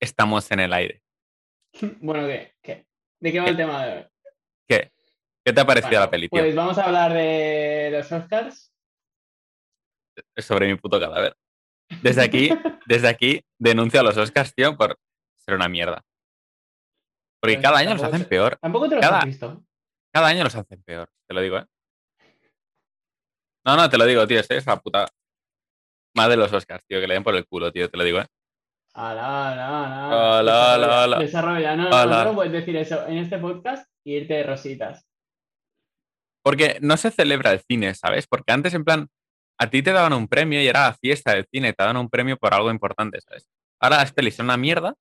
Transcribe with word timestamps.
estamos 0.00 0.50
en 0.50 0.60
el 0.60 0.72
aire. 0.72 1.02
Bueno, 2.00 2.26
¿qué? 2.26 2.54
¿Qué? 2.62 2.86
¿De 3.20 3.32
qué 3.32 3.40
va 3.40 3.46
el 3.46 3.56
tema 3.56 3.84
de 3.86 3.92
hoy? 3.98 4.06
¿Qué? 4.68 4.92
¿Qué 5.44 5.52
te 5.52 5.60
ha 5.60 5.66
parecido 5.66 5.90
Bueno, 6.00 6.10
la 6.12 6.18
tío? 6.20 6.28
Pues 6.30 6.54
vamos 6.54 6.78
a 6.78 6.84
hablar 6.84 7.12
de 7.12 7.90
los 7.92 8.10
Oscars. 8.10 8.72
Sobre 10.36 10.66
mi 10.68 10.76
puto 10.76 10.98
cadáver. 10.98 11.36
Desde 12.02 12.22
aquí, 12.22 12.48
desde 12.86 13.08
aquí, 13.08 13.40
denuncio 13.58 14.00
a 14.00 14.02
los 14.02 14.16
Oscars, 14.16 14.54
tío, 14.54 14.76
por 14.76 14.98
ser 15.36 15.54
una 15.54 15.68
mierda. 15.68 16.02
Porque 17.40 17.54
Pues 17.56 17.62
cada 17.64 17.78
año 17.78 17.94
los 17.94 18.02
hacen 18.02 18.24
peor. 18.26 18.58
Tampoco 18.60 18.88
te 18.88 18.96
los 18.96 19.04
Cada- 19.04 19.18
has 19.20 19.24
visto. 19.26 19.64
Cada 20.12 20.26
año 20.28 20.42
los 20.44 20.54
hacen 20.56 20.82
peor, 20.82 21.08
te 21.28 21.34
lo 21.34 21.40
digo, 21.40 21.58
¿eh? 21.58 21.66
No, 23.64 23.76
no, 23.76 23.88
te 23.88 23.96
lo 23.96 24.04
digo, 24.06 24.26
tío, 24.26 24.40
es 24.40 24.66
la 24.66 24.76
puta. 24.80 25.06
Más 26.16 26.28
de 26.28 26.36
los 26.36 26.52
Oscars, 26.52 26.84
tío, 26.86 27.00
que 27.00 27.06
le 27.06 27.14
den 27.14 27.22
por 27.22 27.36
el 27.36 27.46
culo, 27.46 27.70
tío, 27.72 27.88
te 27.88 27.96
lo 27.96 28.02
digo, 28.04 28.18
¿eh? 28.18 28.26
Ala, 28.92 29.52
ala, 29.52 29.84
ala. 29.84 30.38
Ala, 30.38 31.04
ala, 31.04 31.18
Desarrolla. 31.18 31.76
No, 31.76 31.88
Ala. 31.94 32.24
no 32.24 32.34
puedes 32.34 32.52
decir 32.52 32.76
eso 32.76 33.06
en 33.06 33.18
este 33.18 33.38
podcast 33.38 33.88
y 34.04 34.16
irte 34.16 34.34
de 34.34 34.42
rositas. 34.42 35.06
Porque 36.42 36.78
no 36.80 36.96
se 36.96 37.10
celebra 37.10 37.52
el 37.52 37.60
cine, 37.60 37.94
¿sabes? 37.94 38.26
Porque 38.26 38.52
antes, 38.52 38.74
en 38.74 38.84
plan, 38.84 39.08
a 39.58 39.68
ti 39.70 39.82
te 39.82 39.92
daban 39.92 40.12
un 40.14 40.26
premio 40.26 40.60
y 40.60 40.66
era 40.66 40.86
la 40.86 40.94
fiesta 40.94 41.34
del 41.34 41.46
cine, 41.52 41.72
te 41.72 41.82
daban 41.82 41.98
un 41.98 42.08
premio 42.08 42.36
por 42.36 42.54
algo 42.54 42.70
importante, 42.70 43.20
¿sabes? 43.20 43.48
Ahora 43.80 43.98
las 43.98 44.12
pelis 44.12 44.34
son 44.36 44.46
una 44.46 44.56
mierda 44.56 44.94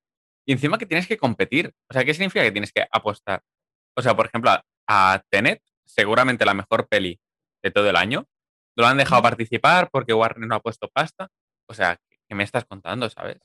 y 0.46 0.52
encima 0.52 0.78
que 0.78 0.86
tienes 0.86 1.08
que 1.08 1.18
competir. 1.18 1.74
O 1.90 1.94
sea, 1.94 2.04
¿qué 2.06 2.14
significa 2.14 2.44
que 2.44 2.52
tienes 2.52 2.72
que 2.72 2.86
apostar? 2.92 3.42
O 3.98 4.02
sea, 4.02 4.16
por 4.16 4.28
ejemplo, 4.28 4.52
a, 4.52 4.64
a 4.88 5.24
Tenet, 5.30 5.62
seguramente 5.86 6.46
la 6.46 6.54
mejor 6.54 6.88
peli 6.88 7.20
de 7.64 7.72
todo 7.72 7.90
el 7.90 7.96
año, 7.96 8.26
lo 8.78 8.86
han 8.86 8.98
dejado 8.98 9.22
participar 9.22 9.90
porque 9.92 10.14
Warner 10.14 10.48
no 10.48 10.56
ha 10.56 10.60
puesto 10.62 10.90
pasta. 10.90 11.28
O 11.68 11.74
sea, 11.74 11.98
¿qué 12.28 12.36
me 12.36 12.44
estás 12.44 12.66
contando, 12.66 13.10
sabes? 13.10 13.38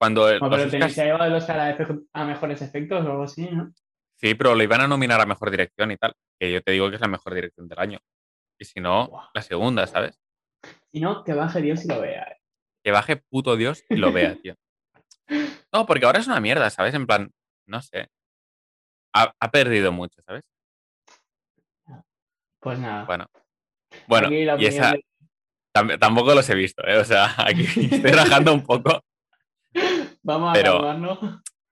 Cuando 0.00 0.28
el- 0.30 0.40
Bueno, 0.40 0.56
los 0.56 0.62
pero 0.66 0.70
tenéis 0.70 0.92
Oscars- 0.92 1.02
que 1.02 1.04
llevar 1.06 1.28
el 1.28 1.34
Oscar 1.34 1.76
a, 2.14 2.24
mejores 2.24 2.62
efectos 2.62 3.04
o 3.06 3.10
algo 3.10 3.22
así, 3.24 3.48
¿no? 3.50 3.72
Sí, 4.16 4.34
pero 4.34 4.54
lo 4.54 4.62
iban 4.62 4.80
a 4.80 4.88
nominar 4.88 5.20
a 5.20 5.26
mejor 5.26 5.50
dirección 5.50 5.90
y 5.90 5.96
tal. 5.96 6.14
Que 6.38 6.50
yo 6.52 6.62
te 6.62 6.72
digo 6.72 6.88
que 6.88 6.94
es 6.96 7.00
la 7.00 7.08
mejor 7.08 7.34
dirección 7.34 7.68
del 7.68 7.78
año. 7.78 7.98
Y 8.58 8.64
si 8.64 8.80
no, 8.80 9.28
la 9.34 9.42
segunda, 9.42 9.86
¿sabes? 9.86 10.18
Si 10.92 11.00
no, 11.00 11.22
que 11.24 11.32
baje 11.34 11.60
Dios 11.60 11.84
y 11.84 11.88
lo 11.88 12.00
vea. 12.00 12.22
eh. 12.22 12.36
Que 12.82 12.90
baje 12.92 13.16
puto 13.16 13.56
Dios 13.56 13.84
y 13.90 13.96
lo 13.96 14.10
vea, 14.12 14.36
tío. 14.36 14.54
No, 15.72 15.86
porque 15.86 16.04
ahora 16.06 16.18
es 16.18 16.26
una 16.26 16.40
mierda, 16.40 16.68
¿sabes? 16.70 16.92
En 16.94 17.06
plan, 17.06 17.30
no 17.68 17.80
sé. 17.80 18.08
Ha, 19.14 19.32
ha 19.38 19.50
perdido 19.52 19.92
mucho, 19.92 20.20
¿sabes? 20.26 20.42
Pues 22.60 22.78
nada. 22.78 23.04
Bueno. 23.04 23.26
Bueno, 24.08 24.30
y 24.32 24.66
esa 24.66 24.92
de- 24.92 25.98
tampoco 25.98 26.34
los 26.34 26.48
he 26.50 26.54
visto, 26.54 26.84
¿eh? 26.86 26.98
O 26.98 27.04
sea, 27.04 27.34
aquí 27.38 27.62
estoy 28.04 28.10
rajando 28.10 28.52
un 28.52 28.64
poco, 28.64 29.00
Vamos 30.22 30.50
a 30.50 30.52
pero- 30.52 30.72
calmarnos. 30.80 31.18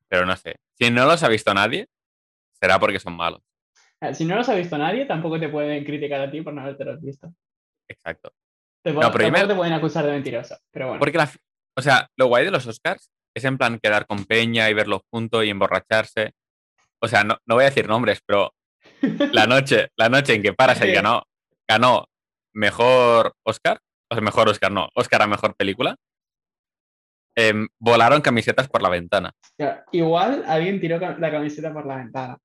pero 0.08 0.26
no 0.26 0.36
sé. 0.36 0.56
Si 0.74 0.90
no 0.90 1.04
los 1.06 1.22
ha 1.22 1.28
visto 1.28 1.52
nadie, 1.54 1.86
será 2.52 2.78
porque 2.78 2.98
son 3.00 3.16
malos. 3.16 3.40
Si 4.14 4.24
no 4.24 4.36
los 4.36 4.48
ha 4.48 4.54
visto 4.54 4.78
nadie, 4.78 5.06
tampoco 5.06 5.40
te 5.40 5.48
pueden 5.48 5.84
criticar 5.84 6.20
a 6.20 6.30
ti 6.30 6.40
por 6.40 6.52
no 6.54 6.60
haberte 6.62 6.84
los 6.84 7.00
visto. 7.00 7.32
Exacto. 7.88 8.32
Te 8.84 8.92
No, 8.92 9.10
pero 9.10 9.30
me- 9.30 9.46
te 9.46 9.54
pueden 9.54 9.72
acusar 9.72 10.04
de 10.06 10.12
mentiroso. 10.12 10.56
Pero 10.70 10.86
bueno. 10.86 11.00
Porque 11.00 11.18
la, 11.18 11.28
o 11.76 11.82
sea, 11.82 12.08
lo 12.16 12.26
guay 12.26 12.44
de 12.44 12.50
los 12.52 12.66
Oscars 12.66 13.10
es 13.34 13.44
en 13.44 13.58
plan 13.58 13.78
quedar 13.82 14.06
con 14.06 14.24
Peña 14.24 14.70
y 14.70 14.74
verlos 14.74 15.02
juntos 15.10 15.44
y 15.44 15.50
emborracharse. 15.50 16.32
O 17.00 17.08
sea, 17.08 17.24
no, 17.24 17.38
no 17.46 17.56
voy 17.56 17.64
a 17.64 17.68
decir 17.70 17.88
nombres, 17.88 18.20
pero 18.24 18.52
la 19.32 19.46
noche, 19.48 19.88
la 19.96 20.08
noche 20.08 20.34
en 20.34 20.42
que 20.42 20.52
Parasite 20.52 20.92
ganó, 20.92 21.24
ganó 21.68 22.06
mejor 22.54 23.34
Oscar, 23.44 23.80
o 24.10 24.14
sea, 24.14 24.22
mejor 24.22 24.48
Oscar, 24.48 24.70
no, 24.72 24.88
Oscar 24.94 25.22
a 25.22 25.26
mejor 25.26 25.54
película, 25.56 25.96
em, 27.38 27.68
volaron 27.78 28.20
camisetas 28.20 28.68
por 28.68 28.82
la 28.82 28.88
ventana. 28.88 29.32
Igual 29.92 30.44
alguien 30.46 30.80
tiró 30.80 30.98
la 30.98 31.30
camiseta 31.30 31.72
por 31.72 31.86
la 31.86 31.96
ventana. 31.96 32.36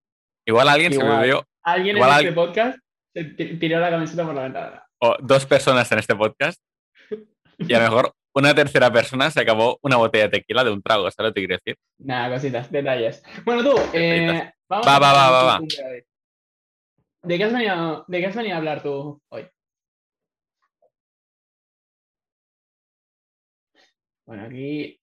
Igual 0.45 0.69
alguien 0.69 0.94
se 0.94 1.00
Igual. 1.00 1.19
bebió, 1.22 1.44
Alguien 1.63 1.95
Igual 1.95 2.09
en 2.09 2.16
al- 2.16 2.23
este 2.25 2.35
podcast 2.35 2.78
se 3.16 3.23
ti- 3.23 3.57
tiró 3.57 3.79
la 3.79 3.90
camiseta 3.90 4.25
por 4.25 4.35
la 4.35 4.44
ventana. 4.44 4.85
o 5.01 5.16
dos 5.19 5.45
personas 5.45 5.91
en 5.91 6.00
este 6.00 6.16
podcast, 6.16 6.62
y 7.57 7.73
a 7.73 7.79
lo 7.79 7.84
mejor 7.85 8.13
una 8.35 8.53
tercera 8.56 8.91
persona 8.91 9.29
se 9.31 9.40
acabó 9.41 9.78
una 9.81 9.97
botella 9.97 10.25
de 10.25 10.40
tequila 10.40 10.63
de 10.63 10.72
un 10.72 10.81
trago, 10.81 11.09
¿sabes 11.12 11.29
lo 11.29 11.34
que 11.34 11.41
te 11.41 11.47
quiero 11.47 11.59
decir? 11.63 11.78
Nada, 12.00 12.35
cositas, 12.35 12.72
detalles. 12.72 13.23
Bueno, 13.45 13.63
tú, 13.63 13.75
eh, 13.94 14.51
vamos 14.69 14.88
Va, 14.88 14.95
a 14.95 15.00
va, 15.00 15.13
va, 15.13 15.29
va, 15.31 15.39
tu 15.41 15.45
va. 15.47 15.57
cumple 15.59 15.84
hoy. 15.85 16.03
¿De 17.23 17.38
qué, 17.38 17.44
has 17.45 17.53
venido, 17.53 18.06
¿De 18.07 18.19
qué 18.19 18.25
has 18.28 18.35
venido 18.35 18.56
a 18.56 18.57
hablar 18.57 18.81
tú 18.84 19.22
hoy? 19.29 19.47
Bueno, 24.25 24.44
aquí. 24.44 25.00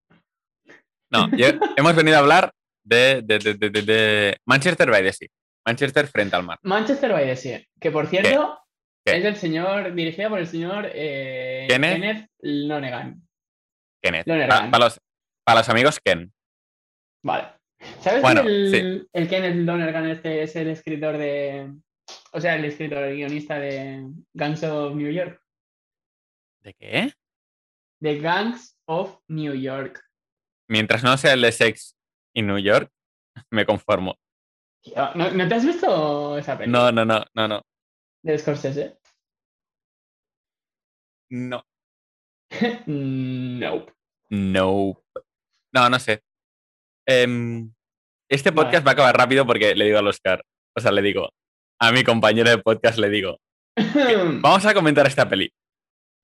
No, 1.11 1.29
hemos 1.77 1.97
venido 1.97 2.17
a 2.17 2.21
hablar 2.21 2.53
de, 2.85 3.23
de- 3.23 3.39
de- 3.39 3.55
de- 3.55 3.71
de- 3.71 3.83
de 3.83 4.37
Manchester 4.47 4.91
by 4.91 5.03
the 5.03 5.13
Sea. 5.13 5.29
Manchester 5.67 6.07
frente 6.07 6.37
al 6.37 6.43
mar. 6.45 6.59
Manchester 6.63 7.13
by 7.13 7.25
the 7.27 7.37
Sea, 7.37 7.61
que 7.81 7.91
por 7.91 8.07
cierto 8.07 8.59
¿Qué? 9.05 9.17
es 9.19 9.23
del 9.23 9.37
señor, 9.37 9.95
dirigida 9.95 10.29
por 10.29 10.39
el 10.39 10.47
señor 10.47 10.91
eh, 10.95 11.67
Kenneth. 11.69 11.95
Kenneth 11.95 12.31
Lonergan. 12.41 13.23
Kenneth. 14.03 14.27
Lonergan. 14.27 14.71
Para, 14.71 14.85
los, 14.85 15.01
para 15.45 15.59
los 15.61 15.69
amigos, 15.69 15.99
Ken. 16.03 16.33
Vale. 17.23 17.49
¿Sabes 18.01 18.23
Bueno, 18.23 18.43
que 18.43 18.49
el, 18.49 19.09
el 19.13 19.29
Kenneth 19.29 19.57
Lonergan 19.57 20.09
este 20.11 20.43
es 20.43 20.55
el 20.57 20.69
escritor 20.69 21.19
de. 21.19 21.73
O 22.33 22.41
sea, 22.41 22.57
el 22.57 22.65
escritor, 22.65 23.03
el 23.05 23.17
guionista 23.17 23.59
de 23.59 24.07
Gangs 24.35 24.63
of 24.65 24.95
New 24.97 25.11
York? 25.11 25.41
¿De 26.63 26.75
qué? 26.75 27.13
The 28.01 28.19
Gangs 28.19 28.77
of 28.91 29.21
New 29.29 29.55
York. 29.55 30.05
Mientras 30.69 31.05
no 31.05 31.17
sea 31.17 31.35
el 31.35 31.43
de 31.43 31.53
Sex 31.53 31.97
en 32.35 32.49
New 32.49 32.59
York, 32.59 32.91
me 33.51 33.65
conformo. 33.65 34.17
Tío, 34.83 35.15
¿No, 35.15 35.31
¿no 35.31 35.49
te 35.49 35.55
has 35.55 35.65
visto 35.65 36.37
esa 36.37 36.59
película? 36.59 36.91
No, 36.91 36.93
no, 36.93 37.05
no, 37.05 37.25
no, 37.35 37.49
no. 37.49 37.63
De 38.23 38.37
Scorsese. 38.37 38.99
No. 41.31 41.63
nope. 42.87 43.93
No. 44.31 45.03
No, 45.73 45.89
no 45.89 45.99
sé. 46.01 46.23
Em, 47.07 47.73
este 48.29 48.51
Vale. 48.51 48.65
podcast 48.65 48.87
va 48.87 48.91
a 48.91 48.95
acabar 48.95 49.17
rápido 49.17 49.47
porque 49.47 49.75
le 49.77 49.85
digo 49.85 49.99
al 49.99 50.09
Oscar. 50.09 50.43
O 50.77 50.81
sea, 50.81 50.91
le 50.91 51.03
digo. 51.03 51.31
A 51.81 51.93
mi 51.93 52.03
compañero 52.03 52.51
de 52.51 52.59
podcast 52.59 52.99
le 52.99 53.09
digo. 53.09 53.39
Vamos 54.41 54.67
a 54.67 54.75
comentar 54.75 55.07
esta 55.07 55.29
peli. 55.29 55.53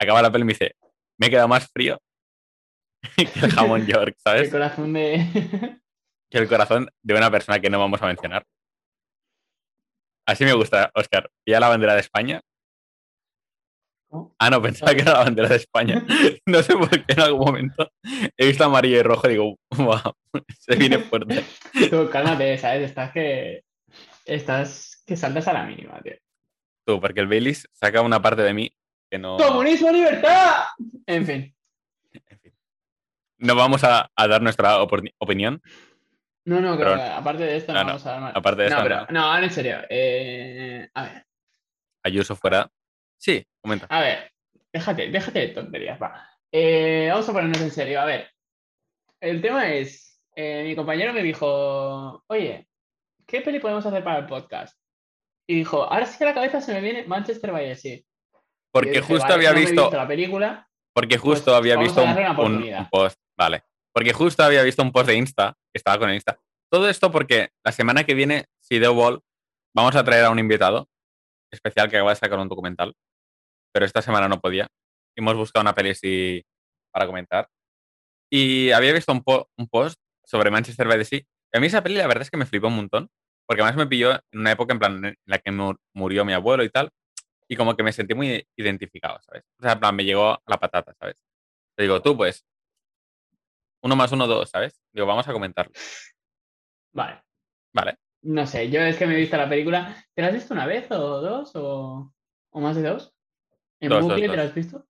Acaba 0.00 0.22
la 0.22 0.32
peli 0.32 0.42
y 0.42 0.46
me 0.46 0.52
dice. 0.52 0.74
Me 1.18 1.28
he 1.28 1.30
quedado 1.30 1.48
más 1.48 1.70
frío 1.72 2.00
que 3.16 3.46
el 3.46 3.52
jamón 3.52 3.86
York, 3.86 4.14
El 4.16 4.22
¿sabes? 4.22 4.50
corazón 4.50 4.92
de. 4.92 5.26
que 6.30 6.38
el 6.38 6.48
corazón 6.48 6.88
de 7.02 7.14
una 7.14 7.30
persona 7.30 7.60
que 7.60 7.70
no 7.70 7.78
vamos 7.78 8.02
a 8.02 8.06
mencionar. 8.06 8.44
Así 10.26 10.44
me 10.44 10.54
gusta, 10.54 10.90
Oscar. 10.94 11.30
¿Ya 11.46 11.60
la 11.60 11.68
bandera 11.68 11.94
de 11.94 12.00
España? 12.00 12.40
¿Cómo? 14.08 14.34
Ah, 14.38 14.50
no, 14.50 14.60
pensaba 14.60 14.94
que 14.94 15.02
era 15.02 15.12
la 15.12 15.24
bandera 15.24 15.48
de 15.48 15.56
España. 15.56 16.04
No 16.46 16.62
sé 16.62 16.74
por 16.74 16.90
qué 16.90 17.12
en 17.12 17.20
algún 17.20 17.46
momento 17.46 17.90
he 18.36 18.46
visto 18.46 18.64
amarillo 18.64 18.98
y 18.98 19.02
rojo 19.02 19.26
y 19.26 19.30
digo, 19.30 19.56
wow, 19.76 20.12
se 20.58 20.76
viene 20.76 20.98
fuerte. 20.98 21.44
Tú, 21.90 22.08
cálmate, 22.10 22.56
¿sabes? 22.58 22.82
Estás 22.88 23.12
que. 23.12 23.64
Estás 24.24 25.02
que 25.06 25.16
saltas 25.16 25.46
a 25.48 25.52
la 25.52 25.64
mínima, 25.64 26.00
tío. 26.02 26.14
Tú, 26.86 27.00
porque 27.00 27.20
el 27.20 27.26
Baileys 27.28 27.68
saca 27.72 28.00
una 28.00 28.22
parte 28.22 28.42
de 28.42 28.54
mí 28.54 28.72
que 29.10 29.18
no. 29.18 29.36
¡Comunismo, 29.36 29.90
libertad! 29.90 30.66
En 31.06 31.26
fin. 31.26 31.55
No 33.38 33.54
vamos 33.54 33.84
a, 33.84 34.10
a 34.14 34.28
dar 34.28 34.42
nuestra 34.42 34.78
opinión. 34.82 35.60
No, 36.44 36.60
no, 36.60 36.76
Pero- 36.78 36.94
aparte 36.94 37.42
de 37.44 37.56
esto 37.56 37.72
no, 37.72 37.84
vamos 37.84 38.06
a 38.06 38.14
hablar. 38.16 38.32
aparte 38.36 38.62
de 38.62 38.70
no, 38.70 38.82
pero, 38.82 38.96
no. 39.00 39.06
no, 39.10 39.20
ahora 39.32 39.44
en 39.44 39.50
serio. 39.50 39.78
eh, 39.90 40.88
a 40.94 41.02
ver, 41.02 41.26
Ayuso 42.04 42.36
fuera. 42.36 42.70
Sí, 43.18 43.44
comenta. 43.60 43.86
a 43.90 44.00
ver. 44.00 44.30
Déjate, 44.72 45.10
déjate 45.10 45.38
de 45.40 45.48
tonterías, 45.48 46.00
va. 46.00 46.28
Eh, 46.52 47.08
vamos 47.10 47.28
a 47.28 47.32
ponernos 47.32 47.60
en 47.60 47.70
serio. 47.70 48.00
A 48.00 48.04
ver. 48.04 48.30
El 49.20 49.40
tema 49.42 49.68
es. 49.72 50.20
eh, 50.36 50.62
mi 50.64 50.76
compañero 50.76 51.12
me 51.12 51.22
dijo. 51.22 52.22
Oye, 52.28 52.68
¿qué 53.26 53.40
peli 53.40 53.58
podemos 53.58 53.84
hacer 53.84 54.04
para 54.04 54.18
el 54.20 54.26
podcast? 54.26 54.78
Y 55.48 55.56
dijo, 55.56 55.82
ahora 55.82 56.06
sí 56.06 56.16
que 56.18 56.24
a 56.24 56.28
la 56.28 56.34
cabeza 56.34 56.60
se 56.60 56.72
me 56.74 56.80
viene 56.80 57.04
Manchester 57.04 57.50
by 57.52 57.64
the 57.66 57.74
Sea. 57.74 57.98
Porque 58.70 58.90
dije, 58.90 59.02
justo 59.02 59.22
"Vale, 59.24 59.34
había 59.34 59.52
no 59.52 59.58
visto. 59.60 59.90
la 59.90 60.06
película. 60.06 60.68
Porque 60.92 61.18
justo 61.18 61.46
Pues 61.46 61.56
había 61.56 61.74
vamos 61.76 61.88
visto 61.96 62.42
un, 62.42 62.62
un 62.62 62.88
post. 62.90 63.18
Vale. 63.38 63.64
Porque 63.92 64.12
justo 64.12 64.42
había 64.42 64.62
visto 64.62 64.82
un 64.82 64.92
post 64.92 65.06
de 65.08 65.16
Insta. 65.16 65.54
Que 65.72 65.78
estaba 65.78 65.98
con 65.98 66.08
el 66.08 66.14
Insta. 66.16 66.38
Todo 66.70 66.88
esto 66.88 67.10
porque 67.10 67.50
la 67.64 67.72
semana 67.72 68.04
que 68.04 68.14
viene, 68.14 68.46
si 68.60 68.80
The 68.80 68.88
Wall, 68.88 69.20
vamos 69.74 69.94
a 69.96 70.04
traer 70.04 70.24
a 70.24 70.30
un 70.30 70.38
invitado 70.38 70.88
especial 71.52 71.88
que 71.88 71.96
acaba 71.96 72.10
de 72.10 72.16
sacar 72.16 72.38
un 72.38 72.48
documental. 72.48 72.94
Pero 73.72 73.86
esta 73.86 74.02
semana 74.02 74.28
no 74.28 74.40
podía. 74.40 74.66
Hemos 75.16 75.34
buscado 75.36 75.62
una 75.62 75.74
peli 75.74 75.90
así 75.90 76.44
para 76.92 77.06
comentar. 77.06 77.48
Y 78.30 78.70
había 78.72 78.92
visto 78.92 79.12
un, 79.12 79.22
po- 79.22 79.48
un 79.58 79.68
post 79.68 79.98
sobre 80.24 80.50
Manchester 80.50 80.88
by 80.88 80.98
the 80.98 81.04
Sea. 81.04 81.20
Y 81.20 81.56
a 81.56 81.60
mí 81.60 81.66
esa 81.68 81.82
peli 81.82 81.96
la 81.96 82.06
verdad 82.06 82.22
es 82.22 82.30
que 82.30 82.36
me 82.36 82.46
flipó 82.46 82.68
un 82.68 82.76
montón. 82.76 83.08
Porque 83.46 83.62
además 83.62 83.76
me 83.76 83.86
pilló 83.86 84.12
en 84.32 84.40
una 84.40 84.50
época 84.52 84.72
en 84.72 84.78
plan 84.80 85.04
en 85.04 85.14
la 85.24 85.38
que 85.38 85.52
mu- 85.52 85.76
murió 85.94 86.24
mi 86.24 86.32
abuelo 86.32 86.64
y 86.64 86.70
tal. 86.70 86.90
Y 87.48 87.54
como 87.56 87.76
que 87.76 87.84
me 87.84 87.92
sentí 87.92 88.14
muy 88.14 88.44
identificado, 88.56 89.20
¿sabes? 89.22 89.44
O 89.60 89.62
sea, 89.62 89.72
en 89.74 89.78
plan, 89.80 89.94
me 89.94 90.04
llegó 90.04 90.30
a 90.32 90.42
la 90.48 90.56
patata, 90.58 90.92
¿sabes? 90.98 91.16
Te 91.76 91.84
digo, 91.84 92.02
tú, 92.02 92.16
pues, 92.16 92.44
uno 93.86 93.96
más 93.96 94.12
uno, 94.12 94.26
dos, 94.26 94.50
¿sabes? 94.50 94.78
Digo, 94.92 95.06
vamos 95.06 95.26
a 95.26 95.32
comentarlo. 95.32 95.72
Vale. 96.92 97.22
Vale. 97.72 97.96
No 98.22 98.46
sé, 98.46 98.70
yo 98.70 98.80
es 98.80 98.96
que 98.96 99.06
me 99.06 99.14
he 99.14 99.18
visto 99.20 99.36
la 99.36 99.48
película. 99.48 99.94
¿Te 100.14 100.22
la 100.22 100.28
has 100.28 100.34
visto 100.34 100.52
una 100.54 100.66
vez 100.66 100.90
o 100.90 101.20
dos 101.20 101.52
o, 101.54 102.12
o 102.50 102.60
más 102.60 102.76
de 102.76 102.82
dos? 102.82 103.12
¿En 103.80 103.90
Dos, 103.90 104.02
bucle 104.02 104.26
dos, 104.26 104.30
te 104.32 104.36
la 104.36 104.42
has 104.44 104.54
visto? 104.54 104.86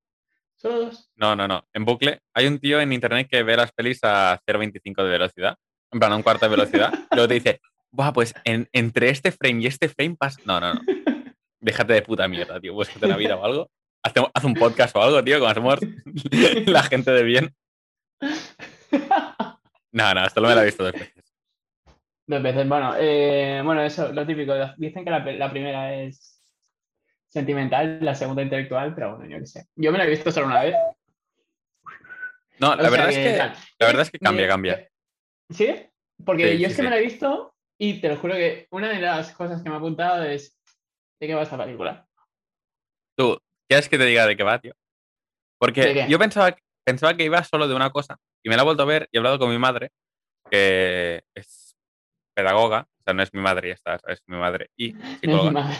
¿Solo 0.55 0.79
dos? 0.87 1.11
No, 1.17 1.37
no, 1.37 1.47
no. 1.47 1.67
En 1.73 1.85
bucle. 1.85 2.21
Hay 2.35 2.47
un 2.47 2.59
tío 2.59 2.81
en 2.81 2.93
internet 2.93 3.29
que 3.31 3.43
ve 3.43 3.57
las 3.57 3.73
pelis 3.73 4.01
a 4.05 4.41
0.25 4.47 5.03
de 5.05 5.11
velocidad. 5.11 5.57
En 5.93 5.99
plan, 5.99 6.13
a 6.13 6.17
un 6.17 6.23
cuarto 6.23 6.47
de 6.47 6.51
velocidad. 6.57 6.93
luego 7.13 7.29
te 7.29 7.35
dice, 7.35 7.61
Buah, 7.91 8.13
pues 8.13 8.35
en- 8.45 8.69
entre 8.73 9.11
este 9.11 9.33
frame 9.33 9.63
y 9.63 9.67
este 9.67 9.89
frame 9.89 10.17
pasa. 10.17 10.41
No, 10.45 10.59
no, 10.61 10.75
no. 10.75 10.81
Déjate 11.61 11.95
de 11.95 12.03
puta 12.03 12.29
mierda, 12.29 12.61
tío. 12.61 12.73
Búscate 12.75 13.07
la 13.07 13.17
vida 13.17 13.37
o 13.37 13.45
algo. 13.45 13.71
Haz, 14.03 14.13
haz 14.35 14.45
un 14.45 14.55
podcast 14.55 14.95
o 14.95 15.03
algo, 15.03 15.25
tío, 15.25 15.41
como 15.41 15.51
hacemos 15.51 15.81
la 16.67 16.83
gente 16.85 17.11
de 17.11 17.25
bien. 17.25 17.57
No, 19.93 20.13
no, 20.13 20.27
esto 20.27 20.43
lo 20.43 20.49
me 20.49 20.55
lo 20.55 20.61
he 20.61 20.67
visto 20.67 20.85
dos 20.85 20.93
veces. 20.93 21.25
Dos 22.27 22.43
veces, 22.43 22.69
bueno, 22.69 22.95
eh, 22.99 23.63
bueno, 23.65 23.83
eso, 23.83 24.13
lo 24.13 24.27
típico. 24.27 24.53
Dicen 24.77 25.05
que 25.05 25.11
la, 25.11 25.51
primera 25.51 25.95
es 25.95 26.39
sentimental, 27.29 28.01
la 28.03 28.15
segunda 28.15 28.43
intelectual, 28.43 28.95
pero 28.95 29.17
bueno, 29.17 29.31
yo 29.31 29.39
qué 29.39 29.47
sé. 29.47 29.67
Yo 29.75 29.93
me 29.93 29.99
la 29.99 30.05
he 30.05 30.11
visto 30.11 30.31
solo 30.31 30.49
una 30.49 30.63
vez. 30.63 30.75
No, 32.59 32.73
o 32.73 32.77
la 32.77 32.83
sea 32.83 32.91
verdad 32.91 33.09
es 33.09 33.17
que, 33.17 33.39
la 33.79 33.87
verdad 33.87 34.03
es 34.03 34.11
que 34.11 34.19
cambia, 34.19 34.49
cambia. 34.49 34.89
¿Sí? 35.49 35.87
Porque 36.25 36.53
Sí, 36.53 36.59
yo 36.59 36.59
sí, 36.59 36.73
es 36.73 36.77
que 36.77 36.83
me 36.83 36.91
la 36.91 36.99
he 36.99 37.03
visto 37.03 37.55
y 37.79 38.01
te 38.01 38.09
lo 38.09 38.17
juro 38.17 38.35
que 38.35 38.67
una 38.71 38.91
de 38.91 39.01
las 39.01 39.33
cosas 39.33 39.63
que 39.63 39.71
me 39.71 39.77
ha 39.77 39.79
apuntado 39.79 40.25
es 40.25 40.59
¿de 41.21 41.27
qué 41.27 41.35
va 41.35 41.43
esta 41.43 41.57
película? 41.57 42.07
Tú, 43.17 43.41
¿quieres 43.67 43.89
que 43.89 43.97
te 43.97 44.05
diga 44.05 44.27
de 44.27 44.37
qué 44.37 44.43
va, 44.43 44.59
tío? 44.59 44.73
¿De 44.73 44.79
Porque 45.59 46.07
yo 46.09 46.19
pensaba, 46.19 46.55
pensaba 46.87 47.15
que 47.17 47.25
iba 47.25 47.43
solo 47.45 47.67
de 47.69 47.75
una 47.75 47.91
cosa 47.91 48.17
y 48.43 48.49
me 48.49 48.57
la 48.57 48.63
he 48.63 48.65
vuelto 48.65 48.83
a 48.85 48.87
ver 48.87 49.09
y 49.13 49.17
he 49.17 49.19
hablado 49.19 49.39
con 49.39 49.51
mi 49.51 49.59
madre, 49.59 49.91
que 50.51 51.25
es 51.35 51.77
pedagoga, 52.35 52.89
o 53.01 53.03
sea, 53.03 53.15
no 53.15 53.23
es 53.23 53.35
mi 53.35 53.41
madre 53.41 53.69
y 53.69 53.71
ya 53.71 53.75
está, 53.75 54.01
es 54.09 54.23
mi 54.27 54.37
madre 54.37 54.71
y 54.77 54.93
No 54.93 55.01
es 55.05 55.11
mi 55.11 55.17
psicóloga. 55.19 55.51
madre, 55.51 55.77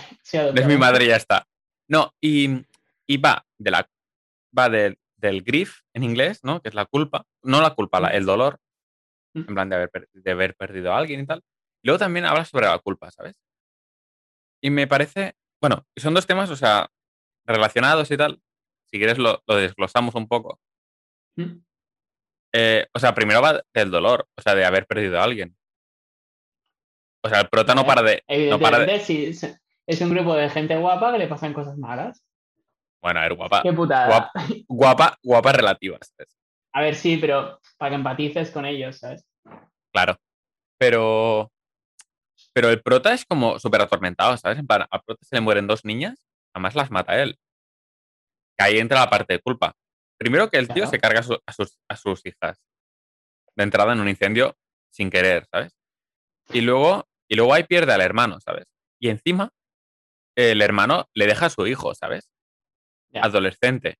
No 0.53 0.61
es 0.61 0.67
mi 0.67 0.77
madre 0.77 1.05
y 1.05 1.09
ya 1.09 1.17
está. 1.17 1.47
No, 1.89 2.13
y, 2.21 2.65
y 3.07 3.17
va 3.19 3.47
de 3.59 3.71
la 3.71 3.89
va 4.59 4.69
del, 4.69 4.99
del 5.17 5.43
grief 5.43 5.81
en 5.95 6.03
inglés, 6.03 6.41
¿no? 6.43 6.61
Que 6.61 6.69
es 6.71 6.75
la 6.75 6.87
culpa, 6.87 7.25
no 7.43 7.61
la 7.61 7.75
culpa, 7.75 8.01
la- 8.01 8.09
el 8.09 8.25
dolor, 8.27 8.59
Mm. 9.35 9.41
en 9.41 9.55
plan 9.55 9.69
de 9.69 9.77
haber, 9.77 9.91
de 10.15 10.31
haber 10.31 10.57
perdido 10.57 10.93
a 10.95 10.99
alguien 10.99 11.21
y 11.21 11.27
tal. 11.27 11.43
Y 11.83 11.89
luego 11.89 11.99
también 11.99 12.25
habla 12.25 12.45
sobre 12.47 12.67
la 12.69 12.79
culpa, 12.79 13.11
¿sabes? 13.11 13.37
Y 14.63 14.71
me 14.71 14.87
parece, 14.87 15.35
bueno, 15.61 15.87
son 15.97 16.15
dos 16.15 16.27
temas, 16.27 16.49
o 16.51 16.57
sea, 16.57 16.89
relacionados 17.45 18.11
y 18.11 18.17
tal. 18.17 18.41
Si 18.87 18.97
quieres 18.99 19.19
lo, 19.19 19.43
lo 19.47 19.57
desglosamos 19.57 20.15
un 20.15 20.27
poco. 20.27 20.59
¿Mm? 21.37 21.61
Eh, 22.55 22.87
o 22.95 22.99
sea, 22.99 23.15
primero 23.15 23.43
va 23.43 23.61
del 23.75 23.91
dolor, 23.91 24.27
o 24.37 24.43
sea, 24.43 24.55
de 24.55 24.65
haber 24.65 24.87
perdido 24.87 25.21
a 25.21 25.25
alguien. 25.25 25.57
O 27.25 27.29
sea, 27.29 27.41
el 27.41 27.49
prota 27.49 27.75
no 27.75 27.85
para 27.85 28.03
de... 28.03 28.23
No 28.51 28.59
para 28.59 28.79
de 28.79 28.85
Evidentemente, 28.85 29.05
sí, 29.05 29.27
es- 29.87 30.01
un 30.01 30.11
grupo 30.11 30.35
de 30.35 30.49
gente 30.51 30.77
guapa 30.77 31.13
que 31.13 31.19
le 31.19 31.29
pasan 31.29 31.53
cosas 31.53 31.77
malas. 31.77 32.23
bueno, 33.03 33.21
a 33.21 33.23
ver, 33.25 33.35
guapa. 33.35 33.63
Qué 33.63 33.73
putada. 33.73 34.31
Guap- 34.33 34.65
Guapa, 34.69 35.19
guapa 35.23 35.53
relativa, 35.53 35.99
¿sabes? 36.03 36.37
A 36.73 36.81
ver, 36.83 36.95
sí, 36.95 37.17
pero 37.19 37.61
para 37.79 37.91
que 37.91 37.97
empatices 37.97 38.51
con 38.51 38.65
ellos, 38.67 38.99
¿sabes? 38.99 39.25
Claro. 39.93 40.17
Pero. 40.79 41.51
Pero 42.53 42.69
el 42.71 42.83
prota 42.83 43.13
es 43.15 43.25
como 43.25 43.59
súper 43.59 43.81
atormentado, 43.83 44.37
¿sabes? 44.37 44.59
En 44.59 44.67
plan, 44.67 44.87
al 44.91 45.03
prota 45.03 45.25
se 45.25 45.37
le 45.37 45.41
mueren 45.41 45.67
dos 45.67 45.85
niñas, 45.85 46.23
además 46.55 46.75
las 46.75 46.91
mata 46.91 47.21
él. 47.23 47.39
Que 48.59 48.65
ahí 48.65 48.79
entra 48.79 49.01
la 49.01 49.11
parte 49.11 49.35
de 49.35 49.41
culpa. 49.41 49.75
Primero 50.19 50.49
que 50.51 50.59
el 50.59 50.69
tío 50.69 50.87
se 50.87 50.99
carga 50.99 51.21
a, 51.21 51.23
su- 51.23 51.39
a 51.47 51.53
sus, 51.53 51.79
a 51.89 51.97
sus 51.97 52.25
hijas. 52.27 52.61
De 53.55 53.65
entrada 53.65 53.93
en 53.93 54.01
un 54.01 54.09
incendio 54.09 54.57
sin 54.91 55.11
querer, 55.11 55.47
¿sabes? 55.51 55.77
Y 56.53 56.61
luego, 56.61 57.07
y 57.29 57.35
luego 57.37 57.53
ahí 57.55 57.65
pierde 57.65 57.93
al 57.93 58.01
hermano, 58.01 58.39
¿sabes? 58.41 58.67
Y 59.01 59.09
encima, 59.09 59.51
el 60.37 60.61
hermano 60.63 61.09
le 61.15 61.27
deja 61.27 61.47
a 61.47 61.51
su 61.51 61.67
hijo, 61.67 61.95
¿sabes? 61.95 62.31
Ya. 63.11 63.23
Adolescente. 63.23 63.97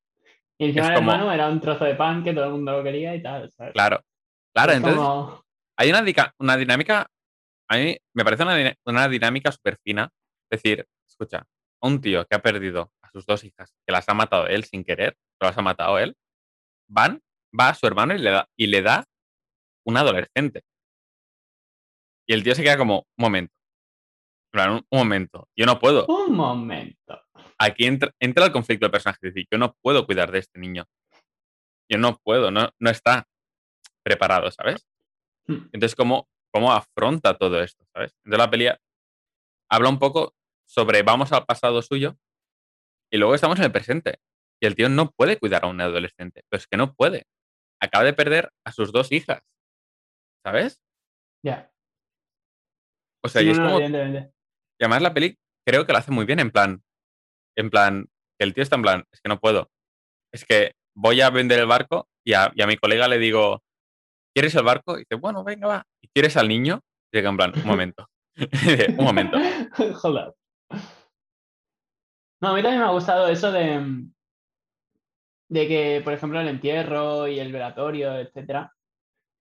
Y 0.59 0.67
encima 0.67 0.85
es 0.87 0.91
el 0.91 0.97
como- 0.97 1.13
hermano 1.13 1.33
era 1.33 1.49
un 1.49 1.61
trozo 1.61 1.85
de 1.85 1.95
pan 1.95 2.23
que 2.25 2.33
todo 2.33 2.45
el 2.47 2.51
mundo 2.53 2.73
lo 2.73 2.83
quería 2.85 3.15
y 3.15 3.23
tal, 3.23 3.51
¿sabes? 3.53 3.73
Claro. 3.73 4.03
Claro, 4.55 4.73
Es 4.73 4.77
entonces. 4.79 4.99
como- 5.01 5.45
hay 5.79 5.91
una, 5.91 6.35
una 6.39 6.57
dinámica, 6.57 7.11
a 7.69 7.77
mí 7.77 7.97
me 8.15 8.25
parece 8.25 8.43
una, 8.45 8.75
una 8.87 9.09
dinámica 9.09 9.53
súper 9.53 9.77
fina. 9.85 10.09
Es 10.51 10.63
decir, 10.63 10.87
escucha, 11.07 11.45
un 11.83 12.01
tío 12.01 12.25
que 12.27 12.37
ha 12.37 12.41
perdido 12.43 12.93
a 13.03 13.11
sus 13.11 13.27
dos 13.27 13.45
hijas, 13.45 13.75
que 13.87 13.93
las 13.93 14.09
ha 14.09 14.15
matado 14.15 14.47
él 14.47 14.65
sin 14.65 14.83
querer, 14.85 15.17
las 15.41 15.59
ha 15.59 15.63
matado 15.63 15.99
él, 15.99 16.17
van, 16.89 17.21
va 17.59 17.71
a 17.71 17.75
su 17.75 17.87
hermano 17.87 18.15
y 18.15 18.19
le 18.19 18.31
da, 18.31 18.49
y 18.57 18.67
le 18.67 18.83
da 18.83 19.05
un 19.85 19.97
adolescente. 19.97 20.63
Y 22.29 22.33
el 22.33 22.43
tío 22.43 22.55
se 22.55 22.63
queda 22.63 22.77
como, 22.77 23.01
un 23.01 23.23
momento. 23.23 23.55
Un, 24.55 24.87
un 24.91 24.99
momento, 24.99 25.49
yo 25.55 25.67
no 25.67 25.79
puedo. 25.79 26.07
Un 26.07 26.35
momento. 26.35 27.23
Aquí 27.59 27.85
entra, 27.85 28.13
entra 28.21 28.47
el 28.47 28.53
conflicto 28.53 28.87
del 28.87 28.91
personaje. 28.91 29.19
Es 29.23 29.35
decir, 29.35 29.47
yo 29.51 29.59
no 29.59 29.75
puedo 29.83 30.07
cuidar 30.07 30.31
de 30.33 30.39
este 30.39 30.59
niño. 30.59 30.87
Yo 31.91 31.99
no 31.99 32.19
puedo, 32.19 32.51
no, 32.51 32.71
no 32.79 32.91
está 32.91 33.29
preparado, 34.03 34.51
¿sabes? 34.51 34.87
Hmm. 35.47 35.69
Entonces, 35.73 35.95
¿cómo, 35.95 36.29
¿cómo 36.53 36.73
afronta 36.73 37.37
todo 37.37 37.63
esto? 37.63 37.85
¿Sabes? 37.93 38.15
Entonces 38.25 38.39
la 38.39 38.51
peli 38.51 38.69
habla 39.71 39.89
un 39.89 39.99
poco 39.99 40.35
sobre 40.67 41.03
vamos 41.03 41.33
al 41.33 41.45
pasado 41.45 41.83
suyo 41.83 42.17
y 43.11 43.19
luego 43.19 43.35
estamos 43.35 43.59
en 43.59 43.65
el 43.67 43.73
presente. 43.73 44.19
Y 44.63 44.67
el 44.67 44.75
tío 44.75 44.89
no 44.89 45.11
puede 45.11 45.39
cuidar 45.39 45.65
a 45.65 45.69
un 45.69 45.81
adolescente. 45.81 46.43
Pero 46.49 46.59
es 46.59 46.67
que 46.67 46.77
no 46.77 46.95
puede. 46.95 47.25
Acaba 47.81 48.05
de 48.05 48.15
perder 48.15 48.51
a 48.65 48.73
sus 48.73 48.93
dos 48.93 49.13
hijas. 49.13 49.41
¿Sabes? 50.45 50.81
Ya. 51.45 51.71
O 53.25 53.29
sea, 53.29 53.43
Sí, 53.43 53.49
y 53.49 53.51
es 53.51 53.59
no, 53.59 53.65
no, 53.65 53.71
como. 53.73 53.81
evidentemente. 53.85 54.33
Y 54.81 54.85
además 54.85 55.03
la 55.03 55.15
peli 55.15 55.37
creo 55.67 55.87
que 55.87 55.93
lo 55.93 55.99
hace 55.99 56.13
muy 56.13 56.25
bien 56.25 56.41
en 56.41 56.51
plan. 56.51 56.83
En 57.57 57.71
plan, 57.71 58.07
que 58.39 58.45
el 58.45 58.55
tío 58.55 58.63
está 58.63 58.77
en 58.77 58.83
plan, 58.83 59.05
es 59.13 59.21
que 59.21 59.29
no 59.29 59.39
puedo. 59.41 59.71
Es 60.33 60.45
que 60.45 60.73
voy 60.95 61.21
a 61.21 61.31
vender 61.31 61.59
el 61.59 61.67
barco 61.67 62.09
y 62.25 62.35
a, 62.35 62.53
y 62.55 62.63
a 62.63 62.67
mi 62.67 62.77
colega 62.77 63.09
le 63.09 63.19
digo, 63.19 63.63
¿quieres 64.35 64.55
el 64.55 64.65
barco? 64.65 64.97
Y 64.97 65.01
dice, 65.01 65.15
bueno, 65.17 65.43
venga, 65.45 65.67
va. 65.67 65.85
¿Y 66.03 66.09
quieres 66.09 66.37
al 66.37 66.49
niño? 66.49 66.81
Y 67.13 67.17
llega 67.19 67.31
en 67.31 67.37
plan, 67.37 67.53
un 67.55 67.65
momento. 67.67 68.07
un 68.99 69.05
momento. 69.05 69.39
Hold 70.03 70.19
up. 70.29 70.35
No, 72.43 72.49
a 72.49 72.55
mí 72.55 72.63
también 72.63 72.81
me 72.83 72.87
ha 72.87 72.91
gustado 72.91 73.29
eso 73.29 73.51
de, 73.51 74.07
de 75.49 75.69
que, 75.69 76.01
por 76.03 76.13
ejemplo, 76.13 76.41
el 76.41 76.49
entierro 76.49 77.29
y 77.29 77.39
el 77.39 77.53
velatorio, 77.53 78.19
etcétera, 78.19 78.73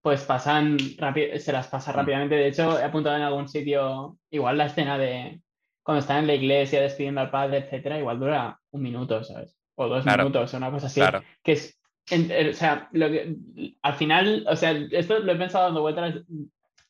pues 0.02 0.22
pasan 0.22 0.76
rápido, 0.98 1.36
se 1.38 1.52
las 1.52 1.66
pasa 1.68 1.92
Mm. 1.92 1.96
rápidamente. 1.96 2.34
De 2.36 2.48
hecho, 2.48 2.78
he 2.78 2.84
apuntado 2.84 3.16
en 3.16 3.22
algún 3.22 3.48
sitio, 3.48 4.18
igual 4.30 4.58
la 4.58 4.66
escena 4.66 4.98
de 4.98 5.40
cuando 5.82 6.00
están 6.00 6.18
en 6.18 6.26
la 6.28 6.34
iglesia 6.34 6.80
despidiendo 6.80 7.20
al 7.20 7.30
padre, 7.30 7.58
etcétera, 7.58 7.98
igual 7.98 8.18
dura 8.18 8.58
un 8.70 8.82
minuto, 8.82 9.22
¿sabes? 9.24 9.56
O 9.76 9.88
dos 9.88 10.02
Claro. 10.04 10.24
minutos, 10.24 10.52
o 10.52 10.56
una 10.56 10.70
cosa 10.70 10.86
así. 10.86 11.00
Claro. 11.00 11.22
Que 11.42 11.52
es, 11.52 11.80
en- 12.10 12.48
o 12.48 12.52
sea, 12.52 12.88
lo 12.92 13.08
que, 13.10 13.36
al 13.82 13.94
final, 13.94 14.46
o 14.48 14.56
sea, 14.56 14.70
esto 14.92 15.18
lo 15.20 15.32
he 15.32 15.36
pensado 15.36 15.64
dando 15.66 15.82
vueltas 15.82 16.14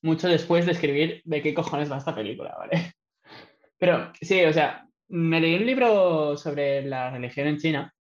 mucho 0.03 0.29
después 0.29 0.67
de 0.67 0.73
escribir 0.73 1.21
de 1.25 1.43
qué 1.43 1.53
cojones 1.55 1.91
va 1.91 1.97
esta 1.99 2.15
película, 2.15 2.55
¿vale? 2.59 2.71
Pero 3.79 4.13
sí, 4.21 4.45
o 4.45 4.53
sea, 4.53 4.87
me 5.09 5.41
leí 5.41 5.57
un 5.57 5.67
libro 5.67 6.37
sobre 6.37 6.83
la 6.83 7.11
religión 7.11 7.47
en 7.49 7.59
China 7.59 7.95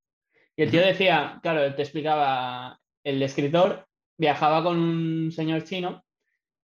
y 0.57 0.63
el 0.63 0.71
tío 0.71 0.81
decía, 0.83 1.39
claro, 1.43 1.75
te 1.75 1.83
explicaba, 1.83 2.79
el 3.05 3.23
escritor 3.23 3.87
viajaba 4.19 4.63
con 4.63 4.79
un 4.79 5.33
señor 5.33 5.65
chino 5.65 6.03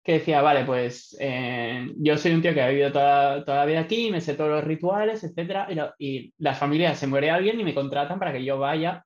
que 0.04 0.14
decía, 0.14 0.42
vale, 0.42 0.64
pues 0.66 1.18
eh, 1.20 1.92
yo 1.98 2.18
soy 2.18 2.34
un 2.34 2.42
tío 2.42 2.54
que 2.54 2.62
ha 2.62 2.70
vivido 2.70 2.92
toda, 2.92 3.44
toda 3.46 3.60
la 3.60 3.66
vida 3.66 3.82
aquí, 3.82 4.10
me 4.12 4.22
sé 4.22 4.36
todos 4.36 4.50
los 4.52 4.64
rituales, 4.64 5.24
etcétera, 5.24 5.68
y, 5.70 5.76
lo- 5.76 5.94
y 6.00 6.34
las 6.38 6.58
familias 6.58 6.98
se 7.00 7.08
muere 7.08 7.30
alguien 7.30 7.60
y 7.60 7.64
me 7.64 7.74
contratan 7.76 8.20
para 8.20 8.32
que 8.34 8.44
yo 8.46 8.58
vaya 8.60 9.06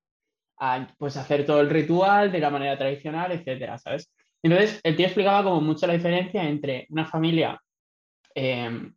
a 0.60 0.88
pues, 0.98 1.18
hacer 1.18 1.46
todo 1.46 1.62
el 1.62 1.70
ritual 1.72 2.32
de 2.32 2.40
la 2.40 2.50
manera 2.52 2.78
tradicional, 2.78 3.32
etcétera, 3.32 3.78
¿sabes? 3.80 4.12
Entonces, 4.44 4.80
el 4.84 4.96
tío 4.96 5.06
explicaba 5.08 5.44
como 5.44 5.62
mucho 5.62 5.88
la 5.88 5.94
diferencia 5.94 6.44
entre 6.48 6.88
una 6.90 7.06
familia, 7.06 7.60
eh, 8.36 8.92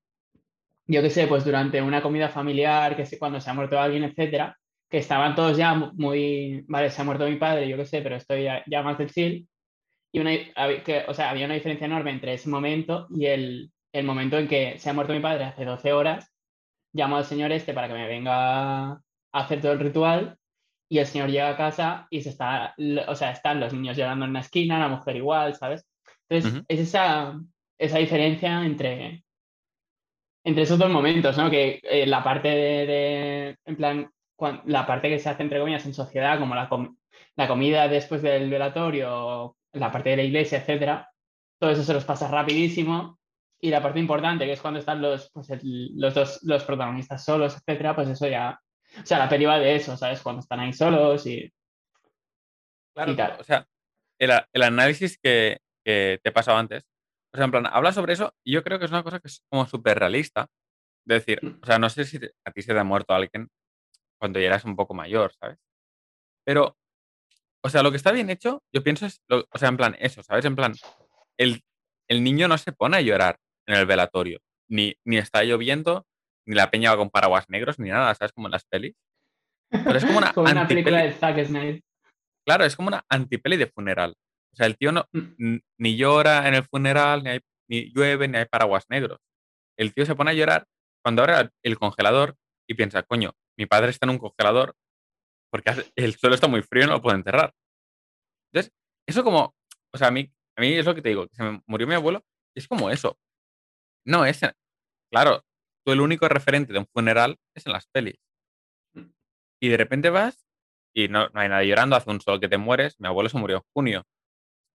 yo 0.87 1.03
qué 1.03 1.11
sé, 1.11 1.27
pues 1.27 1.45
durante 1.45 1.81
una 1.81 2.03
comida 2.03 2.29
familiar, 2.29 2.97
que 2.97 3.07
sé, 3.07 3.19
cuando 3.19 3.41
se 3.41 3.51
ha 3.51 3.55
muerto 3.55 3.79
alguien, 3.79 4.05
etcétera, 4.05 4.57
que 4.95 5.01
estaban 5.01 5.35
todos 5.35 5.57
ya 5.57 5.75
mu- 5.75 5.91
muy, 5.95 6.65
vale, 6.69 6.89
se 6.89 7.03
ha 7.03 7.05
muerto 7.05 7.27
mi 7.29 7.35
padre, 7.37 7.69
yo 7.69 7.77
qué 7.77 7.85
sé, 7.85 8.01
pero 8.01 8.15
estoy 8.15 8.45
ya, 8.45 8.63
ya 8.67 8.81
más 8.85 8.97
del 8.97 9.11
chill. 9.11 9.49
Y 10.13 10.21
una, 10.21 10.31
que, 10.85 11.05
o 11.09 11.15
sea, 11.15 11.31
había 11.31 11.47
una 11.47 11.55
diferencia 11.55 11.87
enorme 11.87 12.13
entre 12.13 12.35
ese 12.35 12.49
momento 12.49 13.09
y 13.11 13.27
el, 13.27 13.73
el 13.93 14.05
momento 14.07 14.39
en 14.39 14.47
que 14.47 14.79
se 14.79 14.89
ha 14.89 14.93
muerto 14.93 15.13
mi 15.13 15.19
padre 15.19 15.45
hace 15.47 15.65
12 15.65 15.93
horas, 15.93 16.33
llamo 16.93 17.17
al 17.17 17.25
señor 17.25 17.51
este 17.51 17.75
para 17.75 17.89
que 17.89 17.95
me 17.95 18.07
venga 18.07 18.93
a 18.93 19.01
hacer 19.33 19.61
todo 19.61 19.73
el 19.73 19.81
ritual 19.81 20.39
y 20.89 20.99
el 20.99 21.07
señor 21.07 21.29
llega 21.31 21.49
a 21.51 21.57
casa 21.57 22.07
y 22.11 22.21
se 22.23 22.29
está, 22.31 22.77
o 23.09 23.15
sea, 23.17 23.33
están 23.33 23.59
los 23.59 23.73
niños 23.75 23.97
llorando 23.97 24.27
en 24.27 24.31
una 24.31 24.41
esquina, 24.43 24.79
la 24.79 24.89
mujer 24.89 25.17
igual, 25.17 25.55
¿sabes? 25.57 25.85
Entonces, 26.29 26.53
es 26.69 26.81
esa, 26.81 27.35
esa 27.79 27.99
diferencia 27.99 28.65
entre, 28.65 29.25
entre 30.45 30.63
esos 30.63 30.79
dos 30.79 30.91
momentos, 30.91 31.37
¿no? 31.39 31.51
Que 31.51 31.81
eh, 31.83 32.07
la 32.07 32.23
parte 32.23 32.49
de, 32.49 32.87
de- 32.87 33.57
en 33.65 33.77
plan, 33.77 34.11
la 34.67 34.87
parte 34.87 35.09
que 35.09 35.19
se 35.19 35.29
hace 35.29 35.43
entre 35.43 35.59
comillas 35.61 35.87
en 35.87 35.95
sociedad, 35.95 36.39
como 36.39 36.55
la, 36.55 36.69
com- 36.69 36.97
la 37.37 37.49
comida 37.49 37.89
después 37.89 38.23
del 38.23 38.51
velatorio, 38.51 39.57
la 39.73 39.91
parte 39.91 40.11
de 40.11 40.17
la 40.17 40.23
iglesia, 40.23 40.59
etcétera, 40.59 41.11
todo 41.59 41.71
eso 41.71 41.83
se 41.85 41.95
los 41.95 42.05
pasa 42.05 42.29
rapidísimo. 42.29 43.19
Y 43.61 43.71
la 43.71 43.83
parte 43.83 43.99
importante, 43.99 44.45
que 44.45 44.53
es 44.53 44.61
cuando 44.61 44.81
están 44.81 45.01
los, 45.01 45.31
pues, 45.33 45.49
los 45.63 46.13
dos 46.15 46.41
los 46.43 46.65
protagonistas 46.65 47.25
solos, 47.25 47.57
etcétera, 47.57 47.95
pues 47.95 48.09
eso 48.09 48.29
ya. 48.29 48.61
O 49.03 49.07
sea, 49.07 49.19
la 49.19 49.29
peli 49.29 49.47
va 49.47 49.59
de 49.59 49.75
eso, 49.77 49.97
¿sabes? 49.97 50.21
Cuando 50.21 50.41
están 50.41 50.61
ahí 50.61 50.73
solos 50.75 51.27
y. 51.27 51.51
Claro, 52.95 53.37
o 53.41 53.45
sea, 53.45 53.67
el, 54.19 54.31
el 54.53 54.63
análisis 54.63 55.19
que, 55.19 55.59
que, 55.85 56.21
te 56.23 56.29
he 56.29 56.33
pasado 56.33 56.59
antes, 56.59 56.85
o 57.33 57.37
sea, 57.37 57.47
en 57.47 57.51
plan, 57.51 57.67
habla 57.67 57.93
sobre 57.93 58.13
eso 58.13 58.35
y 58.45 58.53
yo 58.53 58.63
creo 58.63 58.79
que 58.79 58.85
es 58.85 58.91
una 58.93 59.03
cosa 59.03 59.19
que 59.19 59.29
es 59.29 59.43
como 59.49 59.67
súper 59.67 59.99
realista. 59.99 60.47
De 61.07 61.17
decir, 61.17 61.39
Mm. 61.43 61.59
o 61.63 61.67
sea, 61.67 61.79
no 61.79 61.91
sé 61.91 62.05
si 62.05 62.19
a 62.47 62.51
ti 62.51 62.63
se 62.63 62.73
te 62.73 62.79
ha 62.79 62.85
muerto 62.85 63.13
alguien 63.15 63.49
cuando 64.25 64.41
ya 64.41 64.47
eras 64.47 64.65
un 64.65 64.75
poco 64.75 64.95
mayor, 64.95 65.35
¿sabes? 65.35 65.59
Pero, 66.47 66.79
o 67.63 67.69
sea, 67.69 67.83
lo 67.83 67.91
que 67.91 67.99
está 67.99 68.11
bien 68.11 68.31
hecho, 68.31 68.63
yo 68.73 68.83
pienso 68.83 69.05
es, 69.05 69.21
lo- 69.29 69.47
o 69.53 69.59
sea, 69.59 69.69
en 69.69 69.77
plan, 69.77 69.95
eso, 69.99 70.23
¿sabes? 70.23 70.47
En 70.47 70.57
plan, 70.57 70.73
el, 71.39 71.63
el 72.09 72.25
niño 72.25 72.49
no 72.49 72.57
se 72.57 72.73
pone 72.73 72.97
a 72.97 73.01
llorar 73.03 73.39
en 73.67 73.75
el 73.75 73.85
velatorio, 73.85 74.41
ni, 74.71 74.95
ni 75.05 75.19
está 75.19 75.45
lloviendo, 75.45 76.07
ni 76.47 76.55
la 76.55 76.71
peña 76.71 76.91
va 76.93 76.97
con 76.97 77.11
paraguas 77.11 77.45
negros, 77.51 77.79
ni 77.79 77.91
nada, 77.91 78.15
¿sabes? 78.15 78.33
Como 78.33 78.47
en 78.47 78.53
las 78.53 78.65
pelis. 78.65 78.95
Pero 79.71 79.97
es 79.99 80.07
como 80.07 80.17
una 80.19 80.33
Como 80.35 80.51
una 80.51 80.67
película 80.67 81.03
de 81.03 81.13
Zack 81.13 81.45
Snyder. 81.45 81.83
claro, 82.47 82.65
es 82.65 82.77
como 82.77 82.89
una 82.89 83.05
antipeli 83.11 83.59
de 83.59 83.67
funeral. 83.67 84.15
O 84.55 84.57
sea, 84.57 84.67
el 84.67 84.79
tío 84.79 84.91
no, 84.91 85.07
Mm. 85.13 85.57
ni 85.79 85.97
llora 85.99 86.49
en 86.49 86.55
el 86.55 86.63
funeral, 86.65 87.23
ni, 87.25 87.29
hay, 87.31 87.41
ni 87.69 87.93
llueve, 87.93 88.27
ni 88.29 88.39
hay 88.39 88.47
paraguas 88.47 88.87
negros. 88.89 89.19
El 89.77 89.93
tío 89.93 90.07
se 90.07 90.15
pone 90.15 90.31
a 90.31 90.35
llorar 90.35 90.65
cuando 91.03 91.23
abre 91.23 91.51
el 91.63 91.79
congelador 91.79 92.37
y 92.67 92.73
piensa, 92.75 93.03
coño, 93.03 93.33
mi 93.57 93.67
padre 93.67 93.91
está 93.91 94.07
en 94.07 94.11
un 94.11 94.19
congelador 94.19 94.75
porque 95.51 95.73
el 95.97 96.15
suelo 96.17 96.35
está 96.35 96.49
muy 96.49 96.63
frío 96.63 96.85
y 96.85 96.87
no 96.87 96.93
lo 96.95 97.03
puedo 97.03 97.17
enterrar. 97.17 97.55
Entonces, 98.53 98.73
eso 99.07 99.23
como, 99.23 99.55
o 99.93 99.99
sea, 99.99 100.09
a 100.09 100.11
mí, 100.11 100.33
a 100.57 100.61
mí 100.61 100.73
es 100.75 100.85
lo 100.87 100.95
que 100.95 101.03
te 101.03 101.11
digo, 101.11 101.29
que 101.29 101.35
se 101.37 101.43
me 101.45 101.63
murió 101.67 101.87
mi 101.87 101.95
abuelo, 101.95 102.25
es 102.57 102.67
como 102.67 102.91
eso. 102.91 103.19
No 104.07 104.25
es, 104.27 104.43
en- 104.43 104.53
claro, 105.11 105.45
tú 105.85 105.93
el 105.93 106.01
único 106.01 106.29
referente 106.29 106.73
de 106.73 106.79
un 106.81 106.87
funeral 106.87 107.39
es 107.55 107.67
en 107.67 107.73
las 107.73 107.87
pelis. 107.87 108.17
Y 109.61 109.69
de 109.69 109.77
repente 109.77 110.11
vas 110.11 110.47
y 110.95 111.09
no, 111.09 111.29
no 111.29 111.41
hay 111.41 111.49
nadie 111.49 111.69
llorando, 111.69 111.97
hace 111.97 112.11
un 112.11 112.21
sol 112.21 112.41
que 112.41 112.49
te 112.49 112.59
mueres. 112.59 112.97
Mi 113.01 113.09
abuelo 113.09 113.29
se 113.29 113.39
murió 113.39 113.57
en 113.59 113.63
junio. 113.73 114.05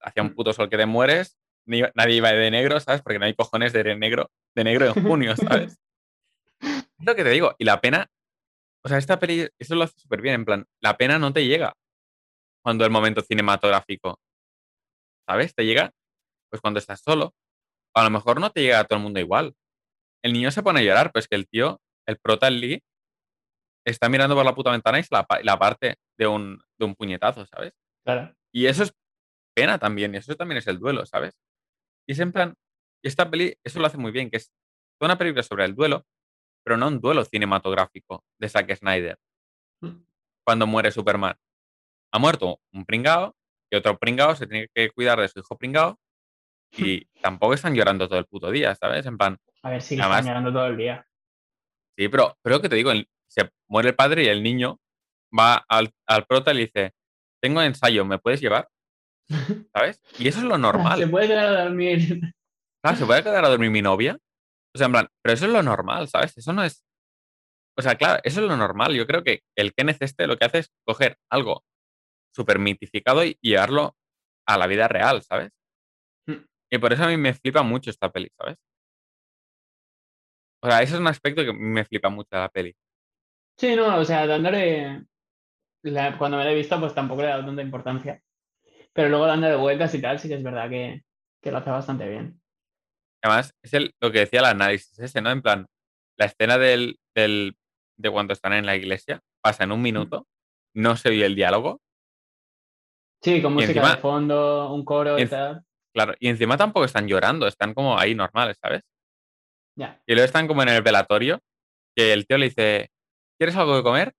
Hacía 0.02 0.24
un 0.24 0.30
Mm. 0.30 0.36
puto 0.36 0.54
sol 0.54 0.70
que 0.70 0.78
te 0.78 0.86
mueres, 0.86 1.38
ni- 1.66 1.84
nadie 1.94 2.16
iba 2.16 2.32
de 2.32 2.52
negro, 2.52 2.80
¿sabes? 2.80 3.02
Porque 3.02 3.20
no 3.20 3.26
hay 3.26 3.34
cojones 3.36 3.74
de 3.74 3.96
negro, 3.96 4.32
de 4.56 4.64
negro 4.64 4.86
en 4.88 4.94
junio, 5.04 5.36
¿sabes? 5.36 5.78
Es 7.00 7.06
lo 7.06 7.16
que 7.16 7.24
te 7.24 7.30
digo. 7.30 7.56
Y 7.58 7.66
la 7.66 7.80
pena, 7.82 8.10
o 8.84 8.90
sea, 8.90 8.98
esta 8.98 9.20
peli, 9.20 9.48
eso 9.60 9.76
lo 9.76 9.84
hace 9.84 10.00
súper 10.00 10.22
bien, 10.22 10.36
en 10.36 10.46
plan, 10.46 10.66
la 10.82 10.98
pena 10.98 11.20
no 11.20 11.34
te 11.34 11.46
llega 11.46 11.74
cuando 12.64 12.86
el 12.86 12.92
momento 12.92 13.22
cinematográfico, 13.22 14.20
¿sabes? 15.28 15.54
Te 15.56 15.66
llega, 15.66 15.92
pues 16.50 16.62
cuando 16.62 16.80
estás 16.80 17.02
solo. 17.02 17.34
A 17.96 18.04
lo 18.04 18.10
mejor 18.10 18.40
no 18.40 18.52
te 18.52 18.62
llega 18.62 18.80
a 18.80 18.84
todo 18.84 18.98
el 18.98 19.04
mundo 19.04 19.20
igual. 19.20 19.56
El 20.24 20.34
niño 20.34 20.52
se 20.52 20.64
pone 20.64 20.82
a 20.82 20.84
llorar, 20.84 21.12
pues 21.12 21.28
que 21.28 21.36
el 21.36 21.48
tío, 21.48 21.82
el 22.08 22.18
prota, 22.18 22.50
Lee, 22.50 22.84
está 23.86 24.10
mirando 24.10 24.36
por 24.36 24.46
la 24.46 24.56
puta 24.56 24.72
ventana 24.72 25.00
y 25.00 25.04
la, 25.10 25.26
la 25.44 25.58
parte 25.58 25.96
de 26.18 26.28
un, 26.28 26.62
de 26.78 26.86
un 26.86 26.96
puñetazo, 26.96 27.46
¿sabes? 27.46 27.74
Claro. 28.04 28.36
Y 28.54 28.66
eso 28.66 28.84
es 28.84 28.94
pena 29.56 29.80
también, 29.80 30.14
y 30.14 30.18
eso 30.18 30.36
también 30.36 30.58
es 30.58 30.68
el 30.68 30.80
duelo, 30.80 31.06
¿sabes? 31.06 31.36
Y 32.08 32.14
es 32.14 32.20
en 32.20 32.32
plan, 32.32 32.56
y 33.04 33.08
esta 33.08 33.30
peli, 33.30 33.56
eso 33.64 33.80
lo 33.80 33.88
hace 33.88 33.98
muy 33.98 34.12
bien, 34.12 34.30
que 34.30 34.38
es 34.38 34.52
toda 35.00 35.14
una 35.14 35.18
película 35.18 35.44
sobre 35.44 35.66
el 35.66 35.76
duelo, 35.76 36.06
pero 36.70 36.78
no 36.78 36.88
un 36.88 37.02
duelo 37.02 37.26
cinematográfico 37.26 38.24
de 38.38 38.48
Zack 38.48 38.76
Snyder. 38.76 39.18
Mm. 39.82 40.04
Cuando 40.46 40.68
muere 40.68 40.92
Superman, 40.92 41.36
ha 42.14 42.20
muerto 42.20 42.62
un 42.72 42.86
pringao 42.86 43.36
y 43.72 43.76
otro 43.76 43.98
pringao 43.98 44.36
se 44.36 44.46
tiene 44.46 44.68
que 44.72 44.92
cuidar 44.92 45.20
de 45.20 45.28
su 45.30 45.40
hijo 45.40 45.58
pringao 45.58 46.00
y 46.78 47.06
tampoco 47.24 47.56
están 47.56 47.74
llorando 47.74 48.08
todo 48.08 48.20
el 48.20 48.26
puto 48.28 48.52
día, 48.52 48.76
¿sabes? 48.76 49.04
En 49.08 49.18
plan, 49.18 49.40
A 49.64 49.72
ver 49.72 49.82
si 49.82 49.96
Además- 50.00 50.20
están 50.20 50.28
llorando 50.28 50.54
todo 50.54 50.68
el 50.68 50.78
día. 50.78 51.08
sí, 51.98 52.08
pero, 52.08 52.38
lo 52.44 52.62
que 52.62 52.70
te 52.70 52.76
digo, 52.76 52.92
se 53.28 53.50
muere 53.68 53.90
el 53.90 53.96
padre 53.96 54.26
y 54.26 54.28
el 54.28 54.44
niño 54.44 54.80
va 55.38 55.66
al, 55.68 55.92
al 56.06 56.26
prota 56.28 56.52
y 56.52 56.56
le 56.56 56.62
dice, 56.68 56.94
tengo 57.42 57.64
ensayo, 57.64 58.06
¿me 58.06 58.20
puedes 58.20 58.42
llevar? 58.42 58.70
¿Sabes? 59.74 60.04
Y 60.20 60.28
eso 60.28 60.38
es 60.38 60.46
lo 60.46 60.54
Se 60.56 60.62
normal. 60.62 61.10
puede 61.10 61.28
quedar 61.30 61.46
a 61.48 61.64
dormir. 61.64 62.22
Claro, 62.84 62.96
¿se 62.98 63.06
puede 63.08 63.24
quedar 63.24 63.44
a 63.44 63.50
dormir 63.50 63.72
mi 63.72 63.82
novia? 63.82 64.20
Sea, 64.80 64.86
en 64.88 64.92
plan, 64.94 65.08
pero 65.22 65.34
eso 65.34 65.46
es 65.46 65.52
lo 65.52 65.62
normal, 65.64 66.08
¿sabes? 66.08 66.38
Eso 66.38 66.54
no 66.54 66.64
es... 66.64 66.84
O 67.78 67.82
sea, 67.82 67.96
claro, 67.96 68.20
eso 68.24 68.42
es 68.42 68.48
lo 68.48 68.58
normal. 68.58 68.94
Yo 68.96 69.06
creo 69.08 69.24
que 69.24 69.42
el 69.58 69.74
Kenneth 69.74 70.02
este 70.02 70.28
lo 70.28 70.38
que 70.38 70.46
hace 70.46 70.60
es 70.60 70.72
coger 70.86 71.18
algo 71.32 71.64
súper 72.36 72.60
mitificado 72.60 73.24
y 73.24 73.38
y 73.42 73.52
llevarlo 73.52 73.96
a 74.48 74.58
la 74.58 74.68
vida 74.68 74.88
real, 74.88 75.22
¿sabes? 75.24 75.52
Mm. 76.28 76.46
Y 76.72 76.78
por 76.80 76.94
eso 76.94 77.04
a 77.04 77.08
mí 77.08 77.18
me 77.18 77.34
flipa 77.34 77.64
mucho 77.64 77.90
esta 77.90 78.12
peli, 78.12 78.30
¿sabes? 78.38 78.58
O 80.62 80.68
sea, 80.70 80.82
ese 80.82 80.96
es 80.96 81.00
un 81.00 81.08
aspecto 81.08 81.44
que 81.44 81.54
me 81.54 81.86
flipa 81.86 82.10
mucho 82.10 82.30
de 82.32 82.40
la 82.40 82.50
peli. 82.50 82.76
Sí, 83.58 83.76
no, 83.76 83.98
o 83.98 84.06
sea, 84.06 84.26
dándole. 84.28 85.06
la- 85.84 86.18
cuando 86.18 86.38
me 86.38 86.44
la 86.46 86.52
he 86.52 86.56
visto, 86.56 86.80
pues 86.80 86.94
tampoco 86.96 87.22
le 87.22 87.28
he 87.28 87.32
dado 87.32 87.46
tanta 87.46 87.62
importancia. 87.62 88.22
Pero 88.94 89.10
luego 89.10 89.26
dándole 89.28 89.56
vueltas 89.56 89.94
y 89.96 90.02
tal, 90.02 90.20
sí 90.20 90.28
que 90.28 90.36
es 90.36 90.44
verdad 90.44 90.70
que, 90.70 91.04
que 91.42 91.52
lo 91.52 91.58
hace 91.60 91.70
bastante 91.72 92.10
bien. 92.10 92.42
Además, 93.24 93.54
es 93.64 93.74
el, 93.74 93.94
lo 94.02 94.12
que 94.12 94.20
decía 94.20 94.40
el 94.40 94.46
análisis 94.46 94.98
ese, 95.00 95.22
¿no? 95.22 95.30
En 95.32 95.42
plan, 95.42 95.66
la 96.18 96.26
escena 96.26 96.58
del, 96.58 96.98
del- 97.16 97.56
de 97.98 98.10
cuando 98.12 98.34
están 98.34 98.54
en 98.54 98.66
la 98.66 98.76
iglesia 98.76 99.20
pasa 99.44 99.64
en 99.66 99.72
un 99.74 99.82
minuto, 99.82 100.26
no 100.76 100.96
se 100.96 101.10
oye 101.10 101.26
el 101.26 101.36
diálogo, 101.36 101.80
Sí, 103.22 103.42
con 103.42 103.54
música 103.54 103.72
encima- 103.72 103.96
de 103.96 104.02
fondo, 104.02 104.74
un 104.74 104.86
coro 104.86 105.20
y 105.20 105.24
en- 105.24 105.30
tal. 105.30 105.64
claro, 105.94 106.14
y 106.20 106.30
encima 106.30 106.56
tampoco 106.58 106.86
están 106.86 107.08
llorando, 107.08 107.48
están 107.48 107.74
como 107.74 107.98
ahí 107.98 108.16
normales, 108.16 108.58
¿sabes? 108.62 108.82
Ya. 109.78 110.02
Y 110.08 110.14
luego 110.14 110.26
están 110.26 110.48
como 110.48 110.62
en 110.64 110.70
el 110.70 110.82
velatorio, 110.82 111.40
que 111.96 112.14
el 112.14 112.26
tío 112.26 112.38
le 112.38 112.46
dice, 112.48 112.90
¿quieres 113.38 113.56
algo 113.58 113.76
de 113.76 113.84
comer? 113.84 114.14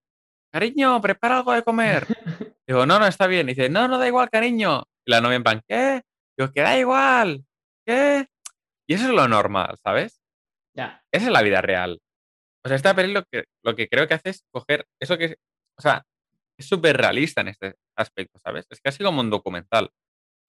Cariño, 0.52 1.00
prepara 1.00 1.38
algo 1.38 1.52
de 1.52 1.62
comer. 1.62 2.06
Digo, 2.68 2.84
no, 2.86 2.98
no, 2.98 3.06
está 3.06 3.26
bien. 3.26 3.48
Y 3.48 3.54
dice, 3.54 3.68
no, 3.70 3.88
no 3.88 3.98
da 3.98 4.06
igual, 4.06 4.28
cariño. 4.30 4.82
Y 5.06 5.10
la 5.10 5.20
novia 5.20 5.36
en 5.36 5.42
plan, 5.42 5.60
¿qué? 5.66 6.02
Digo, 6.38 6.52
que 6.52 6.60
da 6.60 6.78
igual. 6.78 7.44
¿Qué? 7.86 8.26
Y 8.90 8.94
eso 8.94 9.04
es 9.04 9.10
lo 9.14 9.28
normal, 9.28 9.76
¿sabes? 9.84 10.20
Ya. 10.74 11.00
Esa 11.12 11.26
es 11.26 11.32
la 11.32 11.42
vida 11.42 11.60
real. 11.62 12.00
O 12.64 12.68
sea, 12.68 12.74
esta 12.76 12.92
peli 12.92 13.12
lo 13.12 13.22
que, 13.30 13.44
lo 13.64 13.76
que 13.76 13.86
creo 13.88 14.08
que 14.08 14.14
hace 14.14 14.30
es 14.30 14.42
coger 14.52 14.84
eso 15.00 15.16
que... 15.16 15.36
O 15.78 15.80
sea, 15.80 16.02
es 16.58 16.66
súper 16.66 16.96
realista 16.96 17.40
en 17.40 17.48
este 17.48 17.76
aspecto, 17.96 18.40
¿sabes? 18.40 18.66
Es 18.68 18.80
casi 18.80 19.04
como 19.04 19.20
un 19.20 19.30
documental. 19.30 19.90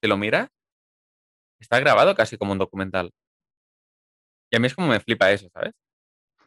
¿Te 0.01 0.07
lo 0.07 0.17
miras? 0.17 0.49
Está 1.61 1.79
grabado 1.79 2.15
casi 2.15 2.35
como 2.35 2.53
un 2.53 2.57
documental. 2.57 3.11
Y 4.51 4.55
a 4.57 4.59
mí 4.59 4.65
es 4.65 4.73
como 4.73 4.87
me 4.87 4.99
flipa 4.99 5.31
eso, 5.31 5.47
¿sabes? 5.53 5.73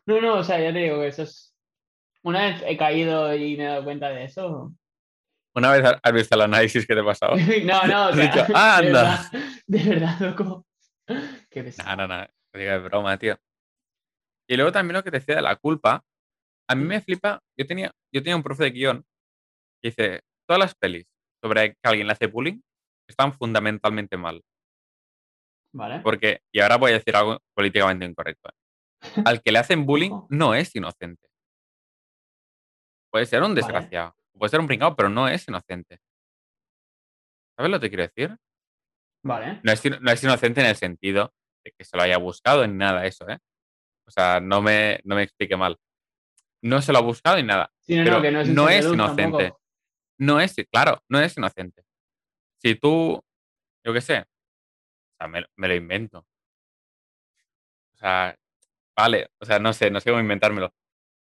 No, 0.05 0.21
no, 0.21 0.39
o 0.39 0.43
sea, 0.43 0.59
ya 0.61 0.73
te 0.73 0.81
digo 0.81 0.99
que 1.01 1.07
eso 1.07 1.23
es. 1.23 1.55
Una 2.25 2.47
vez 2.47 2.61
he 2.67 2.77
caído 2.77 3.33
y 3.37 3.57
me 3.57 3.67
he 3.67 3.69
dado 3.69 3.85
cuenta 3.85 4.09
de 4.09 4.25
eso. 4.25 4.73
Una 5.55 5.71
vez 5.71 5.85
has 6.03 6.13
visto 6.13 6.35
el 6.35 6.41
análisis 6.43 6.85
que 6.89 6.95
te 6.95 7.01
he 7.01 7.05
pasado. 7.05 7.37
No, 7.65 7.87
no, 7.87 8.09
o 8.09 8.13
sea, 8.13 8.25
dicho, 8.25 8.45
de 8.49 8.53
"Anda". 8.59 8.81
verdad, 8.83 9.33
de 9.69 9.85
verdad, 9.85 10.19
loco. 10.19 10.67
Qué. 11.50 11.62
No, 11.84 11.96
no, 11.96 12.08
no. 12.08 12.26
Te 12.52 12.58
digo 12.58 12.73
de 12.73 12.78
broma, 12.78 13.18
tío. 13.18 13.37
Y 14.49 14.56
luego 14.56 14.73
también 14.73 14.94
lo 14.94 15.02
que 15.02 15.11
te 15.11 15.18
decía 15.18 15.37
de 15.37 15.42
la 15.42 15.56
culpa. 15.56 16.04
A 16.68 16.75
mí 16.75 16.84
me 16.84 17.00
flipa. 17.00 17.40
Yo 17.58 17.66
tenía, 17.66 17.90
yo 18.12 18.23
tenía 18.23 18.37
un 18.37 18.42
profe 18.42 18.64
de 18.64 18.70
guion 18.70 19.04
que 19.82 19.90
dice: 19.90 20.20
todas 20.46 20.61
las 20.61 20.75
pelis 20.75 21.06
sobre 21.42 21.73
que 21.75 21.78
alguien 21.82 22.06
le 22.06 22.12
hace 22.12 22.26
bullying 22.26 22.61
están 23.08 23.32
fundamentalmente 23.32 24.16
mal. 24.16 24.42
Vale. 25.75 26.00
Porque, 26.00 26.40
y 26.52 26.61
ahora 26.61 26.76
voy 26.76 26.92
a 26.92 26.94
decir 26.94 27.16
algo 27.16 27.38
políticamente 27.54 28.04
incorrecto. 28.04 28.49
¿eh? 28.49 28.52
Al 29.26 29.42
que 29.42 29.52
le 29.52 29.58
hacen 29.58 29.84
bullying 29.84 30.26
no 30.30 30.54
es 30.54 30.75
inocente. 30.75 31.28
Puede 33.11 33.26
ser 33.26 33.42
un 33.42 33.50
Vale. 33.50 33.61
desgraciado. 33.61 34.14
Puede 34.38 34.50
ser 34.50 34.61
un 34.61 34.66
pringado, 34.66 34.96
pero 34.96 35.08
no 35.08 35.28
es 35.28 35.46
inocente. 35.49 35.99
¿Sabes 37.56 37.70
lo 37.70 37.80
que 37.80 37.88
quiero 37.88 38.02
decir? 38.02 38.37
Vale. 39.25 39.61
No 39.62 39.73
es, 39.73 39.83
no 40.00 40.11
es 40.12 40.23
inocente 40.23 40.61
en 40.61 40.66
el 40.69 40.76
sentido 40.76 41.33
de 41.64 41.73
que 41.73 41.85
se 41.85 41.97
lo 41.97 42.02
haya 42.02 42.19
buscado 42.19 42.66
ni 42.66 42.75
nada 42.75 43.07
eso, 43.07 43.28
¿eh? 43.28 43.38
O 44.07 44.11
sea, 44.11 44.38
no 44.38 44.61
me, 44.61 45.00
no 45.04 45.16
me 45.16 45.23
explique 45.23 45.57
mal. 45.57 45.78
No 46.62 46.83
se 46.83 46.93
lo 46.93 46.99
ha 46.99 47.02
buscado 47.02 47.37
ni 47.37 47.43
nada. 47.43 47.71
Sí, 47.81 47.97
no, 47.97 48.04
Pero 48.04 48.16
no, 48.16 48.23
que 48.23 48.31
no 48.31 48.40
es, 48.69 48.85
no 48.87 48.95
inocente. 48.95 49.23
tampoco. 49.23 49.61
No 50.19 50.40
es, 50.40 50.54
claro, 50.71 51.02
no 51.09 51.21
es 51.21 51.37
inocente. 51.37 51.85
Si 52.62 52.75
tú, 52.76 53.21
yo 53.85 53.93
qué 53.93 54.00
sé, 54.00 54.21
o 54.21 55.16
sea, 55.19 55.26
me, 55.28 55.45
me 55.57 55.69
lo 55.69 55.75
invento. 55.75 56.19
O 57.95 57.97
sea, 57.97 58.37
vale, 58.97 59.28
o 59.40 59.45
sea, 59.47 59.59
no 59.59 59.73
sé, 59.73 59.90
no 59.90 60.00
sé 60.00 60.11
cómo 60.11 60.21
inventármelo. 60.23 60.73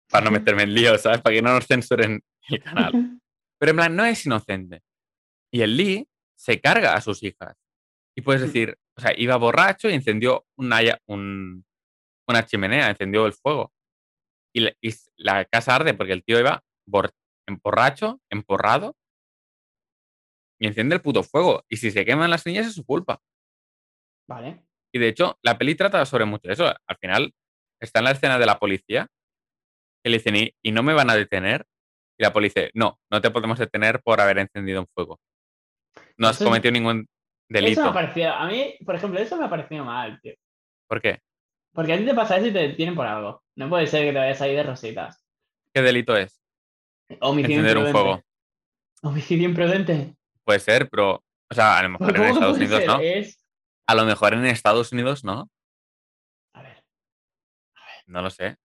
Para 0.09 0.25
no 0.25 0.31
meterme 0.31 0.62
en 0.62 0.75
lío, 0.75 0.97
¿sabes? 0.99 1.21
Para 1.21 1.35
que 1.35 1.43
no 1.43 1.52
nos 1.52 1.67
censuren 1.67 2.21
el 2.49 2.62
canal. 2.62 3.21
Pero 3.59 3.71
en 3.71 3.76
plan, 3.76 3.95
no 3.97 4.05
es 4.05 4.25
inocente. 4.25 4.83
Y 5.52 5.62
el 5.62 5.76
Lee 5.76 6.09
se 6.37 6.61
carga 6.61 6.95
a 6.95 7.00
sus 7.00 7.23
hijas. 7.23 7.57
Y 8.19 8.21
puedes 8.23 8.43
Mm. 8.43 8.47
decir, 8.47 8.79
o 8.97 9.01
sea, 9.01 9.13
iba 9.17 9.37
borracho 9.37 9.89
y 9.89 9.95
encendió 9.95 10.45
una, 10.57 10.81
un- 11.07 11.65
una 12.29 12.45
chimenea, 12.45 12.91
encendió 12.91 13.27
el 13.27 13.33
fuego. 13.33 13.73
Y, 14.53 14.61
la- 14.61 14.75
y 14.81 14.93
la 15.19 15.45
casa 15.45 15.77
arde 15.77 15.95
porque 15.95 16.15
el 16.15 16.25
tío 16.25 16.41
iba 16.41 16.65
bor- 16.85 17.13
borracho, 17.63 18.21
emporrado. 18.29 18.97
y 20.61 20.67
enciende 20.67 20.97
el 20.97 21.01
puto 21.03 21.23
fuego. 21.23 21.65
Y 21.69 21.77
si 21.77 21.93
se 21.93 22.05
queman 22.05 22.31
las 22.31 22.45
niñas 22.45 22.67
es 22.67 22.75
su 22.75 22.85
culpa. 22.85 23.23
Vale. 24.29 24.65
Y 24.93 24.99
de 24.99 25.07
hecho, 25.07 25.39
la 25.43 25.57
peli 25.57 25.77
trata 25.77 26.05
sobre 26.05 26.25
mucho 26.25 26.51
eso. 26.51 26.67
Al 26.67 26.97
final, 27.01 27.33
está 27.81 28.01
en 28.01 28.07
la 28.07 28.11
escena 28.11 28.41
de 28.41 28.47
la 28.47 28.59
policía, 28.59 29.07
que 30.03 30.11
le 30.11 30.17
dicen, 30.19 30.35
¿y, 30.35 30.53
y 30.61 30.73
no 30.73 30.83
me 30.83 30.95
van 30.95 31.11
a 31.11 31.15
detener? 31.15 31.65
Y 32.19 32.25
la 32.25 32.33
policía 32.33 32.63
dice, 32.63 32.73
no, 32.75 32.99
no 33.09 33.21
te 33.21 33.31
podemos 33.31 33.57
detener 33.61 34.03
por 34.03 34.21
haber 34.21 34.39
encendido 34.39 34.81
un 34.81 34.89
fuego. 34.89 35.21
No 36.17 36.27
has 36.27 36.39
cometido 36.39 36.73
ningún 36.73 37.07
Eso 37.50 37.62
delito. 37.64 37.83
me 37.83 37.88
ha 37.88 37.93
parecido, 37.93 38.33
a 38.33 38.47
mí, 38.47 38.75
por 38.85 38.95
ejemplo, 38.95 39.19
eso 39.21 39.37
me 39.37 39.45
ha 39.47 39.50
parecido 39.50 39.85
mal, 39.85 40.21
tío. 40.21 40.35
¿Por 40.87 41.00
qué? 41.00 41.21
Porque 41.73 41.93
a 41.93 41.99
ti 41.99 42.05
te 42.05 42.14
pasa 42.14 42.37
eso 42.37 42.47
y 42.47 42.52
te 42.52 42.59
detienen 42.69 42.95
por 42.95 43.07
algo. 43.07 43.43
No 43.57 43.69
puede 43.69 43.87
ser 43.87 44.05
que 44.05 44.12
te 44.12 44.19
vayas 44.19 44.40
ahí 44.43 44.55
de 44.55 44.62
rositas. 44.62 45.25
¿Qué 45.73 45.83
delito 45.83 46.17
es? 46.17 46.40
Homicidio 47.21 47.57
Encender 47.61 47.78
un 47.78 47.87
imprudente. 47.87 47.93
fuego. 47.93 48.23
Homicidio 49.02 49.49
imprudente. 49.49 50.17
Puede 50.45 50.61
ser, 50.61 50.88
pero, 50.90 51.23
o 51.50 51.55
sea, 51.55 51.78
a 51.78 51.83
lo 51.83 51.90
mejor 51.90 52.09
en 52.11 52.14
¿Cómo 52.17 52.25
que 52.26 52.33
Estados 52.33 52.57
Unidos 52.57 52.78
ser? 52.81 52.87
no. 52.88 53.00
Es. 53.00 53.45
A 53.87 53.95
lo 53.95 54.05
mejor 54.05 54.35
en 54.35 54.45
Estados 54.47 54.93
Unidos 54.93 55.25
no. 55.25 55.49
A 56.55 56.62
ver. 56.62 56.85
No 58.07 58.23
lo 58.23 58.31
sé. 58.31 58.57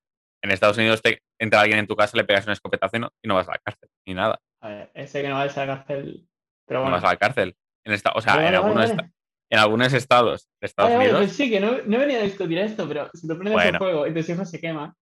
En 0.42 0.52
Estados 0.52 0.78
Unidos 0.78 1.02
te 1.02 1.22
entra 1.40 1.62
alguien 1.62 1.80
en 1.80 1.88
tu 1.88 1.96
casa, 1.96 2.18
le 2.18 2.25
pegas 2.25 2.46
un 2.46 2.52
escopetazo 2.52 2.98
y 2.98 3.00
no, 3.00 3.10
y 3.22 3.28
no 3.30 3.36
vas 3.36 3.48
a 3.48 3.52
la 3.52 3.60
cárcel, 3.60 3.90
ni 4.06 4.13
nada. 4.13 4.40
A 4.62 4.68
ver, 4.70 4.92
ese 4.94 5.22
que 5.22 5.30
no 5.30 5.36
va 5.36 5.44
a 5.44 5.46
la 5.46 5.54
cárcel. 5.54 6.28
Pero 6.66 6.84
No 6.86 6.92
vas 6.92 7.04
a 7.04 7.08
la 7.08 7.18
cárcel. 7.18 7.56
En 7.86 7.94
esta, 7.94 8.12
o 8.16 8.22
sea, 8.22 8.36
Vale, 8.36 8.48
en, 8.48 8.54
vale, 8.54 8.66
algunos, 8.66 8.96
vale. 8.96 9.12
en 9.50 9.60
algunos 9.60 9.94
estados 9.94 10.50
de 10.62 10.66
Estados 10.68 10.92
Unidos, 10.94 11.18
pues 11.18 11.34
sí, 11.36 11.50
que 11.50 11.60
no, 11.60 11.78
no 11.86 12.00
venía 12.00 12.20
a 12.20 12.24
discutir 12.24 12.58
esto, 12.60 12.88
pero 12.88 13.10
si 13.13 13.28
te 13.28 13.34
prendes 13.36 13.54
Bueno. 13.54 13.70
el 13.70 13.78
fuego 13.78 14.08
y 14.08 14.13
tus 14.13 14.30
hijos 14.30 14.50
se 14.50 14.60
queman, 14.60 14.94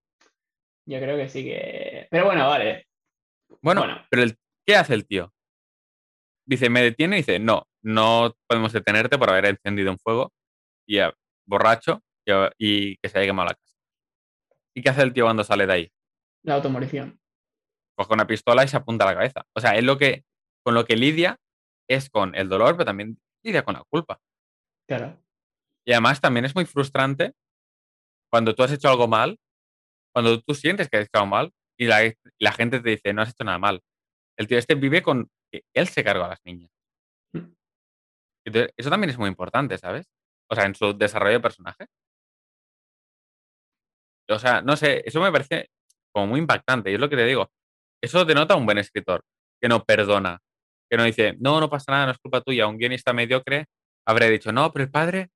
yo 0.88 1.00
creo 1.00 1.15
que 1.17 1.29
sí 1.29 1.43
que. 1.43 2.07
Pero 2.09 2.25
bueno, 2.25 2.47
vale. 2.47 2.88
bueno, 3.61 3.81
bueno. 3.81 4.05
pero 4.09 4.23
el, 4.23 4.35
¿qué 4.65 4.75
hace 4.75 4.93
el 4.95 5.05
tío? 5.05 5.31
Dice, 6.47 6.69
me 6.69 6.81
detiene 6.81 7.17
y 7.17 7.19
dice, 7.19 7.39
no, 7.39 7.67
no 7.83 8.35
podemos 8.47 8.73
detenerte 8.73 9.17
por 9.17 9.29
haber 9.29 9.45
encendido 9.45 9.91
un 9.91 10.00
fuego 10.00 10.33
y 10.88 10.97
borracho 11.45 12.01
y, 12.25 12.33
y 12.57 12.97
que 12.97 13.09
se 13.09 13.19
haya 13.19 13.27
quemado 13.27 13.50
la 13.50 13.53
casa. 13.55 13.77
¿Y 14.75 14.81
qué 14.81 14.89
hace 14.89 15.03
el 15.03 15.13
tío 15.13 15.25
cuando 15.25 15.43
sale 15.43 15.67
de 15.67 15.73
ahí? 15.73 15.91
La 16.43 16.55
automorición. 16.55 17.19
Coge 17.95 18.13
una 18.13 18.25
pistola 18.25 18.63
y 18.63 18.67
se 18.67 18.77
apunta 18.77 19.05
a 19.05 19.09
la 19.09 19.13
cabeza. 19.15 19.45
O 19.55 19.61
sea, 19.61 19.75
es 19.75 19.83
lo 19.83 19.97
que, 19.97 20.23
con 20.63 20.73
lo 20.73 20.85
que 20.85 20.95
lidia 20.95 21.38
es 21.93 22.10
con 22.10 22.36
el 22.36 22.50
dolor, 22.50 22.74
pero 22.74 22.86
también 22.86 23.19
lidia 23.43 23.63
con 23.63 23.75
la 23.75 23.83
culpa. 23.89 24.19
Claro. 24.88 25.21
Y 25.86 25.91
además 25.91 26.21
también 26.21 26.45
es 26.45 26.55
muy 26.55 26.65
frustrante 26.65 27.33
cuando 28.31 28.55
tú 28.55 28.63
has 28.63 28.71
hecho 28.71 28.89
algo 28.89 29.07
mal, 29.07 29.38
cuando 30.13 30.39
tú 30.41 30.53
sientes 30.53 30.89
que 30.89 30.98
has 30.98 31.03
hecho 31.03 31.17
algo 31.17 31.27
mal 31.27 31.53
y 31.77 31.88
la, 31.88 32.51
gente 32.51 32.79
te 32.79 32.89
dice, 32.91 33.13
no 33.13 33.21
has 33.21 33.29
hecho 33.29 33.43
nada 33.43 33.57
mal. 33.57 33.81
El 34.38 34.48
tío 34.48 34.57
este 34.57 34.75
vive 34.75 35.01
con 35.01 35.29
que 35.51 35.63
él 35.74 35.88
se 35.88 36.03
carga 36.03 36.25
a 36.25 36.29
las 36.29 36.45
niñas. 36.45 36.69
Mm. 37.33 37.53
Entonces, 38.45 38.74
eso 38.77 38.89
también 38.89 39.10
es 39.10 39.17
muy 39.17 39.27
importante, 39.27 39.77
¿sabes? 39.77 40.07
O 40.50 40.55
sea, 40.55 40.65
en 40.65 40.75
su 40.75 40.93
desarrollo 40.93 41.33
de 41.33 41.39
personaje. 41.39 41.88
O 44.29 44.39
sea, 44.39 44.62
no 44.62 44.77
sé, 44.77 45.01
eso 45.05 45.19
me 45.19 45.31
parece 45.31 45.69
como 46.13 46.27
muy 46.27 46.39
impactante. 46.39 46.91
Y 46.91 46.93
es 46.93 47.00
lo 47.00 47.10
que 47.10 47.17
te 47.17 47.25
digo. 47.25 47.51
Eso 48.01 48.25
denota 48.25 48.55
un 48.55 48.65
buen 48.65 48.77
escritor, 48.77 49.24
que 49.62 49.67
no 49.67 49.83
perdona, 49.83 50.39
que 50.91 50.98
no 50.98 51.05
dice, 51.05 51.38
no, 51.39 51.62
no 51.62 51.69
pasa 51.69 51.89
nada, 51.93 52.05
no 52.07 52.12
es 52.12 52.17
culpa 52.19 52.41
tuya. 52.41 52.67
Un 52.67 52.77
guionista 52.77 53.13
mediocre 53.13 53.65
habría 54.05 54.27
dicho, 54.27 54.51
no, 54.51 54.74
pero 54.74 54.83
el 54.83 54.91
padre 54.91 55.29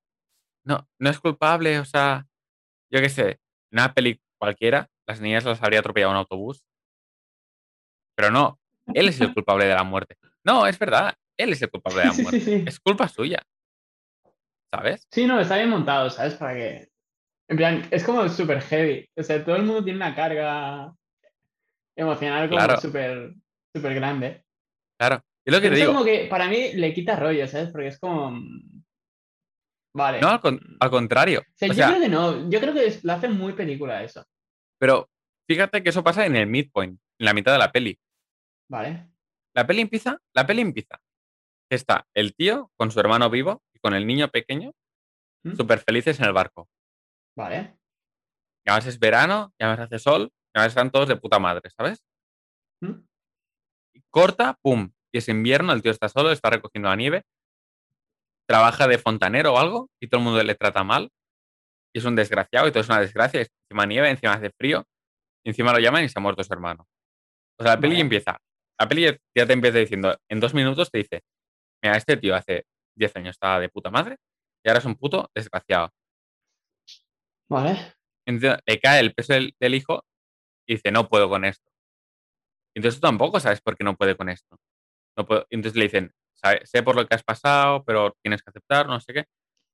no, 0.66 0.86
no 1.00 1.10
es 1.10 1.18
culpable, 1.18 1.80
o 1.80 1.86
sea, 1.86 2.26
yo 2.92 3.00
qué 3.00 3.08
sé, 3.08 3.30
en 3.72 3.80
una 3.80 3.94
peli 3.94 4.20
cualquiera, 4.38 4.90
las 5.08 5.22
niñas 5.22 5.46
las 5.46 5.64
habría 5.64 5.80
atropellado 5.80 6.12
un 6.12 6.18
autobús. 6.18 6.66
Pero 8.18 8.32
no, 8.32 8.60
él 8.94 9.08
es 9.08 9.22
el 9.22 9.34
culpable 9.34 9.66
de 9.66 9.76
la 9.76 9.84
muerte. 9.86 10.18
No, 10.44 10.68
es 10.68 10.78
verdad, 10.78 11.14
él 11.38 11.54
es 11.54 11.62
el 11.62 11.70
culpable 11.70 12.02
de 12.02 12.08
la 12.08 12.14
muerte. 12.14 12.40
sí, 12.42 12.46
sí. 12.60 12.64
Es 12.68 12.78
culpa 12.82 13.08
suya. 13.08 13.42
¿Sabes? 14.74 15.08
Sí, 15.10 15.25
no, 15.25 15.40
está 15.40 15.56
bien 15.56 15.70
montado, 15.70 16.10
¿sabes? 16.10 16.34
Para 16.36 16.53
que. 16.56 16.90
En 17.48 17.56
plan, 17.56 17.88
es 17.92 18.03
como 18.03 18.27
súper 18.27 18.62
heavy. 18.62 19.08
O 19.16 19.24
sea, 19.24 19.42
todo 19.46 19.56
el 19.56 19.64
mundo 19.64 19.86
tiene 19.86 19.98
una 19.98 20.14
carga 20.16 20.94
emocional 21.96 22.50
como 22.50 22.60
Claro. 22.60 22.82
súper 22.82 23.36
súper 23.74 23.94
grande. 23.94 24.44
Claro. 25.00 25.24
Es 25.46 25.53
lo 25.53 25.62
que 25.62 25.70
te 25.70 25.75
digo. 25.75 25.94
como 25.94 26.03
que 26.03 26.25
para 26.29 26.48
mí 26.50 26.74
le 26.74 26.94
quita 26.94 27.16
rollo, 27.16 27.48
¿sabes? 27.48 27.70
Porque 27.70 27.88
es 27.88 28.00
como. 28.00 28.31
mm, 28.31 28.84
Vale. 29.96 30.20
No, 30.20 30.27
al, 30.29 30.42
con- 30.42 30.60
al 30.79 30.90
contrario. 30.90 31.40
O 31.42 31.51
sea, 31.55 31.68
O 31.70 31.72
yo 31.72 31.75
sea, 31.75 31.88
creo 31.90 32.01
que 32.01 32.10
no. 32.10 32.50
Yo 32.50 32.60
creo 32.60 32.74
que 32.74 33.00
lo 33.03 33.14
hacen 33.14 33.31
muy 33.38 33.53
película 33.53 34.03
eso. 34.03 34.25
pero 34.79 35.10
fíjate 35.48 35.81
que 35.84 35.90
eso 35.90 36.03
pasa 36.03 36.25
en 36.25 36.36
el 36.36 36.48
midpoint, 36.48 37.00
en 37.20 37.25
la 37.25 37.34
mitad 37.34 37.51
de 37.53 37.60
la 37.60 37.72
peli. 37.72 37.98
Vale. 38.70 39.10
La 39.55 39.66
peli 39.66 39.81
empieza, 39.81 40.20
la 40.34 40.46
peli 40.46 40.62
empieza. 40.62 41.00
Está 41.72 42.05
el 42.14 42.36
tío 42.36 42.72
con 42.75 42.92
su 42.92 43.00
hermano 43.00 43.29
vivo 43.29 43.64
y 43.74 43.79
con 43.79 43.94
el 43.94 44.05
niño 44.05 44.27
pequeño, 44.29 44.72
¿Mm? 45.44 45.55
súper 45.55 45.79
felices 45.79 46.20
en 46.20 46.25
el 46.25 46.34
barco. 46.34 46.68
Vale. 47.38 47.77
Y 48.66 48.70
además 48.70 48.88
es 48.88 49.00
verano, 49.00 49.53
y 49.58 49.64
además 49.64 49.86
hace 49.86 50.00
sol, 50.00 50.29
y 50.34 50.58
además 50.58 50.72
están 50.72 50.92
todos 50.92 51.08
de 51.08 51.16
puta 51.16 51.40
madre, 51.40 51.70
¿sabes? 51.70 52.03
¿Mm? 52.81 53.00
Y 53.94 54.01
corta, 54.10 54.58
pum, 54.62 54.92
y 55.16 55.20
es 55.20 55.30
invierno, 55.30 55.72
el 55.72 55.82
tío 55.82 55.92
está 55.94 56.10
solo, 56.10 56.30
está 56.30 56.50
recogiendo 56.50 56.90
la 56.90 56.98
nieve, 56.98 57.24
trabaja 58.50 58.86
de 58.86 58.98
fontanero 58.98 59.54
o 59.54 59.58
algo, 59.58 59.90
y 60.01 60.10
todo 60.10 60.20
el 60.20 60.25
mundo 60.25 60.44
le 60.44 60.56
trata 60.56 60.84
mal, 60.84 61.10
y 61.96 62.00
es 62.00 62.04
un 62.04 62.18
desgraciado, 62.18 62.68
y 62.68 62.72
todo 62.72 62.82
es 62.82 62.90
una 62.90 63.00
desgracia, 63.00 63.40
y 63.42 63.46
encima 63.70 63.86
nieve, 63.86 64.10
encima 64.10 64.34
hace 64.34 64.50
frío, 64.60 64.84
y 65.46 65.51
encima 65.51 65.72
lo 65.72 65.80
llaman 65.80 66.04
y 66.04 66.10
se 66.10 66.20
ha 66.20 66.22
muerto 66.22 66.44
su 66.44 66.51
hermano. 66.51 66.86
O 67.58 67.64
sea, 67.64 67.75
la 67.75 67.80
peli 67.80 67.94
Vale. 67.94 68.01
empieza, 68.01 68.38
la 68.78 68.90
peli 68.90 69.18
ya 69.34 69.46
te 69.48 69.54
empieza 69.54 69.78
diciendo, 69.78 70.18
en 70.30 70.42
dos 70.42 70.54
minutos 70.54 70.92
te 70.92 70.98
dice, 70.98 71.22
mira, 71.82 71.96
este 71.96 72.18
tío 72.18 72.36
hace 72.36 72.66
10 72.98 73.16
años 73.16 73.36
estaba 73.36 73.62
de 73.62 73.70
puta 73.70 73.90
madre, 73.90 74.18
y 74.66 74.70
ahora 74.70 74.80
es 74.80 74.86
un 74.86 74.96
puto 74.96 75.32
desgraciado. 75.34 75.92
Vale. 77.50 77.78
Entonces, 78.28 78.60
le 78.66 78.80
cae 78.82 79.00
el 79.00 79.14
peso 79.14 79.32
del, 79.32 79.56
del 79.62 79.75
hijo 79.75 80.04
y 80.68 80.74
dice, 80.74 80.92
no 80.92 81.08
puedo 81.08 81.30
con 81.30 81.46
esto. 81.46 81.72
Entonces 82.75 83.00
tú 83.00 83.08
tampoco 83.08 83.40
sabes 83.40 83.62
por 83.62 83.78
qué 83.78 83.86
no 83.86 83.96
puede 83.96 84.18
con 84.18 84.28
esto. 84.28 84.58
No 85.18 85.25
puedo- 85.25 85.46
Entonces 85.50 85.78
le 85.78 85.84
dicen, 85.86 86.14
"Sabe- 86.34 86.66
sé 86.66 86.84
por 86.84 86.96
lo 86.96 87.06
que 87.08 87.16
has 87.16 87.24
pasado, 87.24 87.84
pero 87.86 88.16
tienes 88.22 88.42
que 88.44 88.50
aceptar, 88.50 88.88
no 88.88 89.00
sé 89.00 89.14
qué. 89.14 89.25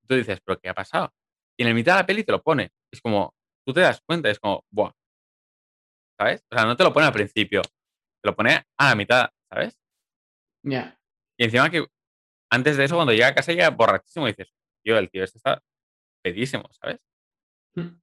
Tú 0.08 0.15
dices, 0.15 0.39
pero 0.45 0.60
¿qué 0.60 0.69
ha 0.69 0.73
pasado? 0.73 1.13
Y 1.58 1.63
en 1.63 1.69
el 1.69 1.75
mitad 1.75 1.93
de 1.95 2.01
la 2.01 2.06
peli 2.06 2.23
te 2.23 2.32
lo 2.32 2.41
pone. 2.41 2.71
Es 2.91 3.01
como, 3.01 3.34
tú 3.65 3.73
te 3.73 3.82
das 3.82 4.01
cuenta, 4.06 4.30
es 4.30 4.39
como, 4.39 4.65
buah. 4.69 4.91
¿Sabes? 6.19 6.45
O 6.51 6.56
sea, 6.56 6.65
no 6.65 6.75
te 6.75 6.84
lo 6.84 6.93
pone 6.93 7.08
al 7.08 7.13
principio, 7.13 7.62
te 7.63 8.30
lo 8.30 8.36
pone 8.36 8.63
a 8.77 8.89
la 8.89 8.95
mitad, 8.95 9.30
¿sabes? 9.49 9.77
Ya. 10.63 10.99
Y 11.38 11.45
encima 11.45 11.69
que 11.69 11.86
antes 12.51 12.77
de 12.77 12.84
eso, 12.86 12.95
cuando 12.95 13.13
llega 13.13 13.27
a 13.27 13.36
casa, 13.36 13.51
llega 13.51 13.69
borrachísimo 13.69 14.27
y 14.27 14.32
dices, 14.32 14.54
tío, 14.84 14.97
el 14.97 15.10
tío 15.10 15.23
este 15.23 15.38
está 15.39 15.62
pedísimo, 16.23 16.69
¿sabes? 16.73 16.99
Mm. 17.75 17.99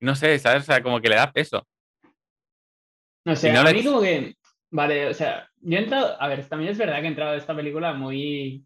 No 0.00 0.14
sé, 0.14 0.38
¿sabes? 0.38 0.62
O 0.62 0.66
sea, 0.66 0.82
como 0.82 1.00
que 1.00 1.08
le 1.08 1.16
da 1.16 1.30
peso. 1.32 1.66
No 3.26 3.36
sé, 3.36 3.52
no 3.52 3.60
a 3.60 3.64
le- 3.64 3.74
mí 3.74 3.84
como 3.84 4.00
que. 4.00 4.36
Vale, 4.70 5.08
o 5.08 5.14
sea, 5.14 5.47
yo 5.60 5.78
he 5.78 5.82
entrado. 5.82 6.20
A 6.20 6.28
ver, 6.28 6.46
también 6.48 6.72
es 6.72 6.78
verdad 6.78 6.96
que 7.00 7.04
he 7.04 7.08
entrado 7.08 7.32
a 7.32 7.36
esta 7.36 7.54
película 7.54 7.92
muy. 7.92 8.64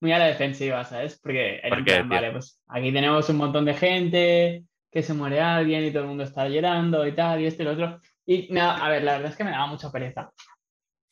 Muy 0.00 0.12
a 0.12 0.18
la 0.18 0.26
defensiva, 0.26 0.84
¿sabes? 0.84 1.18
Porque 1.20 1.56
era 1.56 1.70
¿Por 1.70 1.84
qué, 1.84 1.96
plan, 1.96 2.08
vale, 2.08 2.30
pues 2.30 2.62
aquí 2.68 2.92
tenemos 2.92 3.28
un 3.30 3.36
montón 3.36 3.64
de 3.64 3.74
gente, 3.74 4.64
que 4.92 5.02
se 5.02 5.12
muere 5.12 5.40
alguien 5.40 5.84
y 5.84 5.90
todo 5.90 6.02
el 6.02 6.08
mundo 6.08 6.22
está 6.22 6.48
llorando 6.48 7.04
y 7.04 7.12
tal, 7.12 7.40
y 7.40 7.46
esto 7.46 7.62
y 7.62 7.64
lo 7.64 7.72
otro. 7.72 8.00
Y 8.24 8.46
nada, 8.50 8.84
a 8.84 8.90
ver, 8.90 9.02
la 9.02 9.14
verdad 9.14 9.32
es 9.32 9.36
que 9.36 9.42
me 9.42 9.50
daba 9.50 9.66
mucha 9.66 9.90
pereza. 9.90 10.30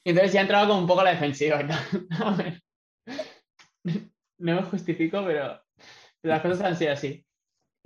Y 0.05 0.11
entonces 0.11 0.33
ya 0.33 0.39
he 0.39 0.43
entrado 0.43 0.69
como 0.69 0.81
un 0.81 0.87
poco 0.87 1.01
a 1.01 1.05
la 1.05 1.11
defensiva 1.11 1.61
y 1.61 1.67
tal. 1.67 1.79
A 2.25 2.31
ver. 2.37 2.63
No 4.39 4.55
me 4.55 4.63
justifico, 4.63 5.25
pero 5.25 5.61
las 6.23 6.43
cosas 6.43 6.61
han 6.61 6.77
sido 6.77 6.93
así. 6.93 7.26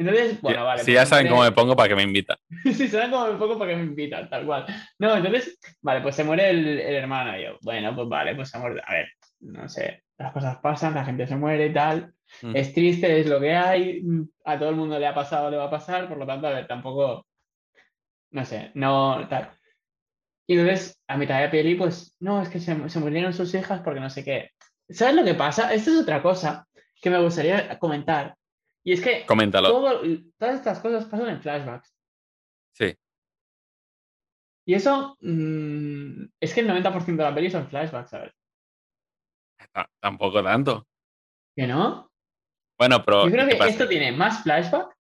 Entonces, 0.00 0.40
bueno, 0.40 0.60
si 0.60 0.64
vale. 0.64 0.78
si 0.78 0.84
pues 0.86 0.94
ya 0.94 1.06
saben 1.06 1.28
cómo 1.28 1.42
me 1.42 1.52
pongo 1.52 1.76
para 1.76 1.90
que 1.90 1.94
me 1.94 2.02
invitan. 2.04 2.38
Sí, 2.64 2.88
suena 2.88 3.10
como 3.10 3.26
un 3.26 3.38
poco 3.38 3.58
porque 3.58 3.76
me 3.76 3.82
invitan, 3.82 4.30
tal 4.30 4.46
cual. 4.46 4.64
No, 4.98 5.14
entonces, 5.14 5.58
vale, 5.82 6.00
pues 6.00 6.16
se 6.16 6.24
muere 6.24 6.48
el, 6.48 6.66
el 6.80 6.94
hermano. 6.94 7.38
Y 7.38 7.44
yo, 7.44 7.58
bueno, 7.60 7.94
pues 7.94 8.08
vale, 8.08 8.34
pues 8.34 8.48
se 8.48 8.58
muere. 8.58 8.80
A 8.86 8.94
ver, 8.94 9.08
no 9.40 9.68
sé, 9.68 10.04
las 10.16 10.32
cosas 10.32 10.56
pasan, 10.62 10.94
la 10.94 11.04
gente 11.04 11.26
se 11.26 11.36
muere 11.36 11.66
y 11.66 11.72
tal. 11.74 12.14
Mm. 12.40 12.56
Es 12.56 12.72
triste, 12.72 13.20
es 13.20 13.26
lo 13.26 13.40
que 13.40 13.54
hay. 13.54 14.02
A 14.46 14.58
todo 14.58 14.70
el 14.70 14.76
mundo 14.76 14.98
le 14.98 15.06
ha 15.06 15.14
pasado, 15.14 15.50
le 15.50 15.58
va 15.58 15.64
a 15.64 15.70
pasar. 15.70 16.08
Por 16.08 16.16
lo 16.16 16.26
tanto, 16.26 16.46
a 16.46 16.52
ver, 16.52 16.66
tampoco. 16.66 17.26
No 18.30 18.44
sé, 18.46 18.70
no 18.72 19.28
tal. 19.28 19.50
Y 20.46 20.58
entonces, 20.58 20.98
a 21.08 21.18
mitad 21.18 21.42
de 21.42 21.50
peli, 21.50 21.74
pues, 21.74 22.16
no, 22.20 22.40
es 22.40 22.48
que 22.48 22.58
se, 22.58 22.88
se 22.88 23.00
murieron 23.00 23.34
sus 23.34 23.54
hijas 23.54 23.82
porque 23.82 24.00
no 24.00 24.08
sé 24.08 24.24
qué. 24.24 24.48
¿Sabes 24.88 25.14
lo 25.14 25.24
que 25.24 25.34
pasa? 25.34 25.74
Esto 25.74 25.90
es 25.90 26.00
otra 26.00 26.22
cosa 26.22 26.66
que 27.02 27.10
me 27.10 27.20
gustaría 27.20 27.78
comentar. 27.78 28.34
Y 28.84 28.92
es 28.92 29.00
que 29.02 29.24
Coméntalo. 29.26 29.68
todo- 29.68 30.02
todas 30.38 30.54
estas 30.56 30.80
cosas 30.80 31.04
pasan 31.06 31.28
en 31.28 31.42
flashbacks. 31.42 31.94
Sí. 32.74 32.94
Y 34.66 34.74
eso 34.74 35.16
mm, 35.20 36.24
es 36.40 36.54
que 36.54 36.60
el 36.60 36.68
90% 36.68 37.16
de 37.16 37.22
la 37.30 37.34
peli 37.34 37.50
son 37.50 37.68
flashbacks, 37.68 38.10
¿sabes? 38.10 38.32
Ta- 39.72 39.90
Tampoco 40.00 40.42
tanto. 40.42 40.86
¿Que 41.56 41.66
no? 41.66 42.10
Bueno, 42.78 43.02
pero. 43.04 43.24
Yo 43.26 43.30
creo 43.32 43.44
¿y 43.44 43.48
qué 43.48 43.52
que 43.54 43.58
pasa? 43.58 43.70
esto 43.70 43.88
tiene 43.88 44.12
más 44.12 44.42
flashback 44.42 44.96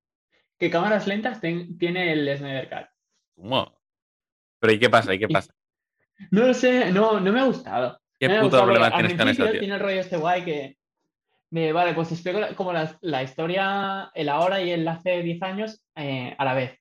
que 0.58 0.70
cámaras 0.70 1.06
lentas 1.06 1.40
ten- 1.40 1.78
tiene 1.78 2.12
el 2.12 2.36
Snyder 2.36 2.68
Cut. 2.68 2.88
¿Cómo? 3.36 3.80
Pero 4.60 4.72
¿y 4.74 4.78
qué 4.78 4.90
pasa? 4.90 5.14
¿Y 5.14 5.18
qué 5.18 5.28
pasa? 5.28 5.54
No 6.30 6.46
lo 6.46 6.52
sé, 6.52 6.92
no, 6.92 7.18
no 7.18 7.32
me 7.32 7.40
ha 7.40 7.44
gustado. 7.44 7.98
¿Qué 8.18 8.28
Me 8.28 8.40
puto 8.42 8.62
problema 8.62 8.90
tienes 8.90 9.16
con 9.16 9.28
eso, 9.28 9.44
tío? 9.50 9.58
Tiene 9.60 9.74
el 9.76 9.80
rollo 9.80 10.00
este 10.00 10.18
guay 10.18 10.44
que. 10.44 10.76
De, 11.50 11.72
vale, 11.72 11.94
pues 11.94 12.12
explico 12.12 12.38
la- 12.40 12.54
como 12.54 12.72
la, 12.72 12.96
la 13.00 13.22
historia, 13.22 14.10
el 14.14 14.28
ahora 14.28 14.60
y 14.62 14.70
el 14.70 14.86
hace 14.86 15.22
10 15.22 15.42
años 15.42 15.84
eh, 15.96 16.34
a 16.38 16.44
la 16.44 16.54
vez. 16.54 16.76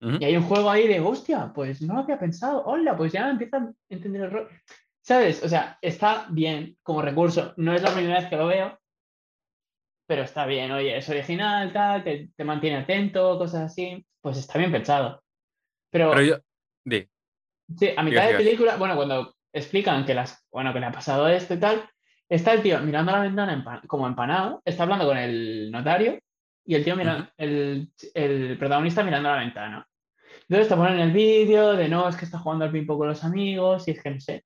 Y 0.00 0.24
hay 0.24 0.36
un 0.36 0.42
juego 0.42 0.68
ahí 0.68 0.88
de, 0.88 0.98
hostia, 0.98 1.52
pues 1.54 1.80
no 1.80 1.94
lo 1.94 2.00
había 2.00 2.18
pensado. 2.18 2.64
Hola, 2.64 2.96
pues 2.96 3.12
ya 3.12 3.30
empiezan 3.30 3.68
a 3.68 3.72
entender 3.88 4.22
el 4.22 4.30
rollo. 4.32 4.48
¿Sabes? 5.00 5.44
O 5.44 5.48
sea, 5.48 5.78
está 5.80 6.26
bien 6.28 6.76
como 6.82 7.02
recurso. 7.02 7.54
No 7.56 7.72
es 7.72 7.82
la 7.82 7.94
primera 7.94 8.18
vez 8.18 8.28
que 8.28 8.36
lo 8.36 8.48
veo, 8.48 8.76
pero 10.08 10.22
está 10.22 10.44
bien. 10.46 10.72
Oye, 10.72 10.96
es 10.96 11.08
original, 11.08 11.72
tal, 11.72 12.02
te, 12.02 12.30
te 12.36 12.44
mantiene 12.44 12.78
atento, 12.78 13.38
cosas 13.38 13.70
así. 13.70 14.04
Pues 14.20 14.38
está 14.38 14.58
bien 14.58 14.72
pensado. 14.72 15.22
Pero, 15.90 16.10
Pero 16.10 16.22
yo. 16.22 16.36
Di. 16.84 17.08
sí, 17.78 17.90
a 17.96 18.02
mitad 18.02 18.26
de 18.26 18.34
película, 18.34 18.76
bueno, 18.76 18.96
cuando 18.96 19.36
explican 19.52 20.04
que 20.04 20.14
las, 20.14 20.44
bueno, 20.50 20.72
que 20.72 20.80
le 20.80 20.86
ha 20.86 20.92
pasado 20.92 21.28
esto 21.28 21.54
y 21.54 21.60
tal, 21.60 21.88
está 22.34 22.54
el 22.54 22.62
tío 22.62 22.80
mirando 22.80 23.12
a 23.12 23.18
la 23.18 23.22
ventana 23.24 23.80
como 23.86 24.06
empanado, 24.06 24.62
está 24.64 24.84
hablando 24.84 25.06
con 25.06 25.18
el 25.18 25.70
notario 25.70 26.18
y 26.64 26.74
el 26.74 26.84
tío 26.84 26.96
mira, 26.96 27.30
el, 27.36 27.92
el 28.14 28.56
protagonista 28.58 29.04
mirando 29.04 29.28
a 29.28 29.36
la 29.36 29.42
ventana. 29.42 29.86
Entonces 30.48 30.68
te 30.68 30.76
ponen 30.76 30.98
el 30.98 31.12
vídeo 31.12 31.76
de 31.76 31.88
no, 31.88 32.08
es 32.08 32.16
que 32.16 32.24
está 32.24 32.38
jugando 32.38 32.64
al 32.64 32.72
ping-pong 32.72 32.98
con 32.98 33.08
los 33.08 33.22
amigos 33.22 33.86
y 33.86 33.90
es 33.90 34.02
que 34.02 34.10
no 34.10 34.20
sé. 34.20 34.44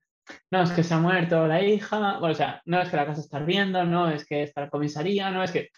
No, 0.51 0.63
es 0.63 0.73
que 0.73 0.83
se 0.83 0.95
ha 0.95 0.99
muerto 0.99 1.47
la 1.47 1.63
hija, 1.63 2.19
bueno, 2.19 2.33
o 2.33 2.35
sea, 2.35 2.61
no 2.65 2.81
es 2.81 2.89
que 2.89 2.97
la 2.97 3.07
casa 3.07 3.21
está 3.21 3.37
ardiendo, 3.37 3.85
no 3.85 4.11
es 4.11 4.27
que 4.27 4.43
está 4.43 4.63
la 4.63 4.71
comisaría, 4.71 5.31
no 5.31 5.45
es 5.45 5.53
que... 5.53 5.71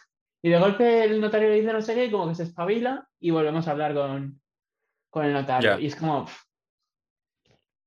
Y 0.42 0.48
de 0.48 0.58
golpe 0.58 1.04
el 1.04 1.20
notario 1.20 1.48
le 1.48 1.56
dice 1.56 1.72
no 1.72 1.82
sé 1.82 1.94
qué, 1.94 2.06
y 2.06 2.10
como 2.10 2.28
que 2.28 2.34
se 2.34 2.44
espabila 2.44 3.06
y 3.20 3.30
volvemos 3.30 3.68
a 3.68 3.72
hablar 3.72 3.92
con, 3.92 4.40
con 5.10 5.26
el 5.26 5.34
notario. 5.34 5.78
Y 5.78 5.86
es 5.86 5.96
como... 5.96 6.24
pff, 6.24 6.47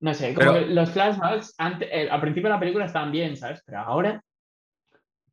No 0.01 0.13
sé, 0.13 0.33
como 0.33 0.53
Pero- 0.53 0.65
que 0.67 0.73
los 0.73 0.91
flashbacks 0.91 1.53
ante- 1.57 1.85
eh, 2.03 2.09
al 2.09 2.19
principio 2.21 2.49
de 2.49 2.53
la 2.55 2.59
película 2.59 2.85
estaban 2.85 3.11
bien, 3.11 3.37
¿sabes? 3.37 3.61
Pero 3.65 3.79
ahora... 3.79 4.21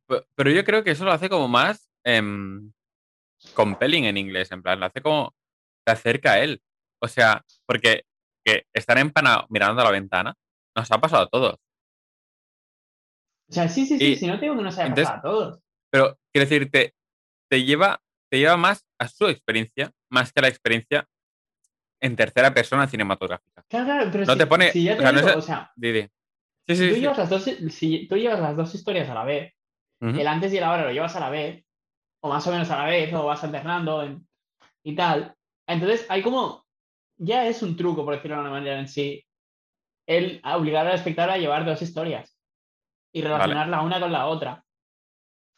Pe- 0.07 0.25
Pero 0.35 0.51
yo 0.51 0.63
creo 0.63 0.83
que 0.83 0.91
eso 0.91 1.05
lo 1.05 1.11
hace 1.11 1.27
como 1.29 1.47
más 1.47 1.89
em, 2.03 2.71
compelling 3.55 4.05
en 4.05 4.17
inglés, 4.17 4.51
en 4.51 4.61
plan, 4.61 4.79
lo 4.79 4.85
hace 4.85 5.01
como 5.01 5.33
te 5.85 5.91
acerca 5.91 6.33
a 6.33 6.39
él. 6.39 6.61
O 7.01 7.07
sea, 7.07 7.43
porque 7.65 8.03
que 8.45 8.65
estar 8.73 8.97
empanado 8.97 9.45
mirando 9.49 9.81
a 9.81 9.85
la 9.85 9.91
ventana 9.91 10.33
nos 10.75 10.91
ha 10.91 10.99
pasado 10.99 11.23
a 11.23 11.29
todos. 11.29 11.55
O 13.49 13.53
sea, 13.53 13.67
sí, 13.67 13.85
sí, 13.85 13.97
sí, 13.97 14.05
Y- 14.13 14.15
si 14.17 14.27
no 14.27 14.35
te 14.39 14.45
digo 14.45 14.55
que 14.55 14.61
nos 14.63 14.77
haya 14.77 14.87
entonces- 14.87 15.05
pasado 15.09 15.17
a 15.19 15.21
todos. 15.31 15.59
Pero 15.91 16.19
quiero 16.31 16.47
decir, 16.47 16.69
te, 16.69 16.93
te 17.49 17.63
lleva, 17.63 17.99
te 18.29 18.37
lleva 18.37 18.55
más 18.57 18.85
a 18.99 19.07
su 19.07 19.27
experiencia, 19.27 19.91
más 20.11 20.31
que 20.31 20.39
a 20.39 20.43
la 20.43 20.49
experiencia 20.49 21.07
en 22.01 22.15
tercera 22.15 22.53
persona 22.53 22.87
cinematográfica. 22.87 23.63
Claro, 23.67 23.85
claro, 23.85 24.09
pero 24.11 24.25
No 24.25 24.33
si, 24.33 24.37
te 24.39 24.47
pone- 24.47 24.71
si 24.71 24.83
ya 24.83 24.93
o 24.93 24.97
te 24.97 25.01
sea, 25.03 25.11
no 25.11 25.17
digo, 25.19 25.29
es- 25.29 25.35
o 25.35 25.41
sea. 25.41 25.71
Sí, 26.67 26.75
si 26.75 26.89
tú, 26.89 26.95
sí. 26.95 27.01
llevas 27.01 27.17
las 27.17 27.29
dos, 27.29 27.43
si 27.43 28.07
tú 28.07 28.15
llevas 28.15 28.39
las 28.39 28.55
dos 28.55 28.75
historias 28.75 29.09
a 29.09 29.13
la 29.15 29.23
vez, 29.23 29.53
el 30.01 30.27
antes 30.27 30.53
y 30.53 30.57
el 30.57 30.63
ahora 30.63 30.83
lo 30.83 30.91
llevas 30.91 31.15
a 31.15 31.19
la 31.19 31.29
vez, 31.29 31.65
o 32.21 32.29
más 32.29 32.45
o 32.47 32.51
menos 32.51 32.69
a 32.71 32.77
la 32.77 32.85
vez, 32.85 33.13
o 33.13 33.25
vas 33.25 33.43
alternando 33.43 34.03
en- 34.03 34.27
y 34.83 34.95
tal. 34.95 35.35
Entonces, 35.67 36.05
hay 36.09 36.21
como, 36.21 36.65
ya 37.17 37.45
es 37.47 37.61
un 37.63 37.75
truco, 37.75 38.05
por 38.05 38.13
decirlo 38.15 38.35
de 38.37 38.41
alguna 38.43 38.59
manera 38.59 38.79
en 38.79 38.87
sí, 38.87 39.25
el 40.07 40.41
obligar 40.45 40.87
al 40.87 40.95
espectador 40.95 41.31
a 41.31 41.37
llevar 41.37 41.65
dos 41.65 41.81
historias 41.81 42.35
y 43.13 43.21
relacionarla 43.21 43.81
una 43.81 43.99
con 43.99 44.11
la 44.11 44.25
otra. 44.27 44.63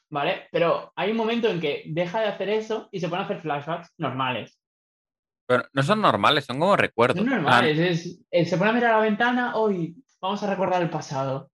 ¿Vale? 0.10 0.48
Pero 0.52 0.92
hay 0.96 1.12
un 1.12 1.18
momento 1.18 1.50
en 1.50 1.62
que 1.62 1.84
deja 1.88 2.20
de 2.20 2.28
hacer 2.28 2.50
eso 2.50 2.90
y 2.92 3.00
se 3.00 3.08
pone 3.08 3.22
a 3.22 3.26
hacer 3.26 3.40
flashbacks 3.42 3.94
normales. 3.98 4.61
Pero 5.52 5.68
no 5.74 5.84
son 5.84 6.00
normales, 6.00 6.46
son 6.46 6.60
como 6.60 6.78
recuerdos. 6.78 7.18
Son 7.18 7.30
normales. 7.30 7.78
Es, 7.78 8.20
eh, 8.32 8.46
se 8.46 8.58
pone 8.58 8.70
a 8.70 8.74
mirar 8.74 8.94
a 8.94 8.98
la 9.00 9.04
ventana, 9.04 9.56
hoy 9.58 10.02
vamos 10.22 10.42
a 10.44 10.50
recordar 10.50 10.82
el 10.82 10.90
pasado. 10.90 11.52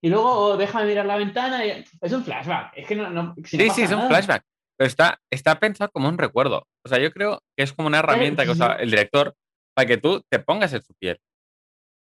Y 0.00 0.08
luego 0.08 0.32
oh, 0.32 0.56
deja 0.56 0.80
de 0.80 0.88
mirar 0.88 1.06
la 1.06 1.16
ventana 1.16 1.64
y 1.64 1.84
es 2.00 2.12
un 2.12 2.24
flashback. 2.24 2.72
Es 2.74 2.88
que 2.88 2.96
no, 2.96 3.08
no, 3.08 3.36
si 3.44 3.56
no 3.56 3.62
Sí, 3.62 3.70
sí, 3.70 3.82
es 3.82 3.92
un 3.92 4.08
flashback. 4.08 4.42
Pero 4.76 4.88
está, 4.88 5.20
está 5.30 5.60
pensado 5.60 5.92
como 5.92 6.08
un 6.08 6.18
recuerdo. 6.18 6.66
O 6.84 6.88
sea, 6.88 6.98
yo 6.98 7.12
creo 7.12 7.40
que 7.56 7.62
es 7.62 7.72
como 7.72 7.86
una 7.86 8.00
herramienta 8.00 8.44
que 8.44 8.50
usa 8.50 8.74
el 8.80 8.90
director 8.90 9.32
para 9.74 9.86
que 9.86 9.96
tú 9.96 10.20
te 10.28 10.40
pongas 10.40 10.72
en 10.72 10.82
su 10.82 10.92
piel. 10.94 11.20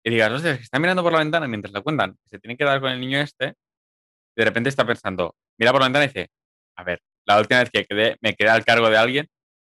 Y 0.05 0.11
digas, 0.11 0.31
no 0.31 0.39
sé, 0.39 0.51
es 0.51 0.61
está 0.61 0.79
mirando 0.79 1.03
por 1.03 1.11
la 1.11 1.19
ventana 1.19 1.45
mientras 1.45 1.73
le 1.73 1.81
cuentan 1.81 2.15
se 2.25 2.39
tiene 2.39 2.55
que 2.55 2.63
dar 2.63 2.79
con 2.79 2.89
el 2.89 3.01
niño 3.01 3.19
este. 3.19 3.49
Y 3.49 4.41
de 4.41 4.45
repente 4.45 4.69
está 4.69 4.85
pensando, 4.85 5.35
mira 5.59 5.73
por 5.73 5.81
la 5.81 5.87
ventana 5.87 6.05
y 6.05 6.07
dice, 6.07 6.29
a 6.77 6.85
ver, 6.85 7.01
la 7.25 7.37
última 7.37 7.59
vez 7.59 7.69
que 7.69 7.83
quedé, 7.83 8.15
me 8.21 8.33
quedé 8.33 8.49
al 8.49 8.63
cargo 8.63 8.89
de 8.89 8.97
alguien, 8.97 9.27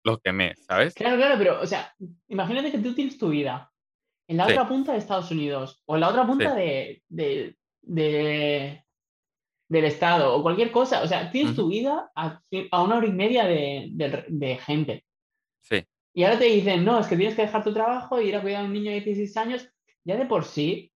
lo 0.03 0.17
quemé, 0.19 0.55
¿sabes? 0.55 0.93
Claro, 0.93 1.17
claro, 1.17 1.35
pero, 1.37 1.61
o 1.61 1.65
sea, 1.65 1.93
imagínate 2.27 2.71
que 2.71 2.77
tú 2.79 2.93
tienes 2.93 3.17
tu 3.17 3.29
vida 3.29 3.71
en 4.27 4.37
la 4.37 4.45
Sí. 4.45 4.51
otra 4.53 4.67
punta 4.67 4.91
de 4.93 4.97
Estados 4.99 5.31
Unidos 5.31 5.81
o 5.85 5.95
en 5.95 6.01
la 6.01 6.09
otra 6.09 6.25
punta 6.25 6.51
Sí. 6.53 6.57
de, 6.59 7.03
de- 7.09 7.57
de- 7.81 8.83
del 9.69 9.85
Estado 9.85 10.33
o 10.35 10.41
cualquier 10.41 10.71
cosa. 10.71 11.01
O 11.03 11.07
sea, 11.07 11.29
tienes 11.31 11.55
tu 11.55 11.67
vida 11.67 12.09
a, 12.15 12.39
a 12.71 12.83
una 12.83 12.97
hora 12.97 13.07
y 13.07 13.11
media 13.11 13.45
de, 13.45 13.87
de- 13.91 14.25
de 14.27 14.57
gente. 14.57 15.05
Sí. 15.61 15.85
Y 16.13 16.23
ahora 16.23 16.39
te 16.39 16.45
dicen, 16.45 16.85
no, 16.85 16.99
es 16.99 17.07
que 17.07 17.17
tienes 17.17 17.35
que 17.35 17.41
dejar 17.43 17.63
tu 17.63 17.73
trabajo 17.73 18.17
e 18.17 18.25
ir 18.25 18.35
a 18.35 18.41
cuidar 18.41 18.61
a 18.61 18.65
un 18.65 18.73
niño 18.73 18.91
de 18.91 19.01
16 19.01 19.35
años. 19.37 19.69
Ya 20.05 20.15
de 20.15 20.25
por 20.25 20.45
sí, 20.45 20.91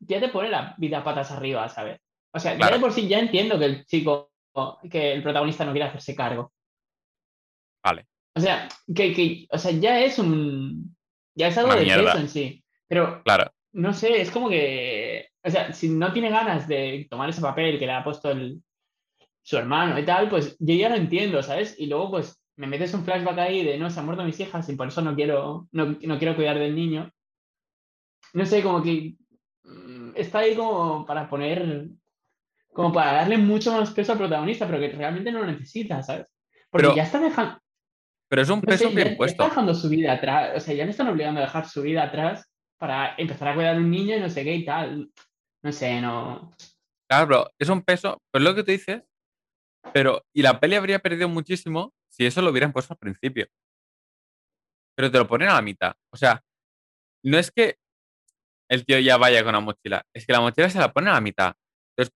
ya 0.00 0.18
te 0.20 0.28
pone 0.28 0.48
la 0.48 0.74
vida 0.78 1.04
patas 1.04 1.30
arriba, 1.30 1.68
¿sabes? 1.68 2.00
O 2.32 2.38
sea, 2.38 2.56
ya 2.58 2.70
de 2.70 2.78
por 2.80 2.92
sí 2.92 3.06
ya 3.08 3.18
entiendo 3.18 3.58
que 3.58 3.64
el 3.66 3.86
chico, 3.86 4.32
que 4.90 5.12
el 5.12 5.22
protagonista 5.22 5.64
no 5.64 5.72
quiere 5.72 5.86
hacerse 5.88 6.14
cargo. 6.14 6.52
Vale. 7.82 8.06
O 8.36 8.40
sea, 8.40 8.68
que, 8.94 9.12
que- 9.14 9.46
o 9.50 9.58
sea, 9.58 9.70
ya 9.72 10.00
es 10.00 10.18
un. 10.18 10.96
Ya 11.34 11.48
es 11.48 11.56
algo 11.58 11.70
Una 11.70 11.78
de 11.80 11.84
mierda. 11.86 12.12
peso 12.12 12.18
en 12.18 12.28
sí. 12.28 12.64
Pero, 12.88 13.22
Claro. 13.24 13.50
no 13.72 13.92
sé, 13.92 14.20
es 14.20 14.30
como 14.30 14.48
que. 14.48 15.28
O 15.42 15.50
sea, 15.50 15.72
si 15.72 15.88
no 15.88 16.12
tiene 16.12 16.30
ganas 16.30 16.68
de 16.68 17.06
tomar 17.10 17.30
ese 17.30 17.40
papel 17.40 17.78
que 17.78 17.86
le 17.86 17.92
ha 17.92 18.04
puesto 18.04 18.30
el, 18.30 18.62
su 19.42 19.56
hermano 19.56 19.98
y 19.98 20.04
tal, 20.04 20.28
pues 20.28 20.56
yo 20.58 20.74
ya 20.74 20.88
lo 20.90 20.96
entiendo, 20.96 21.42
¿sabes? 21.42 21.74
Y 21.78 21.86
luego, 21.86 22.10
pues, 22.10 22.42
me 22.56 22.66
metes 22.66 22.92
un 22.92 23.04
flashback 23.04 23.38
ahí 23.38 23.64
de 23.64 23.78
no, 23.78 23.88
se 23.88 23.98
han 24.00 24.04
muerto 24.06 24.22
mis 24.24 24.38
hijas 24.38 24.68
y 24.68 24.76
por 24.76 24.88
eso 24.88 25.00
no 25.00 25.14
quiero, 25.14 25.66
no, 25.72 25.96
no 26.02 26.18
quiero 26.18 26.36
cuidar 26.36 26.58
del 26.58 26.74
niño. 26.74 27.10
No 28.34 28.44
sé, 28.44 28.62
como 28.62 28.82
que 28.82 29.14
mm, 29.64 30.10
está 30.14 30.40
ahí 30.40 30.54
como 30.54 31.06
para 31.06 31.28
poner. 31.28 31.88
Como 32.72 32.92
para 32.92 33.14
darle 33.14 33.36
mucho 33.38 33.72
más 33.72 33.90
peso 33.92 34.12
al 34.12 34.18
protagonista, 34.18 34.66
pero 34.66 34.78
que 34.78 34.88
realmente 34.92 35.32
no 35.32 35.40
lo 35.40 35.46
necesita, 35.46 36.02
¿sabes? 36.02 36.32
Porque 36.70 36.86
Pero- 36.86 36.96
ya 36.96 37.02
está 37.04 37.18
dejando. 37.18 37.58
Pero 38.30 38.42
es 38.42 38.48
un 38.48 38.60
No 38.60 38.66
peso 38.66 38.84
sé, 38.84 38.90
ya- 38.90 38.94
bien 38.94 39.08
ya 39.08 39.16
puesto. 39.16 39.42
está 39.42 39.48
dejando 39.48 39.74
su 39.74 39.88
vida 39.88 40.12
atrás. 40.12 40.52
O 40.56 40.60
sea, 40.60 40.72
ya 40.74 40.84
le 40.84 40.92
están 40.92 41.08
obligando 41.08 41.40
a 41.40 41.44
dejar 41.44 41.66
su 41.68 41.82
vida 41.82 42.04
atrás 42.04 42.48
para 42.78 43.14
empezar 43.18 43.48
a 43.48 43.54
cuidar 43.54 43.74
a 43.74 43.78
un 43.78 43.90
niño 43.90 44.16
y 44.16 44.20
no 44.20 44.30
sé 44.30 44.44
qué 44.44 44.54
y 44.54 44.64
tal. 44.64 45.10
No 45.62 45.72
sé, 45.72 46.00
no. 46.00 46.52
Claro, 47.08 47.26
bro, 47.26 47.50
es 47.58 47.68
un 47.68 47.82
peso, 47.82 48.22
pues 48.30 48.42
lo 48.44 48.54
que 48.54 48.62
tú 48.62 48.70
dices, 48.70 49.02
pero, 49.92 50.22
y 50.32 50.42
la 50.42 50.60
peli 50.60 50.76
habría 50.76 51.00
perdido 51.00 51.28
muchísimo 51.28 51.92
si 52.08 52.24
eso 52.24 52.40
lo 52.40 52.50
hubieran 52.50 52.72
puesto 52.72 52.94
al 52.94 52.98
principio. 52.98 53.48
Pero 54.96 55.10
te 55.10 55.18
lo 55.18 55.26
ponen 55.26 55.48
a 55.48 55.54
la 55.54 55.62
mitad. 55.62 55.92
O 56.12 56.16
sea, 56.16 56.42
no 57.24 57.36
es 57.38 57.50
que 57.50 57.76
el 58.70 58.84
tío 58.86 58.98
ya 59.00 59.16
vaya 59.16 59.42
con 59.42 59.52
la 59.52 59.60
mochila, 59.60 60.04
es 60.14 60.24
que 60.24 60.32
la 60.32 60.40
mochila 60.40 60.70
se 60.70 60.78
la 60.78 60.92
pone 60.92 61.10
a 61.10 61.14
la 61.14 61.20
mitad. 61.20 61.52
Entonces, 61.96 62.14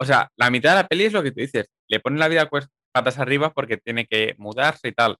o 0.00 0.04
sea, 0.04 0.28
la 0.36 0.50
mitad 0.50 0.70
de 0.76 0.82
la 0.82 0.88
peli 0.88 1.04
es 1.04 1.12
lo 1.12 1.22
que 1.22 1.32
tú 1.32 1.40
dices, 1.40 1.66
le 1.88 1.98
ponen 2.00 2.20
la 2.20 2.28
vida 2.28 2.48
patas 2.94 3.18
arriba 3.18 3.52
porque 3.52 3.76
tiene 3.76 4.06
que 4.06 4.34
mudarse 4.38 4.88
y 4.88 4.92
tal. 4.92 5.16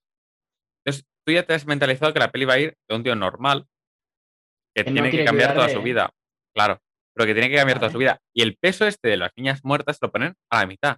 Entonces, 0.83 1.05
tú 1.25 1.33
ya 1.33 1.43
te 1.43 1.53
has 1.53 1.65
mentalizado 1.65 2.13
que 2.13 2.19
la 2.19 2.31
peli 2.31 2.45
va 2.45 2.53
a 2.53 2.59
ir 2.59 2.75
de 2.87 2.95
un 2.95 3.03
tío 3.03 3.15
normal 3.15 3.65
que 4.75 4.83
Que 4.85 4.91
no 4.91 4.95
tiene 4.95 5.11
que 5.11 5.25
cambiar 5.25 5.53
toda 5.53 5.69
su 5.69 5.81
vida. 5.81 6.09
Claro, 6.55 6.79
pero 7.13 7.27
que 7.27 7.33
tiene 7.33 7.49
que 7.49 7.55
cambiar 7.57 7.79
toda 7.79 7.91
su 7.91 7.97
vida. 7.97 8.19
Y 8.33 8.41
el 8.41 8.57
peso 8.57 8.85
este 8.87 9.09
de 9.09 9.17
las 9.17 9.31
niñas 9.35 9.61
muertas 9.63 9.97
lo 10.01 10.11
ponen 10.11 10.35
a 10.51 10.61
la 10.61 10.67
mitad. 10.67 10.97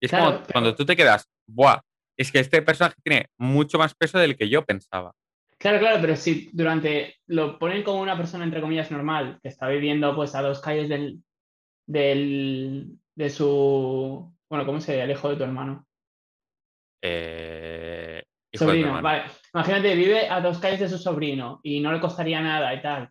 Y 0.00 0.06
es 0.06 0.10
Claro, 0.10 0.24
como 0.26 0.38
pero- 0.40 0.52
cuando 0.52 0.74
tú 0.74 0.84
te 0.86 0.96
quedas, 0.96 1.26
¡buah! 1.46 1.80
Es 2.18 2.30
que 2.30 2.38
este 2.38 2.62
personaje 2.62 2.96
tiene 3.02 3.26
mucho 3.38 3.78
más 3.78 3.94
peso 3.94 4.18
del 4.18 4.36
que 4.36 4.48
yo 4.48 4.64
pensaba. 4.64 5.12
Claro, 5.58 5.78
claro, 5.78 5.98
pero 6.00 6.16
si 6.16 6.50
durante. 6.52 7.16
Lo 7.26 7.58
ponen 7.58 7.82
como 7.82 8.00
una 8.00 8.16
persona, 8.16 8.44
entre 8.44 8.60
comillas, 8.60 8.90
normal, 8.90 9.38
que 9.42 9.48
está 9.48 9.68
viviendo 9.68 10.14
pues 10.14 10.34
a 10.34 10.42
dos 10.42 10.60
calles 10.60 10.88
del. 10.88 11.22
del 11.86 12.98
de 13.16 13.30
su. 13.30 14.32
Bueno, 14.50 14.66
¿cómo 14.66 14.80
se 14.80 15.10
hijo 15.10 15.30
de 15.30 15.36
tu 15.36 15.42
hermano. 15.44 15.86
Eh, 17.06 18.22
hijo 18.52 18.64
sobrino, 18.64 19.02
vale. 19.02 19.24
Imagínate, 19.52 19.94
vive 19.94 20.28
a 20.28 20.40
dos 20.40 20.58
calles 20.58 20.80
de 20.80 20.88
su 20.88 20.96
sobrino 20.98 21.60
y 21.62 21.80
no 21.80 21.92
le 21.92 22.00
costaría 22.00 22.40
nada 22.40 22.72
y 22.74 22.80
tal. 22.80 23.10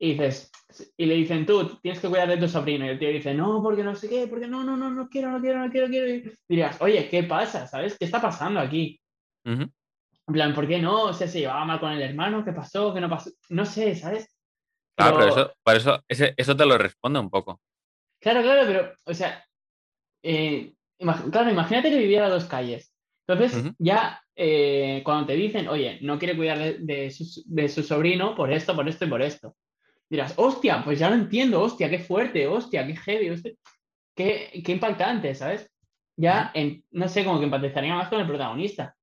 Y 0.00 0.12
dices, 0.12 0.50
y 0.96 1.04
le 1.06 1.14
dicen, 1.14 1.44
tú 1.46 1.78
tienes 1.82 2.00
que 2.00 2.08
cuidar 2.08 2.26
de 2.28 2.38
tu 2.38 2.48
sobrino. 2.48 2.86
Y 2.86 2.88
el 2.88 2.98
tío 2.98 3.10
dice, 3.10 3.34
no, 3.34 3.62
porque 3.62 3.84
no 3.84 3.94
sé 3.94 4.08
qué, 4.08 4.26
porque 4.26 4.48
no, 4.48 4.64
no, 4.64 4.76
no, 4.76 4.90
no 4.90 5.08
quiero, 5.08 5.30
no 5.30 5.40
quiero, 5.40 5.58
no 5.64 5.70
quiero, 5.70 5.88
quiero. 5.88 6.08
Y 6.08 6.32
dirías, 6.48 6.80
oye, 6.80 7.08
¿qué 7.08 7.22
pasa? 7.24 7.66
¿Sabes? 7.66 7.96
¿Qué 7.98 8.06
está 8.06 8.20
pasando 8.20 8.58
aquí? 8.60 8.98
En 9.44 9.70
plan, 10.26 10.54
¿por 10.54 10.66
qué 10.66 10.78
no? 10.80 11.02
O 11.04 11.12
sea, 11.12 11.28
se 11.28 11.40
llevaba 11.40 11.64
mal 11.64 11.78
con 11.80 11.92
el 11.92 12.00
hermano, 12.02 12.44
¿qué 12.44 12.52
pasó? 12.52 12.94
¿Qué 12.94 13.00
no 13.00 13.10
pasó? 13.10 13.30
No 13.50 13.66
sé, 13.66 13.94
¿sabes? 13.94 14.34
Claro, 14.96 15.18
pero 15.18 15.30
Pero- 15.34 15.42
eso, 15.46 15.54
por 15.62 15.76
eso, 15.76 16.04
ese- 16.08 16.34
eso 16.36 16.56
te 16.56 16.66
lo 16.66 16.78
responde 16.78 17.18
un 17.20 17.28
poco. 17.30 17.60
Claro, 18.20 18.42
claro, 18.42 18.62
pero, 18.66 18.94
o 19.06 19.14
sea, 19.14 19.44
eh, 20.22 20.72
imag- 21.00 21.30
claro, 21.30 21.50
imagínate 21.50 21.90
que 21.90 21.98
viviera 21.98 22.26
a 22.26 22.30
dos 22.30 22.44
calles. 22.46 22.91
Entonces, 23.26 23.54
ya 23.78 24.20
eh, 24.34 25.00
cuando 25.04 25.26
te 25.26 25.34
dicen, 25.34 25.68
oye, 25.68 25.98
no 26.02 26.18
quiere 26.18 26.36
cuidar 26.36 26.58
de, 26.58 26.78
de 26.80 27.10
su, 27.10 27.42
de 27.46 27.68
su 27.68 27.82
sobrino 27.82 28.34
por 28.34 28.52
esto, 28.52 28.74
por 28.74 28.88
esto 28.88 29.04
y 29.04 29.08
por 29.08 29.22
esto. 29.22 29.54
dirás, 30.10 30.34
hostia, 30.36 30.82
pues 30.84 30.98
ya 30.98 31.08
lo 31.08 31.16
entiendo, 31.16 31.60
hostia, 31.62 31.88
qué 31.88 31.98
fuerte, 31.98 32.46
hostia, 32.46 32.86
qué 32.86 32.96
heavy, 32.96 33.30
hostia, 33.30 33.52
qué, 34.14 34.62
qué 34.64 34.72
impactante, 34.72 35.34
¿sabes? 35.34 35.70
Ya, 36.16 36.50
en, 36.54 36.84
no 36.90 37.08
sé, 37.08 37.24
como 37.24 37.38
que 37.38 37.44
empatizaría 37.46 37.94
más 37.94 38.08
con 38.08 38.20
el 38.20 38.26
protagonista. 38.26 38.94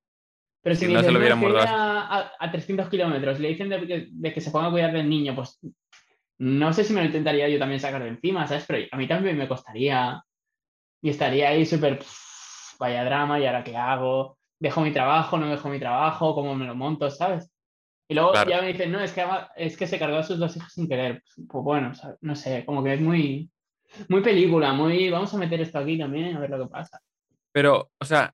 Pero 0.61 0.75
si, 0.75 0.85
Si 0.85 0.93
no 0.93 0.99
se 1.01 1.07
dicen, 1.07 1.13
lo 1.13 1.19
"No, 1.19 1.25
hubieran 1.25 1.39
a, 1.67 2.19
a- 2.19 2.31
a 2.39 2.51
300 2.51 2.89
kilómetros, 2.89 3.39
le 3.39 3.47
dicen 3.49 3.69
de 3.69 3.87
que, 3.87 4.07
de 4.11 4.33
que 4.33 4.41
se 4.41 4.51
ponga 4.51 4.67
a 4.67 4.71
cuidar 4.71 4.91
del 4.93 5.09
niño, 5.09 5.33
pues 5.33 5.59
no 6.37 6.71
sé 6.73 6.83
si 6.83 6.93
me 6.93 6.99
lo 7.01 7.07
intentaría 7.07 7.49
yo 7.49 7.57
también 7.57 7.79
sacar 7.79 8.03
de 8.03 8.09
encima, 8.09 8.45
¿sabes? 8.45 8.65
Pero 8.67 8.85
a 8.91 8.97
mí 8.97 9.07
también 9.07 9.37
me 9.37 9.47
costaría 9.47 10.21
y 11.01 11.09
estaría 11.09 11.49
ahí 11.49 11.65
súper, 11.65 11.97
"Pff, 11.99 12.28
vaya 12.79 13.03
drama, 13.03 13.39
¿y 13.39 13.45
ahora 13.45 13.63
qué 13.63 13.75
hago? 13.75 14.37
¿Dejo 14.59 14.81
mi 14.81 14.91
trabajo? 14.91 15.37
¿No 15.37 15.47
dejo 15.49 15.69
mi 15.69 15.79
trabajo? 15.79 16.33
¿Cómo 16.33 16.55
me 16.55 16.65
lo 16.65 16.75
monto? 16.75 17.09
¿Sabes? 17.11 17.51
Y 18.09 18.15
luego 18.15 18.31
Claro. 18.31 18.49
ya 18.49 18.61
me 18.61 18.67
dicen, 18.69 18.91
no, 18.91 18.99
es 18.99 19.13
que, 19.13 19.23
es 19.57 19.77
que 19.77 19.85
se 19.87 19.99
cargó 19.99 20.17
a 20.17 20.23
sus 20.23 20.39
dos 20.39 20.55
hijos 20.57 20.73
sin 20.73 20.87
querer. 20.87 21.21
Pues, 21.21 21.47
pues 21.47 21.63
bueno, 21.63 21.91
no 22.21 22.35
sé, 22.35 22.65
como 22.65 22.83
que 22.83 22.93
es 22.95 23.01
muy, 23.01 23.51
muy 24.07 24.21
película, 24.21 24.73
muy, 24.73 25.09
vamos 25.09 25.33
a 25.33 25.37
meter 25.37 25.61
esto 25.61 25.77
aquí 25.77 25.97
también 25.97 26.35
a 26.35 26.39
ver 26.39 26.49
lo 26.49 26.63
que 26.63 26.71
pasa. 26.71 26.99
Pero, 27.51 27.91
o 27.99 28.05
sea, 28.05 28.33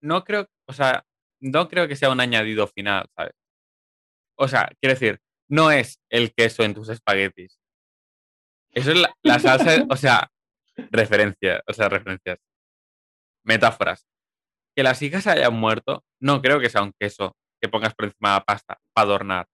no 0.00 0.24
creo, 0.24 0.48
o 0.66 0.72
sea, 0.72 1.04
no 1.40 1.68
creo 1.68 1.86
que 1.86 1.96
sea 1.96 2.10
un 2.10 2.20
añadido 2.20 2.66
final, 2.66 3.06
¿sabes? 3.16 3.32
O 4.36 4.48
sea, 4.48 4.68
quiero 4.80 4.94
decir, 4.94 5.20
no 5.48 5.70
es 5.70 6.00
el 6.08 6.32
queso 6.34 6.62
en 6.64 6.74
tus 6.74 6.88
espaguetis. 6.88 7.58
Eso 8.72 8.90
es 8.90 8.98
la, 8.98 9.14
la 9.22 9.38
salsa, 9.38 9.84
o 9.88 9.96
sea, 9.96 10.28
referencia, 10.90 11.62
o 11.66 11.72
sea, 11.72 11.88
referencias. 11.88 12.38
Metáforas. 13.44 14.06
Que 14.76 14.82
las 14.82 15.00
hijas 15.02 15.26
hayan 15.26 15.54
muerto, 15.54 16.04
no 16.20 16.42
creo 16.42 16.58
que 16.60 16.70
sea 16.70 16.82
un 16.82 16.92
queso 16.98 17.36
que 17.60 17.68
pongas 17.68 17.94
por 17.94 18.06
encima 18.06 18.30
de 18.30 18.34
la 18.36 18.44
pasta 18.44 18.78
para 18.92 19.06
adornar. 19.06 19.46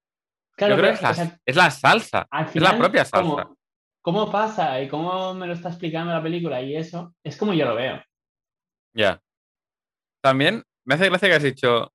Claro, 0.55 0.75
Yo 0.75 0.81
creo 0.81 0.91
que 0.91 0.95
es 0.95 1.01
la, 1.01 1.09
o 1.11 1.13
sea, 1.13 1.39
es 1.45 1.55
la 1.55 1.71
salsa, 1.71 2.27
al 2.29 2.47
es 2.47 2.55
la 2.55 2.77
propia 2.77 3.05
salsa. 3.05 3.43
¿cómo, 3.43 3.57
cómo 4.01 4.31
pasa 4.31 4.81
y 4.81 4.87
cómo 4.87 5.33
me 5.33 5.47
lo 5.47 5.53
está 5.53 5.69
explicando 5.69 6.11
la 6.11 6.21
película 6.21 6.61
y 6.61 6.75
eso, 6.75 7.15
es 7.23 7.37
como 7.37 7.53
yo 7.53 7.65
lo 7.65 7.75
veo. 7.75 8.03
Ya. 8.93 9.21
También 10.23 10.63
me 10.85 10.95
hace 10.95 11.09
gracia 11.09 11.29
que 11.29 11.35
has 11.35 11.43
dicho, 11.43 11.93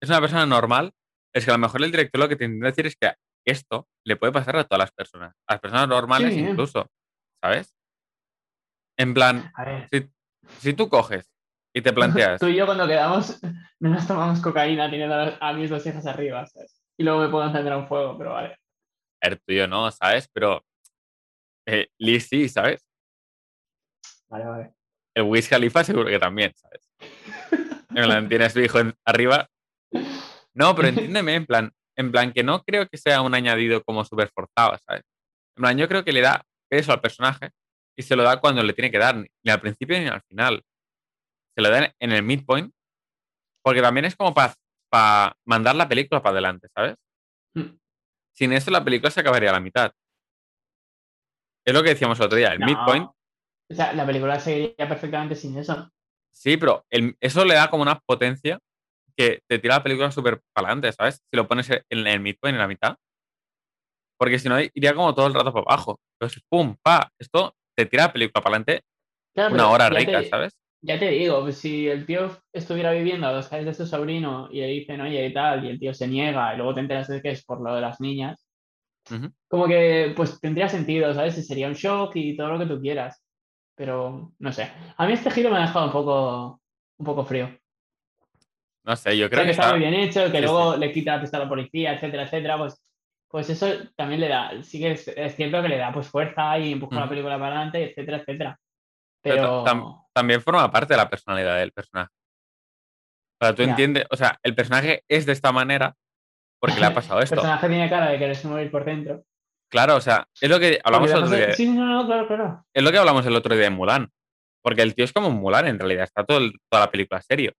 es 0.00 0.08
una 0.08 0.20
persona 0.20 0.46
normal. 0.46 0.92
Es 1.34 1.44
que 1.44 1.50
a 1.50 1.54
lo 1.54 1.58
mejor 1.58 1.82
el 1.82 1.90
director 1.90 2.20
lo 2.20 2.28
que 2.28 2.36
te 2.36 2.44
intenta 2.44 2.66
decir 2.66 2.86
es 2.86 2.96
que 2.96 3.14
esto 3.46 3.88
le 4.06 4.16
puede 4.16 4.32
pasar 4.32 4.56
a 4.56 4.64
todas 4.64 4.78
las 4.78 4.92
personas, 4.92 5.34
a 5.48 5.54
las 5.54 5.60
personas 5.60 5.88
normales 5.88 6.34
Sí. 6.34 6.40
incluso, 6.40 6.88
¿sabes? 7.42 7.74
En 8.98 9.14
plan, 9.14 9.50
A 9.54 9.64
ver, 9.64 9.88
si, 9.90 10.08
si 10.58 10.72
tú 10.74 10.88
coges 10.88 11.30
y 11.74 11.80
te 11.82 11.92
planteas, 11.92 12.40
tú 12.40 12.46
y 12.48 12.56
yo 12.56 12.66
cuando 12.66 12.86
quedamos 12.86 13.40
no 13.80 13.90
nos 13.90 14.06
tomamos 14.06 14.40
cocaína 14.40 14.90
teniendo 14.90 15.14
a, 15.14 15.38
a 15.40 15.52
mis 15.52 15.70
dos 15.70 15.84
hijas 15.86 16.06
arriba, 16.06 16.46
¿sabes? 16.46 16.82
Y 16.96 17.04
luego 17.04 17.20
me 17.20 17.28
puedo 17.28 17.46
encender 17.46 17.74
un 17.74 17.88
fuego, 17.88 18.16
pero 18.18 18.32
vale. 18.32 18.58
el 19.20 19.40
tuyo 19.40 19.66
no, 19.66 19.90
¿sabes? 19.90 20.28
Pero 20.32 20.64
eh, 21.66 21.88
Liz 21.98 22.28
sí, 22.28 22.48
¿sabes? 22.48 22.86
Vale, 24.28 24.44
vale. 24.46 24.74
El 25.14 25.24
Wiz 25.24 25.48
Khalifa 25.48 25.84
seguro 25.84 26.08
que 26.08 26.18
también, 26.18 26.52
¿sabes? 26.54 26.88
En 27.94 28.04
plan, 28.04 28.28
tiene 28.28 28.44
a 28.46 28.50
su 28.50 28.60
hijo 28.60 28.78
en- 28.78 28.94
arriba. 29.04 29.46
No, 30.54 30.74
pero 30.74 30.88
entiéndeme, 30.88 31.34
en 31.34 31.46
plan, 31.46 31.72
en 31.96 32.10
plan 32.10 32.32
que 32.32 32.42
no 32.42 32.62
creo 32.62 32.88
que 32.88 32.96
sea 32.96 33.20
un 33.20 33.34
añadido 33.34 33.82
como 33.84 34.04
súper 34.04 34.30
forzado, 34.34 34.78
¿sabes? 34.78 35.02
En 35.56 35.62
plan, 35.62 35.76
yo 35.76 35.86
creo 35.88 36.02
que 36.04 36.12
le 36.12 36.22
da 36.22 36.42
peso 36.70 36.92
al 36.92 37.00
personaje 37.02 37.50
y 37.96 38.02
se 38.02 38.16
lo 38.16 38.22
da 38.22 38.40
cuando 38.40 38.62
le 38.62 38.72
tiene 38.72 38.90
que 38.90 38.98
dar, 38.98 39.16
ni 39.16 39.50
al 39.50 39.60
principio 39.60 39.98
ni 39.98 40.06
al 40.06 40.22
final. 40.22 40.62
Se 41.54 41.62
lo 41.62 41.70
da 41.70 41.92
en, 41.98 42.12
el 42.12 42.22
midpoint, 42.22 42.72
porque 43.62 43.82
también 43.82 44.06
es 44.06 44.16
como 44.16 44.34
para 44.34 45.36
mandar 45.44 45.74
la 45.74 45.88
película 45.88 46.22
para 46.22 46.32
adelante, 46.34 46.68
¿sabes? 46.74 46.96
Mm. 47.54 47.76
Sin 48.34 48.52
eso 48.52 48.70
la 48.70 48.84
película 48.84 49.10
se 49.10 49.20
acabaría 49.20 49.50
a 49.50 49.54
la 49.54 49.60
mitad. 49.60 49.92
Es 51.64 51.74
lo 51.74 51.82
que 51.82 51.90
decíamos 51.90 52.18
el 52.18 52.26
otro 52.26 52.38
día, 52.38 52.52
el 52.52 52.58
No. 52.58 52.66
midpoint 52.66 53.08
O 53.70 53.74
sea, 53.74 53.92
la 53.92 54.04
película 54.04 54.38
seguiría 54.38 54.88
perfectamente 54.88 55.34
sin 55.34 55.56
eso. 55.56 55.90
Sí, 56.30 56.56
pero 56.56 56.84
el- 56.90 57.16
eso 57.20 57.44
le 57.44 57.54
da 57.54 57.70
como 57.70 57.82
una 57.82 57.98
potencia 58.00 58.58
que 59.16 59.42
te 59.46 59.58
tira 59.58 59.76
la 59.76 59.82
película 59.82 60.10
súper 60.10 60.42
para 60.52 60.68
adelante, 60.68 60.92
¿sabes? 60.92 61.22
Si 61.30 61.36
lo 61.36 61.46
pones 61.46 61.70
en 61.70 62.06
el 62.06 62.20
midpoint, 62.20 62.54
en 62.54 62.58
la 62.60 62.68
mitad. 62.68 62.96
Porque 64.18 64.38
si 64.38 64.48
no, 64.48 64.60
iría 64.60 64.94
como 64.94 65.14
todo 65.14 65.26
el 65.26 65.34
rato 65.34 65.52
para 65.52 65.64
abajo. 65.64 66.00
Entonces, 66.18 66.42
pum, 66.48 66.76
pa, 66.82 67.10
esto 67.18 67.54
te 67.74 67.86
tira 67.86 68.04
la 68.04 68.12
película 68.12 68.42
para 68.42 68.56
adelante 68.56 68.84
Claro, 69.34 69.54
una 69.54 69.68
hora 69.70 69.88
rica, 69.90 70.22
te- 70.22 70.28
¿sabes? 70.30 70.54
Ya 70.82 70.98
te 70.98 71.08
digo, 71.10 71.42
pues 71.42 71.58
si 71.58 71.88
el 71.88 72.06
tío 72.06 72.30
estuviera 72.52 72.92
viviendo 72.92 73.26
a 73.26 73.32
dos 73.32 73.48
calles 73.48 73.66
de 73.66 73.74
su 73.74 73.86
sobrino 73.86 74.48
y 74.50 74.60
le 74.60 74.66
dicen, 74.68 75.00
oye, 75.00 75.26
y 75.26 75.32
tal, 75.32 75.64
y 75.64 75.68
el 75.68 75.78
tío 75.78 75.94
se 75.94 76.08
niega, 76.08 76.54
y 76.54 76.56
luego 76.56 76.74
te 76.74 76.80
enteras 76.80 77.08
de 77.08 77.22
que 77.22 77.30
es 77.30 77.44
por 77.44 77.60
lo 77.62 77.74
de 77.74 77.80
las 77.82 78.00
niñas, 78.00 78.44
Ujú. 79.10 79.32
como 79.48 79.66
que 79.66 80.12
pues 80.16 80.40
tendría 80.40 80.68
sentido, 80.68 81.12
¿sabes? 81.14 81.36
Y 81.38 81.42
sería 81.42 81.68
un 81.68 81.74
shock 81.74 82.12
y 82.16 82.36
todo 82.36 82.48
lo 82.48 82.58
que 82.58 82.66
tú 82.66 82.80
quieras. 82.80 83.22
Pero 83.76 84.32
no 84.38 84.52
sé. 84.52 84.70
A 84.96 85.06
mí 85.06 85.14
este 85.14 85.30
giro 85.30 85.50
me 85.50 85.58
ha 85.58 85.62
dejado 85.62 85.86
un 85.86 85.92
poco, 85.92 86.62
un 86.98 87.06
poco 87.06 87.24
frío. 87.24 87.50
No 88.84 88.96
sé, 88.96 89.16
yo 89.16 89.28
O 89.30 89.34
sea, 89.34 89.42
creo 89.42 89.44
que 89.44 89.46
que 89.46 89.50
está 89.52 89.62
está... 89.62 89.72
muy 89.72 89.80
bien 89.80 89.94
hecho, 89.94 90.30
que 90.30 90.38
sí, 90.38 90.40
luego 90.42 90.76
le 90.76 90.92
quita 90.92 91.14
la 91.16 91.20
pista 91.22 91.36
a 91.38 91.40
la 91.40 91.48
policía, 91.48 91.94
etcétera, 91.94 92.24
etcétera, 92.24 92.58
pues, 92.58 92.82
pues 93.32 93.50
eso 93.50 93.66
también 93.96 94.20
le 94.20 94.28
da, 94.28 94.62
sí 94.62 94.78
que 94.78 94.92
es, 94.92 95.08
es 95.08 95.34
cierto 95.34 95.60
que 95.62 95.68
le 95.68 95.78
da 95.78 95.92
pues 95.92 96.06
fuerza 96.08 96.56
y 96.58 96.72
empuja 96.72 97.00
la 97.00 97.08
película 97.08 97.38
para 97.38 97.56
adelante, 97.56 97.90
etcétera, 97.90 98.18
etcétera. 98.18 98.60
Pero 99.22 99.34
Pero, 99.36 99.64
ta- 99.64 99.72
tam- 99.72 100.06
también 100.12 100.40
forma 100.42 100.70
parte 100.70 100.92
de 100.94 100.98
la 100.98 101.08
personalidad 101.10 101.58
del 101.58 101.72
personaje. 101.72 102.10
O 103.40 103.44
sea, 103.44 103.54
tú 103.54 103.62
Ya. 103.64 103.70
entiendes, 103.70 104.04
o 104.10 104.16
sea, 104.16 104.38
el 104.42 104.54
personaje 104.54 105.02
es 105.08 105.26
de 105.26 105.32
esta 105.32 105.50
manera 105.50 105.94
porque 106.60 106.78
le 106.78 106.86
ha 106.86 106.94
pasado 106.94 107.18
el 107.20 107.24
esto. 107.24 107.36
personaje 107.36 107.68
tiene 107.68 107.88
cara 107.90 108.10
de 108.10 108.18
quererse 108.18 108.46
morir 108.48 108.70
por 108.70 108.84
dentro. 108.84 109.24
Claro, 109.70 109.96
o 109.96 110.00
sea, 110.00 110.28
es 110.40 110.50
lo 110.50 110.60
que 110.60 110.78
hablamos 110.84 111.10
el 111.10 111.16
otro 111.24 111.34
día. 111.36 111.54
Sí, 111.54 111.68
no, 111.68 111.86
no, 111.86 112.06
claro, 112.06 112.26
claro. 112.28 112.64
Es 112.74 112.82
lo 112.82 112.92
que 112.92 112.98
hablamos 112.98 113.24
el 113.26 113.34
otro 113.34 113.54
día 113.54 113.64
de 113.64 113.70
Mulan. 113.70 114.08
Porque 114.62 114.82
el 114.82 114.94
tío 114.94 115.04
es 115.04 115.12
como 115.12 115.28
un 115.28 115.36
Mulan 115.40 115.66
en 115.66 115.78
realidad. 115.78 116.04
Está 116.04 116.24
todo 116.24 116.38
el- 116.38 116.52
toda 116.70 116.84
la 116.84 116.90
película 116.90 117.20
serio. 117.22 117.52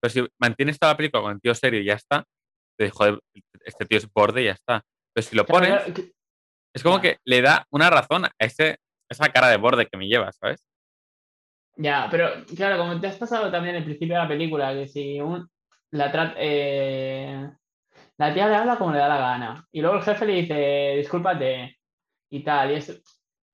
Pero 0.00 0.12
si 0.12 0.26
mantienes 0.38 0.78
toda 0.78 0.92
la 0.92 0.96
película 0.98 1.22
con 1.22 1.32
el 1.32 1.40
tío 1.40 1.54
serio 1.54 1.80
y 1.80 1.84
ya 1.86 1.94
está, 1.94 2.22
te 2.78 2.90
joder, 2.90 3.18
este 3.64 3.86
tío 3.86 3.96
es 3.98 4.06
borde 4.12 4.42
y 4.42 4.44
ya 4.44 4.52
está. 4.52 4.82
Pero 5.14 5.26
si 5.26 5.36
lo 5.36 5.46
pones, 5.46 5.70
claro, 5.70 5.94
que- 5.94 6.12
es 6.74 6.82
como 6.82 6.96
ya. 6.96 7.02
que 7.02 7.18
le 7.24 7.40
da 7.42 7.66
una 7.70 7.88
razón 7.90 8.24
a 8.26 8.32
ese, 8.38 8.78
esa 9.08 9.28
cara 9.30 9.48
de 9.48 9.56
borde 9.56 9.86
que 9.86 9.96
me 9.96 10.08
lleva, 10.08 10.32
¿sabes? 10.32 10.66
Ya, 11.76 12.08
pero 12.10 12.30
claro, 12.56 12.78
como 12.78 13.00
te 13.00 13.08
has 13.08 13.16
pasado 13.16 13.50
también 13.50 13.76
el 13.76 13.84
principio 13.84 14.14
de 14.16 14.22
la 14.22 14.28
película, 14.28 14.72
que 14.74 14.86
si 14.86 15.20
un, 15.20 15.48
la, 15.90 16.34
eh, 16.36 17.50
la 18.18 18.34
tía 18.34 18.48
le 18.48 18.54
habla 18.56 18.76
como 18.78 18.92
le 18.92 18.98
da 18.98 19.08
la 19.08 19.18
gana, 19.18 19.66
y 19.72 19.80
luego 19.80 19.96
el 19.96 20.02
jefe 20.04 20.26
le 20.26 20.34
dice, 20.34 20.94
discúlpate, 20.98 21.78
y 22.30 22.44
tal, 22.44 22.72
y 22.72 22.74
es, 22.76 23.02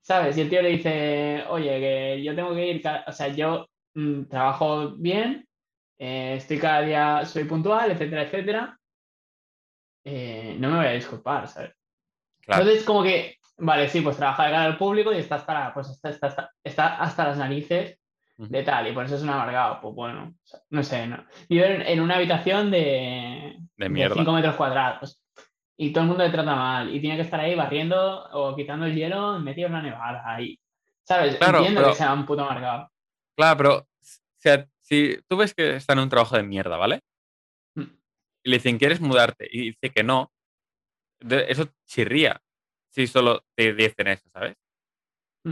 ¿sabes? 0.02 0.36
Y 0.36 0.42
el 0.42 0.50
tío 0.50 0.62
le 0.62 0.70
dice, 0.70 1.44
oye, 1.48 1.80
que 1.80 2.22
yo 2.24 2.34
tengo 2.34 2.54
que 2.54 2.66
ir, 2.66 2.82
o 3.06 3.12
sea, 3.12 3.28
yo 3.28 3.66
mm, 3.94 4.24
trabajo 4.24 4.90
bien, 4.96 5.46
eh, 5.98 6.34
estoy 6.36 6.58
cada 6.58 6.82
día, 6.82 7.24
soy 7.26 7.44
puntual, 7.44 7.90
etcétera, 7.90 8.22
etcétera, 8.24 8.79
eh, 10.04 10.56
no 10.58 10.70
me 10.70 10.76
voy 10.78 10.86
a 10.86 10.90
disculpar, 10.92 11.48
¿sabes? 11.48 11.72
Claro. 12.42 12.62
Entonces, 12.62 12.84
como 12.84 13.02
que, 13.02 13.36
vale, 13.58 13.88
sí, 13.88 14.00
pues 14.00 14.16
trabaja 14.16 14.44
de 14.46 14.50
cara 14.52 14.64
al 14.64 14.78
público 14.78 15.12
y 15.12 15.18
está 15.18 15.36
hasta, 15.36 15.54
la- 15.54 15.74
pues 15.74 15.88
está, 15.88 16.10
está, 16.10 16.28
está- 16.28 16.50
está 16.64 16.96
hasta 17.00 17.24
las 17.28 17.38
narices 17.38 17.98
de 18.38 18.62
tal, 18.62 18.88
y 18.88 18.92
por 18.92 19.04
eso 19.04 19.16
es 19.16 19.22
un 19.22 19.28
amargado. 19.30 19.80
Pues 19.82 19.94
bueno, 19.94 20.32
o 20.34 20.46
sea, 20.46 20.60
no 20.70 20.82
sé, 20.82 21.06
no. 21.06 21.24
Vive 21.48 21.74
en, 21.76 21.82
en 21.82 22.00
una 22.00 22.16
habitación 22.16 22.70
de, 22.70 23.56
De 23.76 23.88
mierda. 23.90 24.14
5 24.16 24.32
metros 24.32 24.54
cuadrados 24.56 25.22
y 25.76 25.92
todo 25.92 26.04
el 26.04 26.08
mundo 26.08 26.24
le 26.24 26.30
trata 26.30 26.54
mal 26.54 26.94
y 26.94 27.00
tiene 27.00 27.16
que 27.16 27.22
estar 27.22 27.40
ahí 27.40 27.54
barriendo 27.54 28.24
o 28.32 28.54
quitando 28.56 28.86
el 28.86 28.94
hielo 28.94 29.38
metido 29.40 29.66
en 29.66 29.72
la 29.74 29.82
nevada. 29.82 30.40
Y, 30.42 30.58
¿Sabes? 31.04 31.36
Claro, 31.36 31.58
Entiendo 31.58 31.80
pero- 31.82 31.92
que 31.92 31.98
sea 31.98 32.12
un 32.14 32.24
puto 32.26 32.42
amargado. 32.42 32.90
Claro, 33.36 33.56
pero 33.56 33.86
si 34.80 35.18
tú 35.28 35.36
ves 35.36 35.54
que 35.54 35.76
está 35.76 35.92
en 35.92 35.98
un 36.00 36.08
trabajo 36.08 36.36
de 36.36 36.42
mierda, 36.42 36.76
¿vale? 36.76 37.00
Y 38.42 38.50
le 38.50 38.56
dicen, 38.56 38.78
¿quieres 38.78 39.00
mudarte? 39.00 39.48
Y 39.50 39.70
dice 39.70 39.90
que 39.90 40.02
no. 40.02 40.32
eso 41.20 41.68
chirría 41.86 42.40
si 42.90 43.06
solo 43.06 43.44
te 43.54 43.72
dicen 43.72 44.08
eso, 44.08 44.28
¿sabes? 44.32 44.56
Mm. 45.44 45.50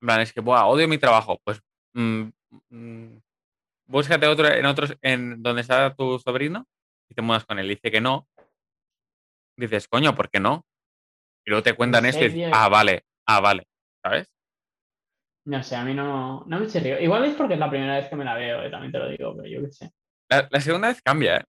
En 0.00 0.06
plan, 0.06 0.20
es 0.20 0.32
que, 0.32 0.40
buah, 0.40 0.66
odio 0.66 0.88
mi 0.88 0.98
trabajo. 0.98 1.40
Pues 1.44 1.60
mm, 1.94 2.28
mm, 2.70 3.20
búscate 3.86 4.26
otro 4.26 4.48
en 4.48 4.66
otros 4.66 4.96
en 5.02 5.42
donde 5.42 5.62
está 5.62 5.94
tu 5.94 6.18
sobrino 6.18 6.66
y 7.08 7.14
te 7.14 7.22
mudas 7.22 7.44
con 7.44 7.58
él. 7.58 7.68
Dice 7.68 7.90
que 7.90 8.00
no. 8.00 8.28
Dices, 9.56 9.88
coño, 9.88 10.14
¿por 10.14 10.30
qué 10.30 10.38
no? 10.38 10.64
Y 11.44 11.50
luego 11.50 11.62
te 11.64 11.74
cuentan 11.74 12.04
No 12.04 12.08
esto 12.10 12.24
y 12.24 12.28
dices, 12.28 12.52
ah, 12.54 12.68
vale, 12.68 13.04
ah, 13.26 13.40
vale. 13.40 13.66
¿Sabes? 14.04 14.32
No 15.46 15.62
sé, 15.62 15.76
a 15.76 15.84
mí 15.84 15.94
no, 15.94 16.44
no 16.46 16.60
me 16.60 16.66
chirrió. 16.66 17.00
Igual 17.00 17.24
es 17.24 17.34
porque 17.34 17.54
es 17.54 17.60
la 17.60 17.70
primera 17.70 17.96
vez 17.96 18.08
que 18.08 18.16
me 18.16 18.24
la 18.24 18.34
veo, 18.34 18.62
eh, 18.62 18.70
también 18.70 18.92
te 18.92 18.98
lo 18.98 19.08
digo, 19.08 19.34
pero 19.34 19.48
yo 19.48 19.62
qué 19.62 19.72
sé. 19.72 19.90
La, 20.28 20.46
la 20.50 20.60
segunda 20.60 20.88
vez 20.88 21.00
cambia, 21.00 21.38
¿eh? 21.38 21.44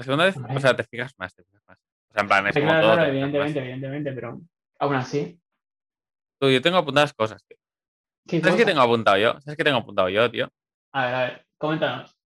La 0.00 0.04
segunda 0.04 0.24
vez, 0.24 0.34
o 0.38 0.60
sea, 0.60 0.74
te 0.74 0.82
fijas 0.84 1.12
más, 1.18 1.34
te 1.34 1.44
fijas 1.44 1.62
más. 1.66 1.78
O 1.78 2.12
sea, 2.14 2.22
en 2.22 2.26
plan, 2.26 2.46
es 2.46 2.54
como 2.54 2.64
claro, 2.68 2.86
todo. 2.86 2.94
claro, 2.94 3.10
evidentemente, 3.10 3.58
evidentemente, 3.58 4.12
pero 4.12 4.40
aún 4.78 4.94
así. 4.94 5.38
Tú, 6.40 6.48
yo 6.48 6.62
tengo 6.62 6.78
apuntadas 6.78 7.12
cosas, 7.12 7.44
tío. 7.44 7.58
¿Qué 8.26 8.40
¿Sabes 8.40 8.54
qué 8.54 8.62
cosa? 8.62 8.72
tengo 8.72 8.80
apuntado 8.80 9.18
yo? 9.18 9.38
¿Sabes 9.42 9.58
qué 9.58 9.64
tengo 9.64 9.76
apuntado 9.76 10.08
yo, 10.08 10.30
tío? 10.30 10.50
A 10.94 11.04
ver, 11.04 11.14
a 11.14 11.20
ver, 11.20 11.46
coméntanos. 11.58 12.16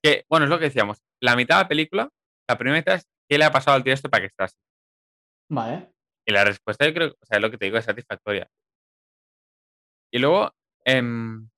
Que, 0.00 0.24
bueno, 0.28 0.44
es 0.44 0.50
lo 0.50 0.60
que 0.60 0.66
decíamos. 0.66 1.02
La 1.20 1.34
mitad 1.34 1.56
de 1.56 1.62
la 1.64 1.68
película, 1.68 2.08
la 2.48 2.56
primera 2.56 2.78
mitad 2.78 2.94
es 2.94 3.08
qué 3.28 3.38
le 3.38 3.44
ha 3.44 3.50
pasado 3.50 3.76
al 3.76 3.82
tío 3.82 3.92
este 3.92 4.08
para 4.08 4.20
que 4.20 4.26
esté 4.28 4.44
así. 4.44 4.56
Vale. 5.48 5.90
Y 6.26 6.32
la 6.32 6.44
respuesta 6.44 6.86
yo 6.86 6.94
creo, 6.94 7.16
o 7.20 7.26
sea, 7.26 7.40
lo 7.40 7.50
que 7.50 7.58
te 7.58 7.64
digo 7.64 7.76
es 7.76 7.86
satisfactoria. 7.86 8.48
Y 10.12 10.20
luego, 10.20 10.54
em, 10.84 11.48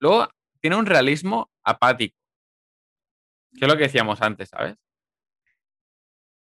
luego 0.00 0.28
tiene 0.60 0.76
un 0.76 0.86
realismo 0.86 1.50
apático. 1.64 2.16
Que 3.52 3.64
es 3.64 3.68
lo 3.68 3.76
que 3.76 3.84
decíamos 3.84 4.20
antes, 4.22 4.48
¿sabes? 4.48 4.76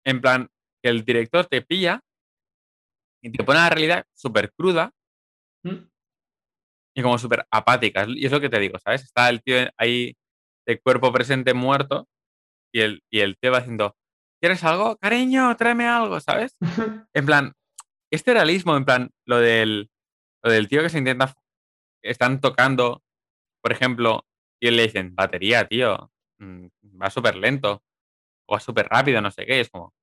En 0.05 0.21
plan, 0.21 0.49
que 0.81 0.89
el 0.89 1.03
director 1.03 1.45
te 1.45 1.61
pilla 1.61 2.01
y 3.21 3.31
te 3.31 3.43
pone 3.43 3.59
la 3.59 3.69
realidad 3.69 4.05
súper 4.13 4.53
cruda 4.53 4.93
¿Mm? 5.63 5.89
y 6.95 7.01
como 7.01 7.17
súper 7.17 7.45
apática. 7.51 8.05
Y 8.07 8.25
es 8.25 8.31
lo 8.31 8.39
que 8.39 8.49
te 8.49 8.59
digo, 8.59 8.77
¿sabes? 8.79 9.03
Está 9.03 9.29
el 9.29 9.41
tío 9.41 9.57
ahí 9.77 10.15
de 10.65 10.79
cuerpo 10.79 11.11
presente 11.11 11.53
muerto 11.53 12.07
y 12.71 12.81
el, 12.81 13.03
y 13.09 13.19
el 13.19 13.37
tío 13.37 13.51
va 13.51 13.59
diciendo, 13.59 13.95
¿quieres 14.39 14.63
algo? 14.63 14.97
Cariño, 14.97 15.55
tráeme 15.57 15.87
algo, 15.87 16.19
¿sabes? 16.19 16.57
En 17.13 17.25
plan, 17.25 17.53
este 18.11 18.33
realismo, 18.33 18.75
en 18.77 18.85
plan, 18.85 19.11
lo 19.25 19.37
del, 19.39 19.89
lo 20.43 20.51
del 20.51 20.67
tío 20.67 20.81
que 20.81 20.89
se 20.89 20.99
intenta, 20.99 21.35
están 22.01 22.39
tocando, 22.39 23.03
por 23.61 23.71
ejemplo, 23.71 24.25
y 24.61 24.71
le 24.71 24.83
dicen, 24.83 25.15
batería, 25.15 25.67
tío, 25.67 26.11
mm, 26.39 26.67
va 27.01 27.09
súper 27.09 27.35
lento, 27.35 27.83
o 28.47 28.53
va 28.53 28.59
súper 28.59 28.87
rápido, 28.87 29.21
no 29.21 29.31
sé 29.31 29.45
qué, 29.45 29.57
y 29.57 29.61
es 29.61 29.69
como, 29.69 29.93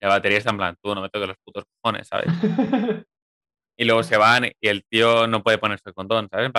la 0.00 0.08
batería 0.08 0.38
está 0.38 0.50
en 0.50 0.56
plan, 0.56 0.76
tú 0.82 0.94
no 0.94 1.00
me 1.00 1.08
toques 1.08 1.28
los 1.28 1.38
putos 1.44 1.64
cojones, 1.80 2.08
¿sabes? 2.08 2.26
Y 3.78 3.84
luego 3.84 4.02
se 4.02 4.16
van 4.16 4.44
y 4.44 4.68
el 4.68 4.84
tío 4.84 5.26
no 5.26 5.42
puede 5.42 5.58
ponerse 5.58 5.88
el 5.88 5.94
condón, 5.94 6.28
¿sabes? 6.30 6.52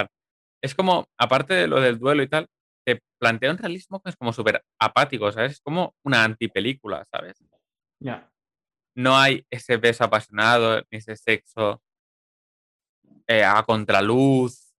Es 0.61 0.73
como, 0.73 1.07
aparte 1.17 1.53
de 1.53 1.67
lo 1.67 1.79
del 1.79 1.99
duelo 1.99 2.23
y 2.23 2.27
tal, 2.27 2.47
te 2.85 3.01
plantea 3.19 3.51
un 3.51 3.57
realismo 3.57 4.01
que 4.01 4.09
es 4.09 4.15
como 4.15 4.33
súper 4.33 4.63
apático, 4.79 5.31
¿sabes? 5.31 5.53
Es 5.53 5.61
como 5.61 5.95
una 6.03 6.23
antipelícula, 6.23 7.05
¿sabes? 7.11 7.41
Ya. 8.01 8.29
No 8.95 9.15
hay 9.15 9.45
ese 9.49 9.77
beso 9.77 10.03
apasionado, 10.03 10.81
ni 10.91 10.97
ese 10.97 11.15
sexo 11.15 11.81
eh, 13.27 13.43
a 13.43 13.63
contraluz. 13.63 14.72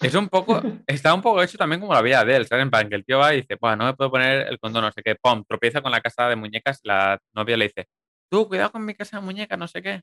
Es 0.00 0.14
un 0.14 0.28
poco, 0.28 0.60
está 0.86 1.12
un 1.14 1.22
poco 1.22 1.42
hecho 1.42 1.58
también 1.58 1.80
como 1.80 1.92
la 1.94 2.02
vida 2.02 2.24
de 2.24 2.36
él, 2.36 2.46
¿sabes? 2.46 2.62
En 2.62 2.70
plan, 2.70 2.88
que 2.88 2.94
el 2.96 3.04
tío 3.04 3.18
va 3.18 3.34
y 3.34 3.40
dice, 3.42 3.56
bueno, 3.60 3.76
no 3.76 3.84
me 3.86 3.94
puedo 3.94 4.10
poner 4.10 4.46
el 4.48 4.58
condón, 4.58 4.82
no 4.84 4.92
sé 4.92 5.02
qué, 5.02 5.16
pum, 5.16 5.44
tropieza 5.46 5.80
con 5.82 5.90
la 5.92 6.00
casa 6.00 6.28
de 6.28 6.36
muñecas, 6.36 6.80
la 6.84 7.18
novia 7.34 7.56
le 7.56 7.66
dice, 7.66 7.88
tú, 8.30 8.46
cuidado 8.48 8.70
con 8.72 8.84
mi 8.84 8.94
casa 8.94 9.18
de 9.18 9.24
muñecas, 9.24 9.58
no 9.58 9.66
sé 9.68 9.82
qué. 9.82 10.02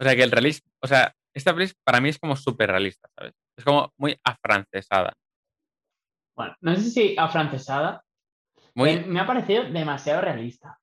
O 0.00 0.04
sea, 0.04 0.16
que 0.16 0.22
el 0.22 0.30
realismo, 0.30 0.70
o 0.80 0.86
sea, 0.86 1.14
esta 1.34 1.54
película 1.54 1.78
para 1.84 2.00
mí 2.00 2.08
es 2.08 2.18
como 2.18 2.36
súper 2.36 2.70
realista, 2.70 3.08
¿sabes? 3.14 3.34
Es 3.56 3.64
como 3.64 3.92
muy 3.98 4.18
afrancesada. 4.24 5.12
Bueno, 6.34 6.56
no 6.62 6.74
sé 6.76 6.82
si 6.90 7.14
afrancesada. 7.18 8.02
Muy, 8.74 8.90
eh, 8.90 9.04
me 9.06 9.20
ha 9.20 9.26
parecido 9.26 9.64
demasiado 9.64 10.22
realista. 10.22 10.78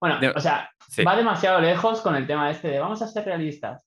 Bueno, 0.00 0.18
De- 0.18 0.30
o 0.30 0.40
sea, 0.40 0.70
sí. 0.88 1.04
va 1.04 1.14
demasiado 1.14 1.60
lejos 1.60 2.00
con 2.00 2.16
el 2.16 2.26
tema 2.26 2.50
este 2.50 2.68
de 2.68 2.78
vamos 2.80 3.00
a 3.02 3.06
ser 3.06 3.24
realistas. 3.24 3.82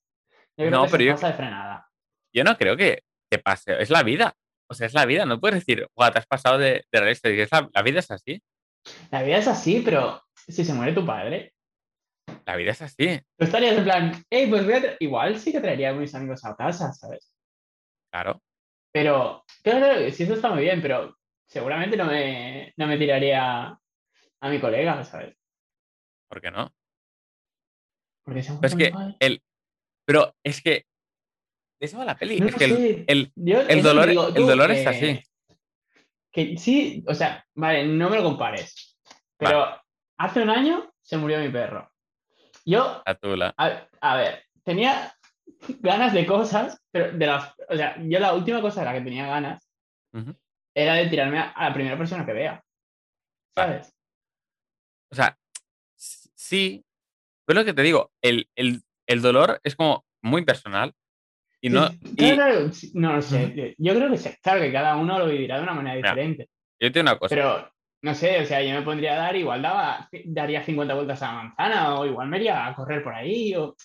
Yo 0.55 0.67
creo 0.67 0.71
No, 0.71 0.83
que 0.85 0.91
pero 0.91 0.97
se 1.01 1.05
yo- 1.07 1.13
pasa 1.15 1.27
de 1.27 1.33
frenada. 1.33 1.87
Yo 2.33 2.43
no 2.43 2.57
creo 2.57 2.75
que 2.75 3.03
te 3.29 3.39
pase, 3.39 3.81
es 3.81 3.89
la 3.89 4.03
vida. 4.03 4.35
O 4.69 4.73
sea, 4.73 4.87
es 4.87 4.93
la 4.93 5.05
vida, 5.05 5.25
no 5.25 5.39
puedes 5.39 5.59
decir, 5.59 5.87
"Guau, 5.95 6.11
te 6.11 6.19
has 6.19 6.25
pasado 6.25 6.57
de, 6.57 6.85
de 6.91 6.99
realista. 6.99 7.29
Es 7.29 7.51
la, 7.51 7.69
la 7.73 7.81
vida 7.83 7.99
es 7.99 8.09
así, 8.11 8.41
La 9.11 9.23
vida 9.23 9.37
es 9.37 9.47
así, 9.47 9.81
pero 9.83 10.21
si 10.35 10.65
se 10.65 10.73
muere 10.73 10.93
tu 10.93 11.05
padre, 11.05 11.53
la 12.45 12.55
vida 12.55 12.71
es 12.71 12.81
así, 12.81 13.19
tú 13.37 13.45
estarías 13.45 13.77
en 13.77 13.83
plan, 13.83 14.23
hey, 14.29 14.47
pues 14.49 14.65
voy 14.65 14.73
a 14.73 14.81
tra-". 14.81 14.97
igual 14.99 15.37
sí 15.37 15.51
que 15.51 15.61
traería 15.61 15.91
a 15.91 15.93
mis 15.93 16.13
amigos 16.15 16.43
a 16.45 16.55
casa, 16.55 16.91
¿sabes? 16.93 17.31
claro. 18.11 18.41
Pero, 18.91 19.43
claro, 19.63 20.09
sí, 20.11 20.23
eso 20.23 20.35
está 20.35 20.49
muy 20.49 20.61
bien, 20.61 20.81
pero 20.81 21.17
seguramente 21.47 21.97
no 21.97 22.05
me, 22.05 22.73
no 22.77 22.87
me 22.87 22.97
tiraría 22.97 23.69
a 23.69 24.49
mi 24.49 24.59
colega, 24.59 25.03
¿sabes? 25.03 25.35
¿Por 26.29 26.41
qué 26.41 26.51
no? 26.51 26.71
Porque 28.23 28.43
se 28.43 28.53
Pero 28.53 28.67
es 28.67 28.75
que 28.75 28.93
el, 29.19 29.41
pero 30.05 30.35
es 30.43 30.61
que 30.61 30.85
eso 31.83 31.97
va 31.97 32.05
la 32.05 32.15
peli. 32.17 32.39
No 32.39 32.47
es 32.47 32.53
lo 32.53 32.57
que 32.57 32.65
el, 32.65 33.03
el- 33.07 33.33
el 33.69 33.83
dolor, 33.83 34.07
digo, 34.09 34.27
el 34.27 34.33
tú, 34.33 34.45
dolor 34.45 34.71
es 34.71 34.85
eh, 34.85 34.89
así. 34.89 35.23
Que 36.31 36.57
sí, 36.57 37.03
o 37.07 37.13
sea, 37.13 37.45
vale, 37.55 37.85
no 37.85 38.09
me 38.09 38.17
lo 38.17 38.23
compares. 38.23 38.97
Pero 39.37 39.67
hace 40.17 40.41
un 40.41 40.49
año 40.49 40.91
se 41.01 41.17
murió 41.17 41.39
mi 41.39 41.49
perro. 41.49 41.91
Yo, 42.65 43.03
La 43.05 43.15
tula. 43.15 43.53
a, 43.57 43.87
a 44.01 44.15
ver, 44.17 44.43
tenía 44.63 45.13
ganas 45.79 46.13
de 46.13 46.25
cosas, 46.25 46.81
pero 46.91 47.11
de 47.11 47.25
las. 47.27 47.53
O 47.69 47.75
sea, 47.75 47.97
yo 48.01 48.19
la 48.19 48.33
última 48.33 48.61
cosa 48.61 48.79
de 48.79 48.85
la 48.85 48.93
que 48.93 49.01
tenía 49.01 49.27
ganas 49.27 49.69
era 50.73 50.95
de 50.95 51.07
tirarme 51.07 51.39
a, 51.39 51.49
a 51.51 51.69
la 51.69 51.73
primera 51.73 51.97
persona 51.97 52.25
que 52.25 52.33
vea. 52.33 52.63
Vale. 53.55 53.73
¿Sabes? 53.83 53.93
O 55.11 55.15
sea, 55.15 55.37
sí, 55.95 56.83
pero 57.45 57.59
lo 57.59 57.65
que 57.65 57.73
te 57.73 57.81
digo, 57.83 58.11
el, 58.21 58.49
el, 58.55 58.81
el 59.07 59.21
dolor 59.21 59.59
es 59.63 59.75
como 59.75 60.05
muy 60.23 60.43
personal 60.45 60.93
y 61.63 61.69
no, 61.69 61.89
y 62.17 62.91
no 62.93 63.13
lo 63.13 63.21
sé. 63.21 63.75
Yo 63.77 63.95
creo 63.95 64.11
que 64.11 64.37
claro 64.41 64.59
que 64.59 64.71
cada 64.73 64.97
uno 64.97 65.17
lo 65.17 65.27
vivirá 65.27 65.57
de 65.57 65.63
una 65.63 65.73
manera 65.73 65.95
Mira, 65.95 66.09
diferente. 66.11 66.49
yo 66.77 66.91
te 66.91 66.99
una 66.99 67.17
cosa, 67.17 67.33
Pero 67.33 67.71
no 68.01 68.13
sé, 68.13 68.41
o 68.41 68.45
sea, 68.45 68.61
yo 68.61 68.75
me 68.75 68.81
pondría 68.81 69.13
a 69.13 69.17
dar, 69.17 69.35
igual 69.37 69.61
daba, 69.61 70.09
daría 70.25 70.61
50 70.61 70.93
vueltas 70.93 71.21
a 71.21 71.27
la 71.27 71.33
manzana, 71.43 71.95
o 71.95 72.05
igual 72.05 72.27
me 72.27 72.35
iría 72.37 72.67
a 72.67 72.75
correr 72.75 73.01
por 73.01 73.13
ahí, 73.13 73.55
o. 73.55 73.77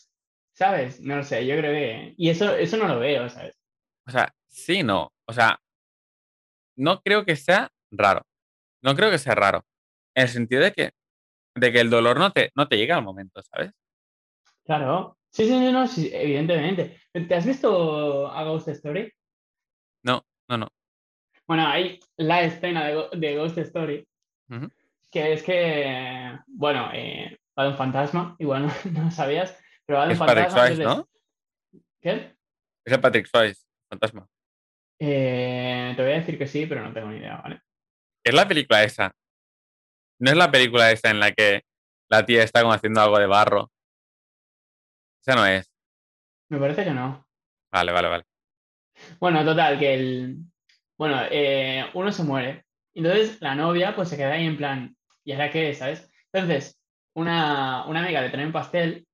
¿Sabes? 0.53 1.01
No 1.01 1.19
lo 1.19 1.23
sé, 1.23 1.47
yo 1.47 1.57
creo 1.57 1.71
que. 1.71 2.15
Y 2.17 2.31
eso, 2.31 2.53
eso 2.57 2.77
no 2.79 2.89
lo 2.89 2.99
veo, 2.99 3.29
¿sabes? 3.29 3.57
o 4.09 4.11
sea, 4.11 4.35
sí, 4.49 4.83
no, 4.83 5.13
o 5.27 5.33
sea, 5.33 5.61
no 6.77 7.01
creo 7.03 7.25
que 7.25 7.37
sea 7.37 7.71
raro, 7.93 8.23
no 8.83 8.97
creo 8.97 9.11
que 9.11 9.19
sea 9.19 9.35
raro, 9.35 9.65
en 10.17 10.23
el 10.23 10.29
sentido 10.31 10.63
de 10.63 10.73
que, 10.73 10.91
de 11.55 11.73
que 11.73 11.81
el 11.81 11.91
dolor 11.91 12.19
no 12.19 12.33
te, 12.33 12.51
no 12.57 12.67
te 12.67 12.79
llega 12.79 12.97
al 12.97 13.05
momento, 13.05 13.43
¿sabes? 13.43 13.71
Claro. 14.65 15.18
Sí, 15.31 15.45
sí, 15.45 15.51
sí, 15.51 15.73
no, 15.73 15.87
sí, 15.87 16.11
evidentemente. 16.13 17.01
¿Te 17.13 17.35
has 17.35 17.47
visto 17.47 18.29
a 18.31 18.45
Ghost 18.45 18.69
Story? 18.69 19.13
No, 20.03 20.25
no, 20.49 20.59
no. 20.59 20.69
Bueno, 21.47 21.67
hay 21.67 21.99
la 22.17 22.43
escena 22.43 22.87
de, 22.87 23.37
Ghost 23.37 23.59
Story, 23.59 24.07
que 25.11 25.33
es 25.33 25.43
que, 25.43 26.39
bueno, 26.47 26.91
eh, 26.93 27.39
va 27.59 27.65
de 27.65 27.71
un 27.71 27.77
fantasma, 27.77 28.37
igual 28.39 28.67
no, 28.85 28.91
no 28.93 29.05
lo 29.05 29.11
sabías, 29.11 29.57
pero 29.87 29.99
va 29.99 30.07
de 30.07 30.09
un 30.09 30.13
Es 30.13 30.19
Patrick 30.19 30.37
fantasma. 30.51 30.67
Swayze, 30.67 30.83
entonces- 30.83 31.07
¿no? 31.73 31.81
¿Qué? 32.01 32.37
Es 32.85 32.93
el 32.93 33.01
Patrick 33.01 33.27
Swayze, 33.27 33.67
fantasma. 33.91 34.29
Eh, 35.01 35.93
te 35.97 36.03
voy 36.03 36.13
a 36.13 36.17
decir 36.17 36.39
que 36.39 36.47
sí, 36.47 36.67
pero 36.67 36.83
no 36.83 36.93
tengo 36.93 37.09
ni 37.09 37.19
idea, 37.19 37.37
¿vale? 37.37 37.61
Es 38.25 38.35
la 38.35 38.49
película 38.49 38.83
esa. 38.83 39.13
No 40.21 40.31
es 40.31 40.37
la 40.37 40.51
película 40.51 40.91
esa 40.91 41.11
en 41.11 41.21
la 41.21 41.33
que 41.33 41.63
la 42.11 42.27
tía 42.27 42.43
está 42.43 42.63
como 42.63 42.73
haciendo 42.73 43.01
algo 43.01 43.19
de 43.19 43.27
barro. 43.27 43.71
Esa 45.29 45.37
no 45.37 45.45
es. 45.45 45.71
Me 46.49 46.59
parece 46.59 46.85
que 46.85 46.91
no. 46.91 47.29
Vale, 47.71 47.93
vale, 47.93 48.09
vale. 48.09 48.25
Bueno, 49.21 49.45
total, 49.45 49.79
que 49.79 49.93
el. 49.93 50.39
Bueno, 50.97 51.21
eh, 51.31 51.85
uno 51.93 52.11
se 52.11 52.23
muere. 52.25 52.65
Entonces 52.95 53.39
la 53.43 53.55
novia 53.55 53.95
pues 53.95 54.09
se 54.09 54.17
queda 54.17 54.33
ahí 54.33 54.47
en 54.47 54.57
plan, 54.57 54.97
¿y 55.25 55.33
ahora 55.33 55.51
qué? 55.51 55.75
¿Sabes? 55.75 56.11
Entonces, 56.33 56.81
una, 57.15 57.85
una 57.87 58.01
amiga 58.03 58.23
le 58.23 58.31
trae 58.31 58.47
un 58.47 58.53
pastel 58.53 59.07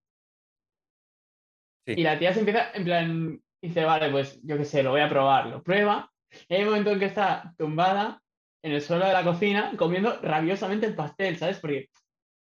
Sí. 1.85 1.95
y 1.99 2.03
la 2.05 2.17
tía 2.19 2.33
se 2.33 2.39
empieza 2.39 2.71
en 2.75 2.85
plan, 2.85 3.41
dice, 3.61 3.85
vale, 3.85 4.09
pues 4.11 4.41
yo 4.45 4.57
qué 4.57 4.65
sé, 4.65 4.85
lo 4.85 4.91
voy 4.93 5.01
a 5.01 5.09
probar. 5.09 5.47
Lo 5.49 5.65
prueba. 5.65 6.11
Y 6.49 6.55
hay 6.55 6.61
un 6.63 6.69
momento 6.69 6.93
en 6.93 7.01
que 7.01 7.07
está 7.07 7.53
tumbada 7.59 8.23
en 8.63 8.71
el 8.73 8.81
suelo 8.81 9.05
de 9.05 9.13
la 9.13 9.25
cocina 9.25 9.73
comiendo 9.77 10.21
rabiosamente 10.23 10.87
el 10.87 10.95
pastel, 10.95 11.37
¿sabes? 11.37 11.59
Porque 11.59 11.89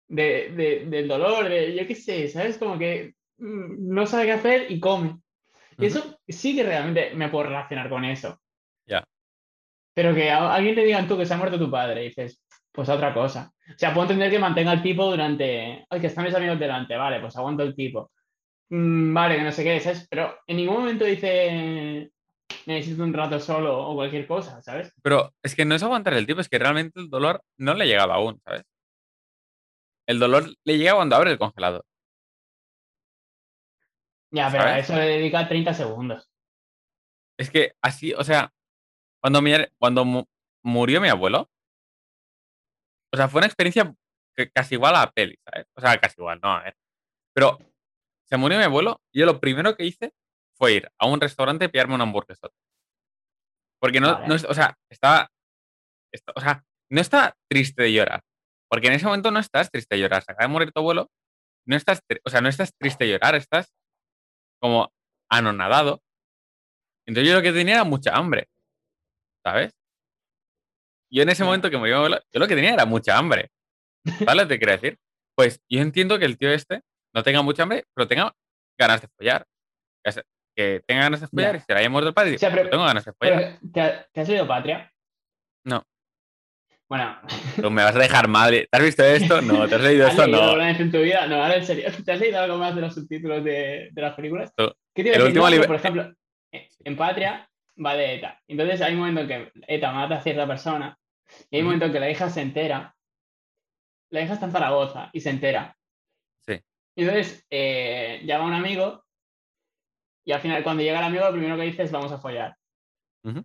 de, 0.08 0.54
de- 0.56 0.86
del 0.86 1.08
dolor, 1.10 1.50
de 1.50 1.76
yo 1.76 1.86
qué 1.86 1.96
sé, 1.96 2.30
¿sabes? 2.30 2.58
Como 2.58 2.80
que 2.80 3.17
no 3.38 4.06
sabe 4.06 4.26
qué 4.26 4.32
hacer 4.34 4.72
y 4.72 4.80
come. 4.80 5.20
Y 5.78 5.86
eso 5.86 6.20
sí 6.28 6.56
que 6.56 6.64
realmente 6.64 7.14
me 7.14 7.30
puedo 7.30 7.46
relacionar 7.46 7.90
con 7.90 8.04
eso. 8.04 8.40
Ya. 8.86 9.04
Pero 9.94 10.16
que 10.16 10.32
a 10.32 10.54
alguien 10.54 10.76
te 10.76 10.84
digan 10.84 11.08
tú 11.08 11.18
que 11.18 11.26
se 11.26 11.34
ha 11.34 11.38
muerto 11.38 11.60
tu 11.60 11.70
padre, 11.70 12.04
y 12.04 12.08
dices, 12.10 12.44
pues 12.72 12.90
a 12.90 12.96
otra 12.96 13.14
cosa. 13.14 13.52
O 13.70 13.78
sea, 13.78 13.94
puedo 13.94 14.06
entender 14.06 14.32
que 14.32 14.40
mantenga 14.40 14.74
el 14.74 14.82
tipo 14.82 15.10
durante. 15.10 15.86
Ay, 15.90 16.02
que 16.02 16.08
están 16.08 16.26
mis 16.26 16.36
amigos 16.36 16.60
delante, 16.60 16.96
vale, 16.96 17.20
pues 17.20 17.36
aguanto 17.36 17.64
el 17.64 17.76
tipo. 17.76 18.12
Mm, 18.70 19.14
vale, 19.14 19.36
que 19.38 19.44
no 19.44 19.52
sé 19.52 19.64
qué, 19.64 19.80
¿sabes? 19.80 20.08
Pero 20.10 20.38
en 20.48 20.58
ningún 20.58 20.78
momento 20.78 21.06
dice 21.06 22.12
necesito 22.66 23.04
un 23.04 23.14
rato 23.14 23.40
solo 23.40 23.88
o 23.88 23.96
cualquier 23.96 24.28
cosa, 24.28 24.62
¿sabes? 24.62 24.94
Pero 25.02 25.34
es 25.42 25.56
que 25.56 25.66
no 25.66 25.76
es 25.76 25.84
aguantar 25.84 26.14
el 26.14 26.28
tipo, 26.28 26.42
es 26.42 26.50
que 26.50 26.60
realmente 26.60 27.00
el 27.00 27.10
dolor 27.10 27.42
no 27.58 27.74
le 27.74 27.86
llegaba 27.86 28.16
aún, 28.16 28.40
¿sabes? 28.44 28.64
El 30.06 30.20
dolor 30.20 30.54
le 30.64 30.78
llega 30.78 30.96
cuando 30.96 31.16
abre 31.16 31.32
el 31.32 31.38
congelador. 31.38 31.84
Ya, 34.32 34.50
pero 34.52 34.64
a 34.64 34.80
eso 34.80 34.94
le 34.96 35.06
dedica 35.06 35.48
30 35.48 35.74
segundos. 35.74 36.30
Es 37.40 37.50
que 37.50 37.74
así, 37.84 38.14
o 38.14 38.24
sea, 38.24 38.52
cuando, 39.22 39.42
mi, 39.42 39.52
cuando 39.80 40.06
mu- 40.06 40.26
murió 40.64 41.00
mi 41.02 41.08
abuelo, 41.10 41.50
o 43.14 43.18
sea, 43.18 43.28
fue 43.28 43.40
una 43.40 43.48
experiencia 43.48 43.94
que 44.36 44.50
casi 44.52 44.76
igual 44.76 44.96
a 44.96 45.02
la 45.06 45.12
peli, 45.12 45.38
¿sabes? 45.46 45.68
O 45.76 45.82
sea, 45.82 45.98
casi 46.00 46.16
igual, 46.20 46.40
no, 46.42 46.52
a 46.54 46.64
ver. 46.64 46.76
Pero 47.34 47.58
se 48.28 48.38
murió 48.38 48.58
mi 48.58 48.64
abuelo 48.66 49.02
y 49.14 49.20
yo 49.20 49.26
lo 49.26 49.40
primero 49.40 49.76
que 49.76 49.86
hice 49.86 50.14
fue 50.58 50.74
ir 50.74 50.92
a 51.00 51.08
un 51.08 51.22
restaurante 51.22 51.66
y 51.66 51.68
pillarme 51.70 51.96
una 51.96 52.04
hamburguesa. 52.04 52.50
Porque 53.80 54.00
no, 54.00 54.14
Vale. 54.14 54.28
no 54.28 54.36
o 54.36 54.54
sea, 54.54 54.76
estaba, 54.90 55.30
esta- 56.12 56.34
o 56.36 56.42
sea, 56.42 56.64
no 56.92 57.02
estaba 57.02 57.34
triste 57.50 57.84
de 57.84 57.94
llorar. 57.94 58.22
Porque 58.70 58.88
en 58.88 58.94
ese 58.94 59.06
momento 59.06 59.32
no 59.32 59.40
estás 59.40 59.70
triste 59.72 59.96
a 59.96 59.98
llorar. 60.00 60.24
Se 60.24 60.32
acaba 60.32 60.48
de 60.48 60.54
morir 60.54 60.72
tu 60.72 60.80
abuelo. 60.82 61.10
No 61.66 61.76
estás, 61.76 62.02
o 62.26 62.30
sea, 62.30 62.42
no 62.42 62.50
estás 62.50 62.72
triste 62.78 63.06
a 63.06 63.08
llorar, 63.08 63.36
estás 63.36 63.74
como 64.60 64.92
anonadado. 65.30 66.02
Entonces 67.06 67.30
yo 67.30 67.36
lo 67.38 67.42
que 67.42 67.52
tenía 67.54 67.76
era 67.76 67.84
mucha 67.84 68.16
hambre. 68.16 68.50
¿Sabes? 69.44 69.74
Yo 71.10 71.24
en 71.24 71.30
ese 71.30 71.44
momento 71.44 71.70
que 71.70 71.78
murió 71.78 71.96
mi 71.96 71.98
abuelo, 72.00 72.20
yo 72.34 72.40
lo 72.40 72.48
que 72.48 72.56
tenía 72.56 72.74
era 72.74 72.86
mucha 72.86 73.18
hambre. 73.18 73.50
¿Sabes 74.26 74.48
te 74.48 74.58
quiero 74.58 74.74
decir? 74.74 74.98
Pues 75.36 75.62
yo 75.70 75.80
entiendo 75.82 76.20
que 76.20 76.26
el 76.26 76.38
tío 76.38 76.50
este 76.52 76.82
no 77.14 77.24
tenga 77.24 77.42
mucha 77.42 77.64
hambre, 77.64 77.86
pero 77.94 78.08
tenga 78.08 78.34
ganas 78.78 79.02
de 79.02 79.08
follar. 79.18 79.46
Que 80.56 80.82
tenga 80.88 81.04
ganas 81.04 81.22
de 81.22 81.28
follar 81.28 81.52
Ya. 81.54 81.58
y 81.58 81.62
se 81.62 81.74
le 81.74 81.80
haya 81.80 81.90
muerto 81.90 82.08
el 82.10 82.14
padre 82.16 82.36
O 82.36 82.40
sea, 82.40 82.52
pero- 82.52 82.70
tengo 82.70 82.84
ganas 82.84 83.06
de 83.06 83.14
follar. 83.14 83.38
Pero, 83.60 83.72
¿te, 83.72 83.82
ha- 83.82 84.08
te 84.12 84.22
has 84.22 84.28
leído 84.30 84.48
Patria? 84.48 84.92
No. 85.66 85.84
Bueno, 86.90 87.18
Tú 87.62 87.70
me 87.70 87.84
vas 87.84 87.96
a 87.96 88.00
dejar 88.00 88.28
madre. 88.30 88.68
¿Te 88.72 88.78
has 88.78 88.84
visto 88.84 89.04
esto? 89.04 89.42
No. 89.42 89.68
¿Te 89.68 89.76
has 89.76 89.82
leído 89.82 90.06
¿has 90.08 90.14
esto? 90.14 90.26
leído 90.26 90.42
No. 90.42 90.48
alguna 90.50 90.68
vez 90.68 90.80
en 90.80 90.92
tu 90.92 91.00
vida? 91.02 91.28
No, 91.28 91.36
ahora 91.44 91.56
en 91.58 91.66
serio. 91.66 91.90
¿Te 92.06 92.12
has 92.14 92.20
leído 92.20 92.40
algo 92.40 92.58
más 92.58 92.76
de 92.76 92.82
los 92.82 92.94
subtítulos 92.96 93.44
de, 93.44 93.90
de 93.92 94.02
las 94.02 94.14
películas? 94.16 94.52
Tú, 94.56 94.72
¿Qué 94.96 95.04
te 95.04 95.14
el 95.16 95.22
último 95.24 95.50
liber- 95.50 95.68
por 95.68 95.76
ejemplo, 95.76 96.14
en 96.52 96.96
Patria 96.96 97.50
va 97.86 97.94
de 97.96 98.16
ETA. 98.16 98.42
Entonces 98.48 98.82
hay 98.82 98.94
un 98.94 99.00
momento 99.00 99.22
en 99.22 99.28
que 99.28 99.52
ETA 99.68 99.92
mata 99.92 100.16
a 100.16 100.22
cierta 100.22 100.48
persona 100.48 100.98
y 101.52 101.58
hay 101.58 101.62
un 101.62 101.68
momento 101.68 101.86
en 101.88 101.92
que 101.92 102.00
la 102.00 102.10
hija 102.10 102.30
se 102.30 102.42
entera. 102.42 102.96
La 104.10 104.22
hija 104.22 104.34
está 104.34 104.46
en 104.46 104.52
Zaragoza 104.54 105.10
y 105.12 105.20
se 105.20 105.30
entera. 105.30 105.76
Sí. 106.46 106.54
Y 106.96 107.02
entonces 107.04 107.46
eh, 107.50 108.22
llama 108.24 108.46
a 108.46 108.48
un 108.48 108.54
amigo 108.54 109.04
y 110.26 110.32
al 110.32 110.40
final 110.40 110.64
cuando 110.64 110.82
llega 110.84 111.00
el 111.00 111.06
amigo 111.06 111.26
lo 111.26 111.32
primero 111.34 111.58
que 111.58 111.64
dice 111.64 111.84
es 111.84 111.92
vamos 111.92 112.12
a 112.14 112.18
follar. 112.18 112.56
Ujú. 113.26 113.44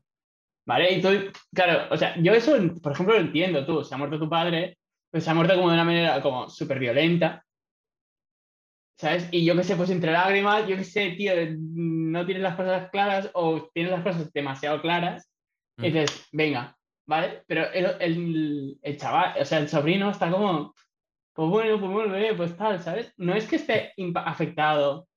¿Vale? 0.65 0.93
Y 0.93 1.03
tú, 1.03 1.09
claro, 1.53 1.93
o 1.93 1.97
sea, 1.97 2.15
yo 2.19 2.33
eso, 2.33 2.57
por 2.83 2.93
ejemplo, 2.93 3.15
lo 3.15 3.21
entiendo 3.21 3.67
tú. 3.67 3.83
Se 3.83 3.95
ha 3.95 3.99
muerto 3.99 4.19
tu 4.19 4.29
padre, 4.29 4.79
pues 5.11 5.25
se 5.25 5.31
ha 5.31 5.35
muerto 5.35 5.55
como 5.55 5.69
de 5.69 5.75
una 5.75 5.85
manera 5.85 6.23
como 6.23 6.49
súper 6.49 6.79
violenta. 6.79 7.45
¿Sabes? 8.99 9.29
Y 9.33 9.45
yo 9.45 9.57
qué 9.57 9.65
sé, 9.65 9.75
pues 9.75 9.91
entre 9.91 10.13
lágrimas, 10.13 10.69
yo 10.69 10.77
qué 10.77 10.85
sé, 10.85 11.11
tío, 11.13 11.33
no 11.59 12.25
tienes 12.25 12.43
las 12.43 12.55
cosas 12.55 12.91
claras 12.91 13.31
o 13.35 13.69
tienes 13.75 13.91
las 13.91 14.05
cosas 14.05 14.33
demasiado 14.33 14.81
claras. 14.81 15.29
Y 15.79 15.89
Ujú. 15.89 15.99
dices, 15.99 16.29
venga, 16.31 16.77
¿vale? 17.07 17.43
Pero 17.49 17.73
el, 17.73 17.97
el, 18.01 18.79
el 18.81 18.97
chaval, 18.99 19.35
o 19.41 19.45
sea, 19.45 19.59
el 19.59 19.69
sobrino 19.69 20.11
está 20.11 20.31
como, 20.31 20.75
pues 21.35 21.49
bueno, 21.49 21.81
pues 21.81 21.91
bueno, 21.91 22.37
pues 22.37 22.57
tal, 22.57 22.81
¿sabes? 22.81 23.13
No 23.17 23.35
es 23.35 23.49
que 23.49 23.57
esté 23.57 23.93
afectado 24.15 25.09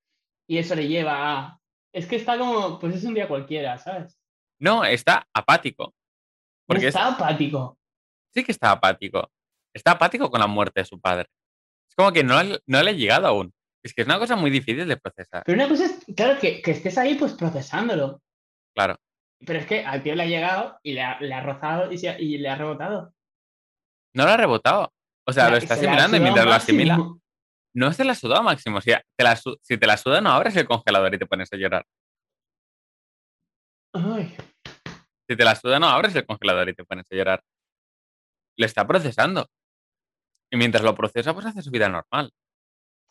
y 0.48 0.58
eso 0.58 0.74
le 0.74 0.88
lleva 0.88 1.32
a. 1.32 1.60
Es 1.92 2.06
que 2.06 2.16
está 2.16 2.36
como, 2.38 2.78
pues 2.80 2.96
es 2.96 3.04
un 3.04 3.14
día 3.14 3.28
cualquiera, 3.28 3.78
¿sabes? 3.78 4.18
No, 4.60 4.84
está 4.84 5.26
apático. 5.34 5.94
Porque 6.66 6.82
No 6.84 6.88
es- 6.88 6.94
está 6.94 7.08
apático. 7.08 7.78
sí 8.34 8.44
que 8.44 8.52
está 8.52 8.70
apático. 8.72 9.30
Está 9.74 9.92
apático 9.92 10.30
con 10.30 10.40
la 10.40 10.46
muerte 10.46 10.80
de 10.80 10.84
su 10.86 11.00
padre. 11.00 11.26
Es 11.88 11.94
como 11.94 12.12
que 12.12 12.24
no, 12.24 12.42
le- 12.42 12.60
no 12.66 12.82
le 12.82 12.90
ha 12.90 12.94
llegado 12.94 13.26
aún. 13.26 13.52
Es 13.84 13.94
que 13.94 14.02
es 14.02 14.06
una 14.08 14.18
cosa 14.18 14.34
muy 14.36 14.50
difícil 14.50 14.88
de 14.88 14.96
procesar. 14.96 15.42
Pero 15.44 15.56
una 15.56 15.68
cosa 15.68 15.84
es, 15.84 16.04
claro, 16.16 16.40
que, 16.40 16.60
que 16.60 16.70
estés 16.72 16.98
ahí 16.98 17.14
pues 17.14 17.34
procesándolo. 17.34 18.20
Claro. 18.74 18.96
Pero 19.44 19.58
es 19.58 19.66
que 19.66 19.84
al 19.84 20.02
tío 20.02 20.14
le 20.14 20.22
ha 20.24 20.26
llegado 20.26 20.78
y 20.82 20.94
le 20.94 21.02
ha, 21.02 21.20
le 21.20 21.32
ha 21.34 21.42
rozado 21.42 21.92
y, 21.92 22.06
ha- 22.06 22.18
y 22.18 22.38
le 22.38 22.48
ha 22.48 22.56
rebotado. 22.56 23.12
No 24.14 24.24
lo 24.24 24.30
ha 24.30 24.36
rebotado. 24.36 24.92
O 25.28 25.32
sea, 25.32 25.50
lo 25.50 25.56
está 25.56 25.74
asimilando 25.74 26.16
y 26.16 26.20
mientras 26.20 26.46
lo 26.46 26.52
asimila, 26.52 26.98
no 27.74 27.92
se 27.92 28.04
la 28.04 28.12
ha 28.12 28.14
sudado 28.14 28.42
máximo. 28.42 28.80
Sea, 28.80 29.02
te 29.16 29.24
la 29.24 29.36
si 29.36 29.76
te 29.76 29.86
la 29.86 29.96
suda, 29.98 30.20
no 30.20 30.30
abres 30.30 30.56
el 30.56 30.66
congelador 30.66 31.14
y 31.14 31.18
te 31.18 31.26
pones 31.26 31.52
a 31.52 31.56
llorar. 31.56 31.84
Ay, 33.96 34.36
Si 35.28 35.36
te 35.36 35.44
la 35.44 35.54
suda, 35.54 35.78
no 35.78 35.88
abres 35.88 36.14
el 36.14 36.26
congelador 36.26 36.68
y 36.68 36.74
te 36.74 36.84
pones 36.84 37.06
a 37.10 37.14
llorar. 37.14 37.42
Lo 38.58 38.66
está 38.66 38.86
procesando. 38.86 39.48
Y 40.50 40.56
mientras 40.56 40.84
lo 40.84 40.94
procesa, 40.94 41.34
pues 41.34 41.46
hace 41.46 41.62
su 41.62 41.70
vida 41.70 41.88
normal. 41.88 42.30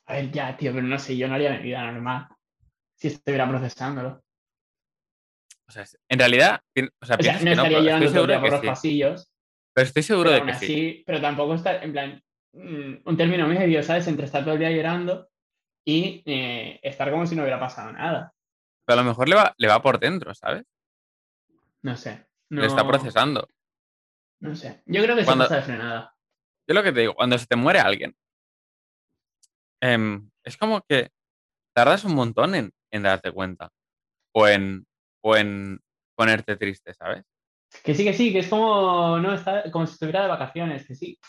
a 0.08 0.14
ver, 0.14 0.32
ya, 0.32 0.56
tío, 0.56 0.72
pero 0.74 0.86
no 0.88 0.98
sé, 1.00 1.18
yo 1.18 1.28
no 1.28 1.36
haría 1.36 1.52
mi 1.52 1.64
vida 1.64 1.92
normal 1.92 2.28
si 2.98 3.08
estuviera 3.10 3.48
procesándolo. 3.50 4.22
O 5.68 5.72
sea, 5.72 5.84
en 6.10 6.20
realidad, 6.20 6.62
o 7.02 7.06
sea, 7.06 7.18
O 7.18 7.24
sea, 7.24 7.40
piensas 7.40 7.44
no 7.44 7.56
no, 7.56 7.64
estaría 7.64 7.78
pero 7.78 7.84
llorando 7.84 8.12
todo 8.14 8.42
por 8.42 8.52
los 8.52 8.62
sí. 8.62 8.68
pasillos, 8.68 9.32
Pero 9.74 9.88
estoy 9.88 10.04
seguro 10.04 10.30
pero 10.30 10.46
de 10.46 10.52
que 10.52 10.58
sí. 10.60 11.04
pero 11.06 11.20
tampoco 11.22 11.56
está, 11.56 11.82
en 11.84 11.92
plan, 11.92 12.24
mm, 12.54 12.94
un 13.04 13.18
término 13.18 13.48
medio, 13.48 13.82
¿sabes? 13.84 14.08
Entre 14.08 14.26
estar 14.26 14.44
todo 14.44 14.54
el 14.54 14.60
día 14.60 14.72
llorando 14.72 15.28
y 15.86 16.22
eh, 16.26 16.80
estar 16.84 17.12
como 17.12 17.26
si 17.26 17.36
no 17.36 17.42
hubiera 17.42 17.60
pasado 17.60 17.92
nada. 17.92 18.32
Pero 18.86 19.00
a 19.00 19.04
lo 19.04 19.10
mejor 19.10 19.28
le 19.28 19.36
va, 19.36 19.54
le 19.58 19.68
va 19.68 19.82
por 19.82 20.00
dentro, 20.00 20.34
¿sabes? 20.36 20.64
No 21.86 21.96
sé. 21.96 22.26
Lo 22.50 22.66
está 22.66 22.86
procesando. 22.88 23.48
No 24.42 24.56
sé. 24.56 24.82
Yo 24.88 25.04
creo 25.04 25.16
que 25.16 25.22
se 25.22 25.26
Cuando- 25.28 25.44
pasa 25.46 25.58
de 25.58 25.62
frenada. 25.62 26.16
Yo 26.68 26.74
lo 26.74 26.82
que 26.82 26.92
te 26.92 27.02
digo, 27.02 27.14
cuando 27.14 27.38
se 27.38 27.46
te 27.46 27.56
muere 27.56 27.80
alguien, 27.80 28.16
em, 29.82 30.32
es 30.44 30.58
como 30.58 30.82
que 30.82 31.12
tardas 31.76 32.04
un 32.06 32.16
montón 32.16 32.56
en, 32.56 32.72
en 32.92 33.04
darte 33.04 33.32
cuenta. 33.32 33.70
O 34.34 34.48
en, 34.48 34.86
o 35.24 35.38
en 35.38 35.80
ponerte 36.18 36.58
triste, 36.58 36.94
¿sabes? 36.96 37.24
Que 37.84 37.94
sí, 37.94 38.04
que 38.04 38.14
sí, 38.14 38.32
que 38.34 38.40
es 38.40 38.50
como, 38.50 39.20
no, 39.20 39.34
está 39.34 39.70
como 39.72 39.86
si 39.86 39.94
estuviera 39.94 40.24
de 40.24 40.28
vacaciones, 40.30 40.88
que 40.88 40.96
sí. 40.96 41.20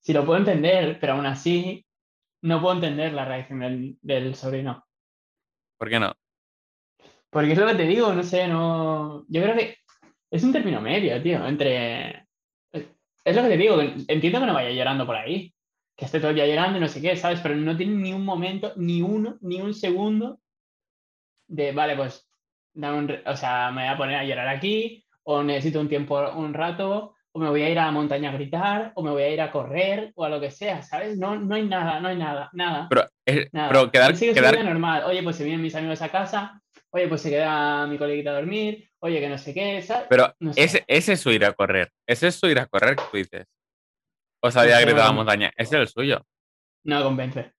Sí 0.00 0.12
lo 0.12 0.24
puedo 0.24 0.38
entender, 0.38 0.98
pero 1.00 1.14
aún 1.14 1.26
así 1.26 1.84
no 2.42 2.60
puedo 2.60 2.74
entender 2.76 3.12
la 3.14 3.24
reacción 3.24 3.60
del, 3.60 3.98
del 4.00 4.34
sobrino. 4.36 4.86
¿Por 5.78 5.88
qué 5.90 5.98
no? 5.98 6.14
Porque 7.30 7.52
es 7.52 7.58
lo 7.58 7.66
que 7.66 7.74
te 7.74 7.82
digo, 7.86 8.12
no 8.12 8.22
sé, 8.22 8.46
no. 8.46 9.24
Yo 9.28 9.42
creo 9.42 9.56
que 9.56 9.78
es 10.30 10.42
un 10.44 10.52
término 10.52 10.80
medio, 10.80 11.20
tío, 11.22 11.46
entre. 11.46 12.26
Es 12.72 13.34
lo 13.36 13.42
que 13.42 13.48
te 13.48 13.56
digo, 13.56 13.80
entiendo 13.80 14.40
que 14.40 14.46
no 14.46 14.52
vaya 14.54 14.70
llorando 14.70 15.06
por 15.06 15.16
ahí, 15.16 15.54
que 15.96 16.04
esté 16.04 16.18
todo 16.18 16.30
el 16.30 16.34
día 16.36 16.46
llorando 16.46 16.76
y 16.76 16.80
no 16.80 16.88
sé 16.88 17.00
qué, 17.00 17.16
¿sabes? 17.16 17.40
Pero 17.40 17.54
no 17.56 17.74
tiene 17.76 17.94
ni 17.94 18.12
un 18.12 18.24
momento, 18.24 18.72
ni 18.76 19.00
uno, 19.00 19.38
ni 19.40 19.60
un 19.62 19.72
segundo 19.72 20.40
de, 21.48 21.72
vale, 21.72 21.96
pues, 21.96 22.28
dame 22.74 22.98
un 22.98 23.16
o 23.24 23.36
sea, 23.36 23.70
me 23.70 23.82
voy 23.84 23.90
a 23.92 23.96
poner 23.96 24.16
a 24.16 24.24
llorar 24.24 24.48
aquí, 24.48 25.04
o 25.22 25.42
necesito 25.42 25.80
un 25.80 25.88
tiempo, 25.88 26.20
un 26.32 26.52
rato, 26.52 27.14
o 27.32 27.38
me 27.38 27.48
voy 27.48 27.62
a 27.62 27.70
ir 27.70 27.78
a 27.78 27.86
la 27.86 27.92
montaña 27.92 28.30
a 28.30 28.34
gritar, 28.34 28.92
o 28.94 29.02
me 29.02 29.10
voy 29.10 29.22
a 29.22 29.30
ir 29.30 29.40
a 29.40 29.50
correr, 29.50 30.12
o 30.16 30.24
a 30.24 30.28
lo 30.28 30.40
que 30.40 30.50
sea, 30.50 30.82
¿sabes? 30.82 31.16
No, 31.16 31.36
no 31.36 31.54
hay 31.54 31.66
nada, 31.66 32.00
no 32.00 32.08
hay 32.08 32.16
nada, 32.16 32.50
nada. 32.52 32.86
Pero, 32.90 33.06
es- 33.24 33.48
Nada. 33.52 33.68
pero 33.68 33.90
quedar, 33.90 34.16
sigue 34.16 34.34
quedar, 34.34 34.62
normal. 34.62 35.04
Oye, 35.06 35.22
pues 35.22 35.36
se 35.36 35.44
vienen 35.44 35.62
mis 35.62 35.74
amigos 35.74 36.02
a 36.02 36.10
casa. 36.10 36.60
Oye, 36.94 37.08
pues 37.08 37.22
se 37.22 37.30
queda 37.30 37.86
mi 37.88 37.98
coleguita 37.98 38.30
a 38.30 38.34
dormir. 38.34 38.88
Oye, 39.00 39.18
que 39.18 39.28
no 39.28 39.36
sé 39.36 39.52
qué, 39.52 39.82
¿sabes? 39.82 40.06
pero 40.08 40.32
No 40.38 40.52
sé. 40.52 40.62
ese, 40.62 40.84
ese 40.86 41.14
es 41.14 41.20
su 41.20 41.30
ir 41.32 41.44
a 41.44 41.52
correr. 41.52 41.90
Ese 42.06 42.28
es 42.28 42.36
su 42.36 42.46
ir 42.46 42.58
a 42.60 42.66
correr 42.66 42.94
que 42.96 43.02
tú 43.10 43.16
dices. 43.16 43.46
O 44.40 44.50
salir 44.50 44.72
a 44.72 44.76
Pues 44.76 44.84
gritar 44.86 45.00
a 45.02 45.04
la 45.06 45.10
no. 45.10 45.16
montaña. 45.16 45.52
Ese 45.56 45.74
es 45.76 45.80
el 45.82 45.88
suyo. 45.88 46.24
No 46.84 47.02
convence. 47.02 47.52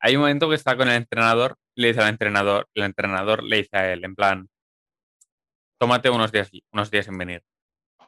Hay 0.00 0.16
un 0.16 0.22
momento 0.22 0.48
que 0.48 0.56
está 0.56 0.76
con 0.76 0.88
el 0.88 0.96
entrenador, 0.96 1.56
le 1.76 1.88
dice 1.88 2.00
al 2.00 2.08
entrenador, 2.08 2.68
el 2.74 2.82
entrenador 2.84 3.44
le 3.44 3.58
dice 3.58 3.76
a 3.76 3.92
él, 3.92 4.04
en 4.04 4.14
plan, 4.16 4.48
tómate 5.80 6.10
unos 6.10 6.32
días, 6.32 6.50
unos 6.72 6.90
días 6.90 7.06
en 7.08 7.18
venir. 7.18 7.42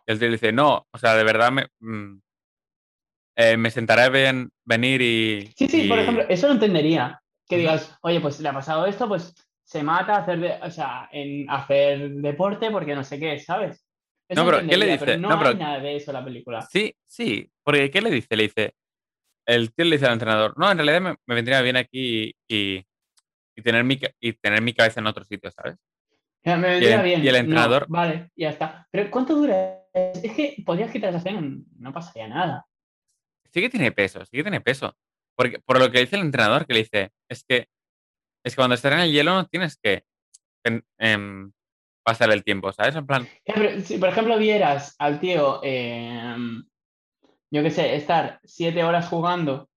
Tío 0.07 0.17
le 0.19 0.29
dice, 0.31 0.51
no, 0.53 0.87
o 0.91 0.99
sea, 0.99 1.15
de 1.15 1.23
verdad 1.25 1.53
me, 1.53 1.67
mm, 1.79 2.21
eh, 3.37 3.57
me 3.57 3.71
sentaré 3.71 4.09
bien 4.11 4.51
venir 4.65 5.01
y... 5.03 5.53
Sí, 5.57 5.69
sí, 5.69 5.87
por 5.89 5.99
ejemplo, 6.01 6.25
eso 6.29 6.49
lo 6.49 6.55
entendería. 6.55 7.23
Que 7.49 7.57
digas, 7.59 7.97
oye, 8.03 8.21
pues 8.21 8.41
le 8.41 8.49
ha 8.49 8.53
pasado 8.53 8.87
esto, 8.87 9.07
pues 9.09 9.35
se 9.71 9.85
mata 9.85 10.17
a 10.17 10.19
hacer, 10.23 10.41
de- 10.41 10.59
o 10.63 10.71
sea, 10.71 11.09
en 11.13 11.49
hacer 11.49 12.11
deporte 12.11 12.73
porque 12.73 12.93
no 12.97 13.05
sé 13.05 13.21
qué, 13.21 13.39
¿sabes? 13.39 13.87
Eso 14.29 14.43
No, 14.45 14.51
pero, 14.51 14.67
¿qué 14.69 14.77
le 14.77 14.87
dice? 14.87 15.17
no, 15.17 15.29
No, 15.29 15.39
pero- 15.39 15.51
hay 15.51 15.57
nada 15.57 15.79
de 15.79 15.95
eso 15.97 16.11
en 16.11 16.17
la 16.17 16.25
película. 16.25 16.63
Sí, 16.63 16.93
sí, 17.07 17.49
porque 17.65 17.89
¿qué 17.91 18.01
le 18.01 18.11
dice? 18.11 18.37
Le 18.37 18.43
dice, 18.45 18.75
el 19.47 19.73
tío 19.73 19.85
le 19.85 19.93
dice 19.97 20.07
al 20.07 20.15
entrenador, 20.15 20.59
no, 20.59 20.69
en 20.71 20.77
realidad 20.79 21.01
me, 21.01 21.11
me 21.25 21.35
vendría 21.37 21.63
bien 21.63 21.77
aquí 21.77 22.35
y, 22.49 22.85
y 23.57 23.63
tener 23.63 23.85
mi, 23.85 23.97
y 24.21 24.33
tener 24.33 24.61
mi 24.61 24.73
cabeza 24.75 24.99
en 24.99 25.07
otro 25.07 25.23
sitio, 25.25 25.51
¿sabes? 25.53 25.77
Me 26.45 26.57
vendría 26.57 26.97
el- 26.97 27.03
bien. 27.03 27.25
y 27.25 27.29
el 27.29 27.35
No, 27.35 27.39
entrenador- 27.41 27.87
vale, 27.89 28.31
ya 28.35 28.51
está. 28.51 28.89
Pero 28.91 29.09
¿cuánto 29.09 29.37
dura? 29.37 29.85
Es 29.95 30.33
que 30.35 30.57
podrías 30.67 30.91
quitar 30.91 31.11
esa 31.11 31.19
escena, 31.19 31.43
no 31.79 31.93
pasaría 31.93 32.27
nada. 32.27 32.67
Sí 33.53 33.61
que 33.61 33.71
tiene 33.71 33.93
peso, 33.93 34.25
sí 34.25 34.37
que 34.37 34.43
tiene 34.43 34.61
peso. 34.61 34.97
Porque, 35.37 35.61
por 35.61 35.79
lo 35.79 35.91
que 35.93 36.01
dice 36.01 36.17
el 36.17 36.23
entrenador, 36.23 36.67
que 36.67 36.75
le 36.75 36.81
dice, 36.81 37.11
es 37.29 37.45
que, 37.45 37.69
es 38.45 38.55
que 38.55 38.57
cuando 38.61 38.75
estás 38.75 38.93
en 38.93 39.01
el 39.01 39.13
hielo 39.13 39.35
no 39.35 39.47
tienes 39.47 39.77
que 39.77 40.05
en- 40.65 40.85
em, 40.99 41.53
pasar 42.03 42.31
el 42.33 42.45
tiempo, 42.45 42.73
¿sabes? 42.73 42.97
En 42.97 43.07
plan, 43.07 43.27
si 43.85 43.99
por 43.99 44.09
ejemplo 44.09 44.39
vieras 44.39 44.95
al 44.99 45.21
tío, 45.21 45.61
eh, 45.63 46.37
yo 47.51 47.63
qué 47.63 47.71
sé, 47.71 47.95
estar 47.97 48.41
siete 48.45 48.85
horas 48.85 49.09
jugando 49.09 49.69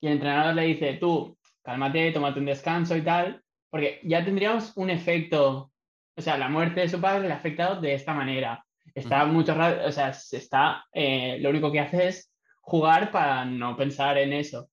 y 0.00 0.06
el 0.06 0.14
entrenador 0.14 0.54
le 0.54 0.62
dice, 0.62 0.94
tú, 0.94 1.38
cálmate, 1.62 2.12
tómate 2.12 2.38
un 2.40 2.46
descanso 2.46 2.96
y 2.96 3.02
tal, 3.02 3.42
porque 3.70 4.00
ya 4.04 4.24
tendríamos 4.24 4.76
un 4.76 4.90
efecto, 4.90 5.70
o 6.16 6.22
sea, 6.22 6.38
la 6.38 6.48
muerte 6.48 6.80
de 6.80 6.88
su 6.88 7.00
padre 7.00 7.26
le 7.28 7.34
ha 7.34 7.36
afectado 7.36 7.80
de 7.80 7.94
esta 7.94 8.14
manera. 8.14 8.64
Está 8.94 9.24
mucho 9.24 9.54
rato, 9.54 9.86
o 9.86 9.92
sea, 9.92 10.12
se 10.12 10.36
está, 10.36 10.84
eh, 10.92 11.38
lo 11.40 11.50
único 11.50 11.72
que 11.72 11.80
hace 11.80 12.08
es 12.08 12.32
jugar 12.60 13.10
para 13.10 13.44
no 13.44 13.76
pensar 13.76 14.18
en 14.18 14.32
eso. 14.32 14.68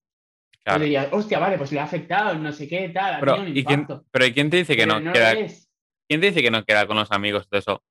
Claro. 0.64 0.80
Tú 0.80 0.84
dirías, 0.84 1.08
hostia, 1.12 1.40
vale, 1.40 1.58
pues 1.58 1.72
le 1.72 1.80
ha 1.80 1.84
afectado, 1.84 2.34
no 2.36 2.52
sé 2.52 2.68
qué, 2.68 2.90
tal, 2.90 3.16
ha 3.16 3.20
Pero, 3.20 3.36
un 3.42 3.56
¿y 3.58 3.64
quién, 3.64 3.88
pero 4.12 4.26
¿y 4.26 4.34
quién 4.34 4.50
te 4.50 4.58
dice 4.58 4.76
que 4.76 4.84
Pero 4.84 5.00
no, 5.00 5.06
lo 5.08 5.14
queda, 5.14 5.34
quién 5.34 6.20
te 6.22 6.28
dice 6.28 6.42
que 6.42 6.52
no 6.52 6.64
queda 6.66 6.86
con 6.88 6.98
los 6.98 7.12
amigos 7.12 7.50
de 7.50 7.58
eso? 7.60 7.84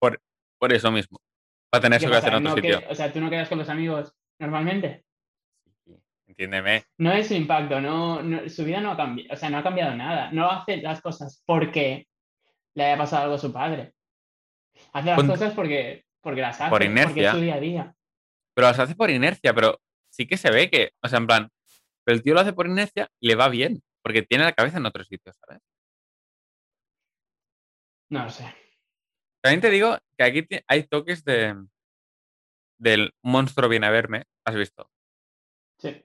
Por, 0.00 0.20
por 0.58 0.72
eso 0.72 0.90
mismo. 0.90 1.20
Para 1.70 1.82
tener 1.82 1.98
¿Qué 1.98 2.04
eso 2.06 2.12
que 2.12 2.18
hacer 2.18 2.32
en 2.32 2.36
otro 2.46 2.50
No 2.50 2.56
sitio. 2.56 2.80
que- 2.80 2.86
o 2.86 2.94
sea, 2.94 3.12
tú 3.12 3.20
no 3.20 3.30
quedas 3.30 3.48
con 3.48 3.58
los 3.58 3.68
amigos 3.68 4.12
normalmente. 4.38 5.04
Entiéndeme. 6.28 6.84
No 6.98 7.12
es 7.12 7.28
su 7.28 7.34
impacto, 7.34 7.80
no, 7.80 8.22
no- 8.22 8.48
su 8.48 8.64
vida 8.64 8.80
no 8.80 8.92
ha 8.92 8.96
cambiado, 8.96 9.32
o 9.32 9.36
sea, 9.36 9.48
no 9.50 9.58
ha 9.58 9.62
cambiado 9.62 9.94
nada. 9.96 10.30
No 10.32 10.50
hace 10.50 10.78
las 10.78 11.00
cosas 11.00 11.42
porque 11.46 12.08
le 12.74 12.84
haya 12.84 12.98
pasado 12.98 13.22
algo 13.24 13.34
a 13.36 13.38
su 13.38 13.52
padre. 13.52 13.92
Hace 14.92 15.06
las 15.08 15.16
Pon- 15.16 15.28
cosas 15.28 15.54
porque, 15.54 16.04
porque 16.20 16.40
las 16.42 16.60
hace, 16.60 16.68
Por 16.70 16.80
porque 16.80 16.86
inercia. 16.86 17.28
es 17.30 17.34
su 17.36 17.40
día 17.40 17.54
a 17.54 17.60
día. 17.60 17.94
Pero 18.54 18.68
las 18.68 18.78
hace 18.78 18.94
por 18.94 19.10
inercia, 19.10 19.54
pero 19.54 19.80
sí 20.10 20.26
que 20.26 20.36
se 20.36 20.50
ve 20.50 20.68
que, 20.70 20.92
o 21.02 21.08
sea, 21.08 21.18
en 21.18 21.26
plan, 21.26 21.50
pero 22.06 22.16
el 22.16 22.22
tío 22.22 22.34
lo 22.34 22.40
hace 22.40 22.52
por 22.52 22.68
inercia 22.68 23.10
y 23.20 23.26
le 23.26 23.34
va 23.34 23.48
bien, 23.48 23.82
porque 24.00 24.22
tiene 24.22 24.44
la 24.44 24.52
cabeza 24.52 24.78
en 24.78 24.86
otro 24.86 25.02
sitio, 25.02 25.32
¿sabes? 25.32 25.60
No 28.08 28.22
lo 28.22 28.30
sé. 28.30 28.44
También 29.42 29.60
te 29.60 29.70
digo 29.70 29.98
que 30.16 30.24
aquí 30.24 30.46
hay 30.68 30.84
toques 30.84 31.24
de 31.24 31.56
del 32.78 33.12
monstruo 33.22 33.68
viene 33.68 33.86
a 33.86 33.90
verme, 33.90 34.24
¿has 34.44 34.54
visto? 34.54 34.88
Sí. 35.78 36.04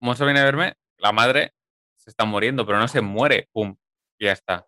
Monstruo 0.00 0.26
viene 0.26 0.40
a 0.40 0.44
verme, 0.44 0.74
la 0.96 1.12
madre 1.12 1.52
se 1.96 2.10
está 2.10 2.24
muriendo, 2.24 2.66
pero 2.66 2.78
no 2.78 2.88
se 2.88 3.00
muere, 3.00 3.48
pum, 3.52 3.76
y 4.18 4.24
ya 4.24 4.32
está. 4.32 4.66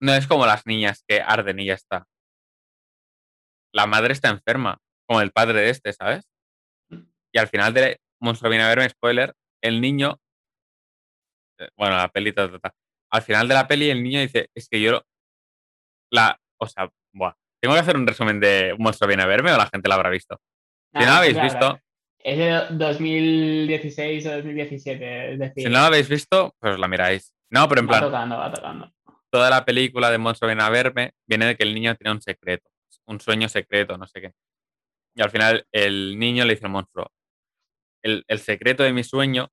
No 0.00 0.14
es 0.14 0.26
como 0.26 0.46
las 0.46 0.66
niñas 0.66 1.04
que 1.06 1.20
arden 1.20 1.60
y 1.60 1.66
ya 1.66 1.74
está. 1.74 2.08
La 3.72 3.86
madre 3.86 4.14
está 4.14 4.30
enferma, 4.30 4.78
como 5.06 5.20
el 5.20 5.30
padre 5.30 5.60
de 5.60 5.70
este, 5.70 5.92
¿sabes? 5.92 6.28
Y 7.32 7.38
al 7.38 7.46
final 7.46 7.72
de 7.72 8.00
Monstruo 8.20 8.50
viene 8.50 8.64
a 8.64 8.68
verme, 8.68 8.88
spoiler, 8.88 9.34
el 9.62 9.80
niño, 9.80 10.18
eh, 11.58 11.68
bueno, 11.76 11.96
la 11.96 12.08
peli, 12.08 12.32
ta, 12.32 12.50
ta, 12.50 12.58
ta. 12.58 12.74
al 13.12 13.22
final 13.22 13.48
de 13.48 13.54
la 13.54 13.66
peli 13.68 13.90
el 13.90 14.02
niño 14.02 14.20
dice, 14.20 14.48
es 14.54 14.68
que 14.68 14.80
yo, 14.80 15.02
la, 16.10 16.38
o 16.58 16.66
sea, 16.66 16.90
buah, 17.12 17.34
tengo 17.60 17.74
que 17.74 17.80
hacer 17.80 17.96
un 17.96 18.06
resumen 18.06 18.40
de 18.40 18.74
Monstruo 18.78 19.08
viene 19.08 19.22
a 19.22 19.26
verme 19.26 19.52
o 19.52 19.56
la 19.56 19.66
gente 19.66 19.88
lo 19.88 19.94
habrá 19.94 20.10
visto. 20.10 20.40
Si 20.94 21.00
no 21.00 21.06
lo 21.06 21.10
Ah, 21.12 21.18
habéis 21.18 21.34
claro, 21.34 21.44
visto, 21.48 21.58
claro. 21.60 21.80
Es 22.22 22.38
de 22.38 22.76
2016 22.76 24.26
o 24.26 24.30
2017, 24.36 25.32
es 25.32 25.38
decir, 25.38 25.62
si 25.64 25.70
no 25.70 25.78
lo 25.78 25.84
habéis 25.86 26.08
visto, 26.08 26.54
pues 26.58 26.78
la 26.78 26.88
miráis. 26.88 27.32
No, 27.50 27.68
pero 27.68 27.80
en 27.80 27.86
va 27.86 27.90
plan, 27.90 28.02
tocando, 28.02 28.36
va 28.38 28.52
tocando. 28.52 28.92
toda 29.30 29.48
la 29.50 29.64
película 29.64 30.10
de 30.10 30.18
Monstruo 30.18 30.48
viene 30.48 30.62
a 30.62 30.68
verme 30.70 31.12
viene 31.26 31.46
de 31.46 31.56
que 31.56 31.62
el 31.62 31.74
niño 31.74 31.94
tiene 31.96 32.12
un 32.12 32.20
secreto, 32.20 32.68
un 33.06 33.20
sueño 33.20 33.48
secreto, 33.48 33.96
no 33.96 34.06
sé 34.06 34.20
qué. 34.20 34.32
Y 35.14 35.22
al 35.22 35.30
final 35.30 35.66
el 35.72 36.18
niño 36.18 36.44
le 36.44 36.54
dice 36.54 36.66
al 36.66 36.72
monstruo, 36.72 37.10
el, 38.02 38.24
el 38.28 38.38
secreto 38.38 38.82
de 38.82 38.92
mi 38.92 39.04
sueño 39.04 39.48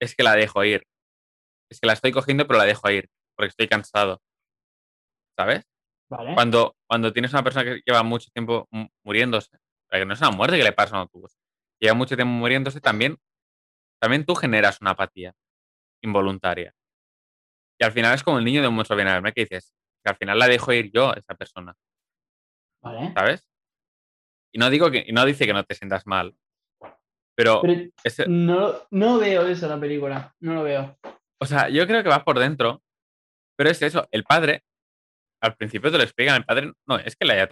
es 0.00 0.14
que 0.14 0.22
la 0.22 0.34
dejo 0.34 0.64
ir. 0.64 0.86
Es 1.70 1.80
que 1.80 1.86
la 1.86 1.92
estoy 1.94 2.12
cogiendo 2.12 2.46
pero 2.46 2.58
la 2.58 2.64
dejo 2.64 2.90
ir, 2.90 3.08
porque 3.36 3.48
estoy 3.48 3.68
cansado. 3.68 4.20
¿Sabes? 5.38 5.64
¿Vale? 6.10 6.34
Cuando, 6.34 6.76
cuando 6.86 7.12
tienes 7.12 7.32
una 7.32 7.42
persona 7.42 7.64
que 7.64 7.80
lleva 7.86 8.02
mucho 8.02 8.30
tiempo 8.32 8.68
mu- 8.70 8.88
muriéndose, 9.04 9.56
que 9.90 10.04
no 10.04 10.14
es 10.14 10.20
una 10.20 10.30
muerte 10.30 10.58
que 10.58 10.64
le 10.64 10.72
pasa 10.72 10.94
a 10.94 10.98
un 10.98 11.02
autobús, 11.02 11.38
lleva 11.80 11.94
mucho 11.94 12.16
tiempo 12.16 12.32
muriéndose, 12.32 12.80
también, 12.80 13.16
también 14.00 14.26
tú 14.26 14.34
generas 14.34 14.80
una 14.80 14.90
apatía 14.90 15.34
involuntaria. 16.02 16.74
Y 17.80 17.84
al 17.84 17.92
final 17.92 18.14
es 18.14 18.22
como 18.22 18.38
el 18.38 18.44
niño 18.44 18.60
de 18.62 18.68
un 18.68 18.74
monstruo 18.74 18.96
viene 18.96 19.10
a 19.10 19.14
verme 19.14 19.32
que 19.32 19.42
dices, 19.42 19.72
que 20.04 20.10
al 20.10 20.16
final 20.16 20.38
la 20.38 20.48
dejo 20.48 20.72
ir 20.72 20.90
yo 20.92 21.10
a 21.10 21.14
esa 21.14 21.34
persona, 21.34 21.74
¿Vale? 22.82 23.12
¿sabes? 23.14 23.48
Y 24.54 24.58
no 24.58 24.68
digo 24.68 24.90
que, 24.90 25.04
y 25.06 25.12
no 25.12 25.24
dice 25.24 25.46
que 25.46 25.54
no 25.54 25.64
te 25.64 25.74
sientas 25.74 26.06
mal, 26.06 26.36
pero, 27.36 27.60
Pero 27.62 27.90
ese- 28.04 28.26
no, 28.28 28.74
no 28.90 29.18
veo 29.18 29.46
eso 29.46 29.66
en 29.66 29.72
la 29.72 29.80
película, 29.80 30.34
no 30.40 30.54
lo 30.54 30.62
veo. 30.62 30.98
o 31.40 31.46
sea, 31.46 31.68
yo 31.68 31.86
creo 31.86 32.02
que 32.02 32.08
va 32.08 32.24
por 32.24 32.38
dentro, 32.38 32.82
pero 33.56 33.70
es 33.70 33.80
eso, 33.82 34.06
el 34.10 34.24
padre, 34.24 34.62
al 35.42 35.56
principio 35.56 35.90
te 35.90 35.96
lo 35.98 36.04
explican, 36.04 36.36
el 36.36 36.44
padre 36.44 36.72
no 36.86 36.98
es 36.98 37.16
que 37.16 37.24
le 37.26 37.34
haya 37.34 37.44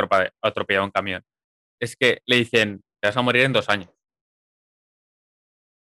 atropellado 0.42 0.84
un 0.84 0.90
camión, 0.90 1.22
es 1.80 1.96
que 1.96 2.20
le 2.26 2.36
dicen, 2.36 2.82
te 3.02 3.08
vas 3.08 3.16
a 3.16 3.22
morir 3.22 3.42
en 3.44 3.52
dos 3.52 3.68
años. 3.68 3.90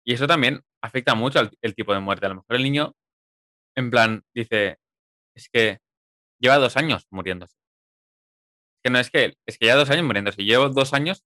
Y 0.05 0.13
eso 0.13 0.25
también 0.27 0.61
afecta 0.81 1.15
mucho 1.15 1.39
al 1.39 1.51
el 1.61 1.75
tipo 1.75 1.93
de 1.93 1.99
muerte. 1.99 2.25
A 2.25 2.29
lo 2.29 2.35
mejor 2.35 2.55
el 2.55 2.63
niño, 2.63 2.93
en 3.75 3.89
plan, 3.91 4.23
dice, 4.33 4.77
es 5.35 5.49
que 5.49 5.79
lleva 6.39 6.57
dos 6.59 6.77
años 6.77 7.05
muriéndose. 7.11 7.57
Es 8.77 8.81
que 8.83 8.89
no 8.89 8.99
es 8.99 9.09
que, 9.11 9.33
es 9.45 9.57
que 9.57 9.65
lleva 9.65 9.79
dos 9.79 9.89
años 9.89 10.05
muriéndose. 10.05 10.43
Llevo 10.43 10.69
dos 10.69 10.93
años 10.93 11.25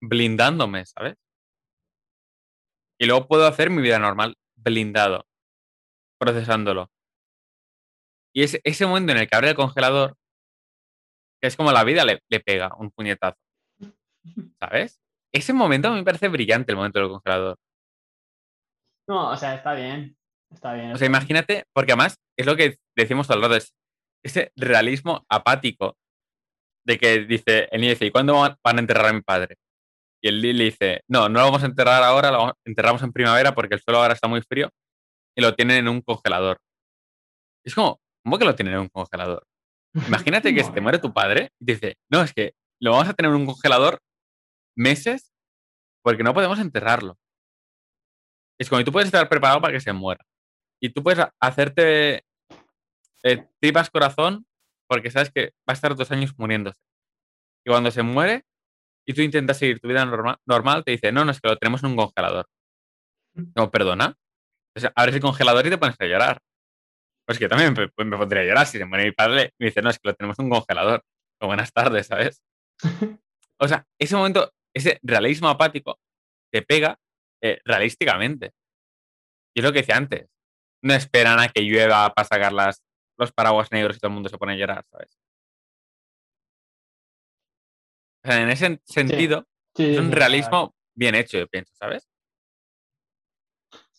blindándome, 0.00 0.86
¿sabes? 0.86 1.16
Y 3.00 3.06
luego 3.06 3.26
puedo 3.26 3.46
hacer 3.46 3.70
mi 3.70 3.80
vida 3.80 3.98
normal, 3.98 4.36
blindado, 4.56 5.26
procesándolo. 6.18 6.90
Y 8.34 8.42
es 8.42 8.60
ese 8.62 8.86
momento 8.86 9.12
en 9.12 9.18
el 9.18 9.28
que 9.28 9.36
abre 9.36 9.48
el 9.48 9.56
congelador, 9.56 10.16
que 11.40 11.48
es 11.48 11.56
como 11.56 11.72
la 11.72 11.82
vida 11.82 12.04
le, 12.04 12.20
le 12.28 12.40
pega 12.40 12.74
un 12.76 12.90
puñetazo, 12.90 13.38
¿sabes? 14.60 15.00
Ese 15.32 15.54
momento 15.54 15.88
a 15.88 15.92
mí 15.92 15.98
me 15.98 16.04
parece 16.04 16.28
brillante, 16.28 16.72
el 16.72 16.76
momento 16.76 16.98
del 16.98 17.08
congelador. 17.08 17.56
No, 19.08 19.30
o 19.30 19.36
sea, 19.36 19.54
está 19.54 19.72
bien. 19.72 20.16
Está 20.52 20.74
bien. 20.74 20.92
O 20.92 20.98
sea, 20.98 21.06
imagínate, 21.06 21.64
porque 21.72 21.92
además 21.92 22.16
es 22.36 22.44
lo 22.44 22.54
que 22.54 22.76
decimos 22.94 23.26
todo 23.26 23.38
el 23.38 23.44
rato, 23.44 23.56
es 23.56 23.74
ese 24.22 24.52
realismo 24.56 25.24
apático 25.30 25.96
de 26.84 26.98
que 26.98 27.20
dice, 27.20 27.66
el 27.72 27.80
niño 27.80 27.92
dice, 27.92 28.06
¿y 28.06 28.10
cuándo 28.10 28.34
van 28.34 28.58
van 28.62 28.76
a 28.76 28.80
enterrar 28.80 29.06
a 29.06 29.12
mi 29.14 29.22
padre? 29.22 29.56
Y 30.22 30.28
el 30.28 30.40
Lee 30.40 30.52
le 30.52 30.64
dice, 30.64 31.02
no, 31.08 31.28
no 31.28 31.38
lo 31.40 31.46
vamos 31.46 31.62
a 31.62 31.66
enterrar 31.66 32.02
ahora, 32.02 32.30
lo 32.30 32.52
enterramos 32.66 33.02
en 33.02 33.12
primavera 33.12 33.54
porque 33.54 33.74
el 33.74 33.80
suelo 33.80 34.00
ahora 34.00 34.14
está 34.14 34.28
muy 34.28 34.42
frío 34.42 34.68
y 35.36 35.40
lo 35.42 35.54
tienen 35.54 35.78
en 35.78 35.88
un 35.88 36.02
congelador. 36.02 36.58
Es 37.64 37.74
como, 37.74 38.00
¿cómo 38.24 38.38
que 38.38 38.44
lo 38.44 38.54
tienen 38.54 38.74
en 38.74 38.80
un 38.80 38.88
congelador? 38.88 39.46
Imagínate 40.06 40.54
que 40.54 40.62
se 40.64 40.72
te 40.72 40.80
muere 40.80 40.98
tu 40.98 41.12
padre 41.12 41.50
y 41.60 41.64
te 41.66 41.72
dice, 41.74 41.96
no, 42.10 42.22
es 42.22 42.32
que 42.34 42.52
lo 42.80 42.92
vamos 42.92 43.08
a 43.08 43.14
tener 43.14 43.30
en 43.30 43.36
un 43.36 43.46
congelador 43.46 43.98
meses 44.76 45.32
porque 46.02 46.22
no 46.22 46.34
podemos 46.34 46.58
enterrarlo. 46.58 47.16
Es 48.58 48.68
como, 48.68 48.80
y 48.80 48.84
tú 48.84 48.92
puedes 48.92 49.06
estar 49.06 49.28
preparado 49.28 49.60
para 49.60 49.72
que 49.72 49.80
se 49.80 49.92
muera. 49.92 50.22
Y 50.82 50.90
tú 50.90 51.02
puedes 51.02 51.18
ha- 51.20 51.32
hacerte 51.40 52.24
eh, 53.22 53.48
tripas 53.60 53.90
corazón 53.90 54.46
porque 54.88 55.10
sabes 55.10 55.30
que 55.30 55.46
va 55.68 55.68
a 55.68 55.72
estar 55.72 55.94
dos 55.94 56.10
años 56.10 56.32
muriéndose. 56.36 56.80
Y 57.64 57.70
cuando 57.70 57.90
se 57.90 58.02
muere 58.02 58.44
y 59.10 59.14
tú 59.14 59.22
intentas 59.22 59.58
seguir 59.58 59.80
tu 59.80 59.88
vida 59.88 60.04
norma- 60.04 60.38
normal, 60.46 60.84
te 60.84 60.92
dice, 60.92 61.12
no, 61.12 61.24
no, 61.24 61.32
es 61.32 61.40
que 61.40 61.48
lo 61.48 61.56
tenemos 61.56 61.82
en 61.82 61.90
un 61.90 61.96
congelador. 61.96 62.46
No, 63.56 63.70
perdona. 63.70 64.14
O 64.76 64.80
sea, 64.80 64.92
abres 64.94 65.14
el 65.16 65.20
congelador 65.20 65.66
y 65.66 65.70
te 65.70 65.78
pones 65.78 65.96
a 65.98 66.04
llorar. 66.06 66.38
Pues 67.26 67.38
que 67.38 67.48
también 67.48 67.74
me, 67.74 68.04
me 68.04 68.16
pondría 68.16 68.42
a 68.42 68.44
llorar 68.46 68.66
si 68.66 68.78
se 68.78 68.84
muere 68.84 69.04
mi 69.04 69.12
padre 69.12 69.52
y 69.58 69.64
me 69.64 69.66
dice, 69.66 69.82
no, 69.82 69.90
es 69.90 69.98
que 69.98 70.08
lo 70.08 70.14
tenemos 70.14 70.38
en 70.38 70.46
un 70.46 70.50
congelador. 70.52 71.02
O 71.40 71.46
buenas 71.46 71.72
tardes, 71.72 72.06
¿sabes? 72.06 72.42
O 73.62 73.68
sea, 73.68 73.84
ese 74.00 74.16
momento, 74.16 74.50
ese 74.74 74.98
realismo 75.02 75.46
apático 75.50 76.00
te 76.50 76.62
pega 76.62 76.98
eh, 77.42 77.60
realísticamente. 77.62 78.52
Y 79.54 79.60
es 79.60 79.64
lo 79.66 79.70
que 79.72 79.80
decía 79.80 79.98
antes. 79.98 80.30
No 80.82 80.94
esperan 80.94 81.38
a 81.40 81.48
que 81.48 81.60
llueva 81.60 82.10
para 82.14 82.26
sacar 82.26 82.54
las, 82.54 82.82
los 83.18 83.32
paraguas 83.32 83.70
negros 83.70 83.96
y 83.96 84.00
todo 84.00 84.08
el 84.08 84.14
mundo 84.14 84.30
se 84.30 84.38
pone 84.38 84.54
a 84.54 84.56
llorar, 84.56 84.86
¿sabes? 84.90 85.10
O 88.22 88.28
sea, 88.28 88.42
en 88.42 88.50
ese 88.50 88.80
sentido, 88.84 89.46
Sí, 89.74 89.84
sí, 89.86 89.92
es 89.94 89.98
un 89.98 90.12
realismo 90.12 90.74
bien 90.94 91.14
hecho, 91.14 91.38
yo 91.38 91.46
pienso, 91.48 91.72
¿sabes? 91.74 92.08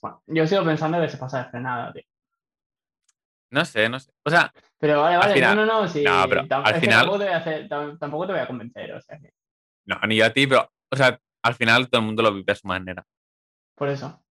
Bueno, 0.02 0.22
yo 0.28 0.48
sigo 0.48 0.64
pensando 0.66 1.00
que 1.00 1.10
se 1.10 1.18
pasa 1.18 1.44
de 1.44 1.50
frenada, 1.50 1.94
tío. 1.94 2.04
No 3.52 3.66
sé, 3.66 3.90
no 3.90 4.00
sé. 4.00 4.12
O 4.24 4.30
sea, 4.30 4.54
Pero 4.80 5.02
vale, 5.02 5.18
vale, 5.18 5.34
final- 5.34 5.56
no, 5.56 5.66
no, 5.66 5.82
no, 5.82 5.88
sí. 5.88 6.04
no, 6.04 6.26
pero 6.28 6.42
al 6.42 6.76
final- 6.80 7.00
Tampoco 7.06 7.20
te, 7.20 7.26
voy 7.26 7.34
a 7.34 7.38
hacer- 7.38 7.68
tam- 7.70 8.00
tampoco 8.00 8.28
te 8.28 8.34
voy 8.34 8.42
a 8.42 8.48
convencer, 8.48 8.94
o 8.94 9.02
sea, 9.02 9.20
que- 9.20 9.34
no, 9.86 10.00
ni 10.08 10.16
yo 10.18 10.26
a 10.26 10.30
ti, 10.32 10.48
pero, 10.48 10.72
o 10.92 10.96
sea, 10.96 11.20
al 11.44 11.56
final 11.56 11.90
todo 11.90 12.00
el 12.02 12.06
mundo 12.08 12.24
lo 12.24 12.34
vive 12.34 12.52
a 12.52 12.56
su 12.56 12.68
manera. 12.68 13.06
por 13.76 13.90
eso. 13.90 14.24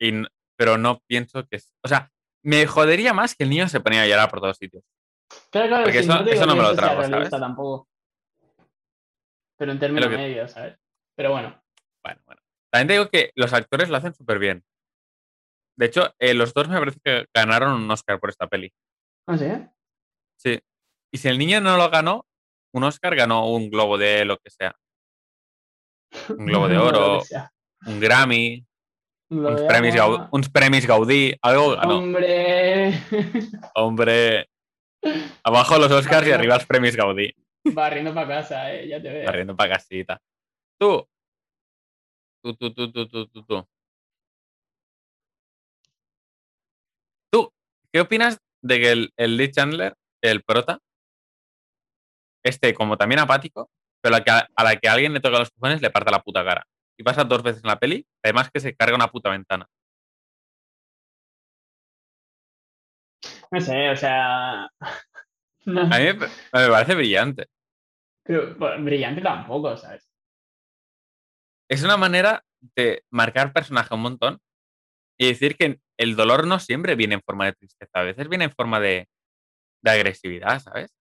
Y 0.00 0.12
pero 0.56 0.76
no 0.76 0.98
pienso 1.06 1.46
que... 1.46 1.60
O 1.84 1.88
sea, 1.88 2.10
me 2.42 2.66
jodería 2.66 3.12
más 3.12 3.36
que 3.36 3.44
el 3.44 3.50
niño 3.50 3.68
se 3.68 3.78
ponía 3.78 4.02
a 4.02 4.06
llorar 4.08 4.28
por 4.28 4.40
todos 4.40 4.56
sitios. 4.56 4.82
Claro, 5.52 5.68
claro, 5.68 5.84
Porque 5.84 6.02
sí, 6.02 6.04
eso- 6.08 6.14
no 6.14 6.24
te 6.24 6.30
digo 6.30 6.34
eso 6.42 6.46
no 6.46 6.56
me 6.56 6.62
lo 6.62 6.74
trago, 6.74 7.30
tampoco. 7.30 7.88
Pero 9.58 9.72
en 9.72 9.78
términos 9.78 10.08
que- 10.08 10.16
medios, 10.16 10.52
¿sabes? 10.52 10.78
Pero 11.16 11.32
bueno, 11.32 11.60
Bueno, 12.04 12.20
bueno. 12.26 12.40
También 12.70 12.86
te 12.88 12.92
digo 12.94 13.08
que 13.08 13.32
los 13.34 13.52
actores 13.52 13.88
lo 13.88 13.96
hacen 13.96 14.14
súper 14.14 14.38
bien. 14.38 14.64
De 15.76 15.86
hecho, 15.86 16.14
eh, 16.18 16.34
los 16.34 16.52
dos 16.54 16.68
me 16.68 16.78
parece 16.78 16.98
que 17.04 17.26
ganaron 17.34 17.72
un 17.82 17.90
Oscar 17.90 18.18
por 18.20 18.30
esta 18.30 18.46
peli. 18.46 18.72
no 19.28 19.36
sé. 19.36 19.68
Sí. 20.40 20.58
Y 21.12 21.18
si 21.18 21.28
el 21.28 21.38
niño 21.38 21.60
no 21.60 21.76
lo 21.76 21.90
ganó, 21.90 22.24
un 22.74 22.84
Oscar 22.84 23.14
ganó 23.16 23.50
un 23.50 23.68
globo 23.70 23.98
de 23.98 24.24
lo 24.24 24.36
que 24.38 24.50
sea. 24.50 24.74
Un 26.30 26.46
globo 26.46 26.68
de 26.68 26.78
oro, 26.78 27.22
un 27.86 28.00
Grammy, 28.00 28.64
de 29.30 29.66
premis. 29.66 29.94
Gaudí, 29.94 30.24
uns 30.30 30.48
premis 30.48 30.86
Gaudí, 30.86 31.34
algo 31.42 31.76
ganó. 31.76 31.98
Hombre, 31.98 32.92
Hombre, 33.74 34.48
abajo 35.42 35.78
los 35.78 35.90
Oscars 35.92 36.26
y 36.26 36.32
arriba 36.32 36.54
los 36.56 36.66
premis 36.66 36.96
Gaudí. 36.96 37.34
Barriendo 37.74 38.14
para 38.14 38.28
casa, 38.28 38.72
eh, 38.72 38.88
ya 38.88 39.00
te 39.00 39.10
veo. 39.10 39.26
Corriendo 39.26 39.56
para 39.56 39.74
casita. 39.74 40.20
Tú. 40.78 41.06
Tú, 42.42 42.54
tú, 42.54 42.72
tú, 42.72 42.92
tú, 42.92 43.08
tú, 43.08 43.26
tú, 43.26 43.44
tú. 43.44 43.68
Tú, 47.30 47.52
¿qué 47.92 48.00
opinas 48.00 48.38
de 48.62 48.80
que 48.80 48.92
el, 48.92 49.12
el 49.16 49.36
Lee 49.36 49.50
Chandler, 49.50 49.94
el 50.22 50.42
prota, 50.42 50.78
esté 52.42 52.74
como 52.74 52.96
también 52.96 53.20
apático, 53.20 53.70
pero 54.00 54.16
a 54.16 54.18
la, 54.18 54.24
que, 54.24 54.30
a 54.30 54.64
la 54.64 54.76
que 54.76 54.88
alguien 54.88 55.12
le 55.12 55.20
toca 55.20 55.38
los 55.38 55.50
cojones 55.50 55.82
le 55.82 55.90
parte 55.90 56.10
la 56.10 56.22
puta 56.22 56.44
cara. 56.44 56.64
Y 56.96 57.02
pasa 57.02 57.24
dos 57.24 57.42
veces 57.42 57.62
en 57.62 57.68
la 57.68 57.78
peli, 57.78 58.06
además 58.22 58.50
que 58.50 58.60
se 58.60 58.74
carga 58.74 58.96
una 58.96 59.08
puta 59.08 59.30
ventana. 59.30 59.66
No 63.50 63.60
sé, 63.60 63.90
o 63.90 63.96
sea. 63.96 64.68
no, 65.64 65.82
A 65.82 65.98
mí 65.98 66.04
me, 66.04 66.14
me 66.14 66.68
parece 66.70 66.94
brillante. 66.94 67.46
Pero, 68.28 68.54
bueno, 68.56 68.84
brillante 68.84 69.22
tampoco, 69.22 69.74
¿sabes? 69.78 70.06
Es 71.66 71.82
una 71.82 71.96
manera 71.96 72.44
de 72.76 73.02
marcar 73.10 73.54
personaje 73.54 73.94
un 73.94 74.02
montón 74.02 74.38
y 75.18 75.28
decir 75.28 75.56
que 75.56 75.80
el 75.96 76.14
dolor 76.14 76.46
no 76.46 76.58
siempre 76.58 76.94
viene 76.94 77.14
en 77.14 77.22
forma 77.22 77.46
de 77.46 77.54
tristeza, 77.54 77.90
a 77.94 78.02
veces 78.02 78.28
viene 78.28 78.44
en 78.44 78.52
forma 78.52 78.80
de, 78.80 79.08
de 79.82 79.90
agresividad, 79.90 80.60
¿sabes? 80.60 80.94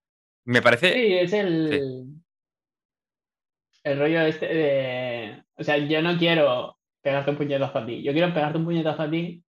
Me 0.46 0.62
parece... 0.62 0.94
Sí, 0.94 1.14
es 1.18 1.34
el. 1.34 2.06
El 3.84 4.00
rollo 4.00 4.22
este 4.22 4.48
de. 4.48 5.44
O 5.56 5.64
sea, 5.64 5.78
yo 5.78 6.02
no 6.02 6.18
quiero 6.18 6.78
pegarte 7.02 7.32
un 7.32 7.38
puñetazo 7.38 7.80
a 7.80 7.86
ti. 7.86 8.04
Yo 8.04 8.14
quiero 8.14 8.34
pegarte 8.34 8.58
un 8.58 8.66
puñetazo 8.66 9.02
a 9.02 9.12
ti 9.12 9.44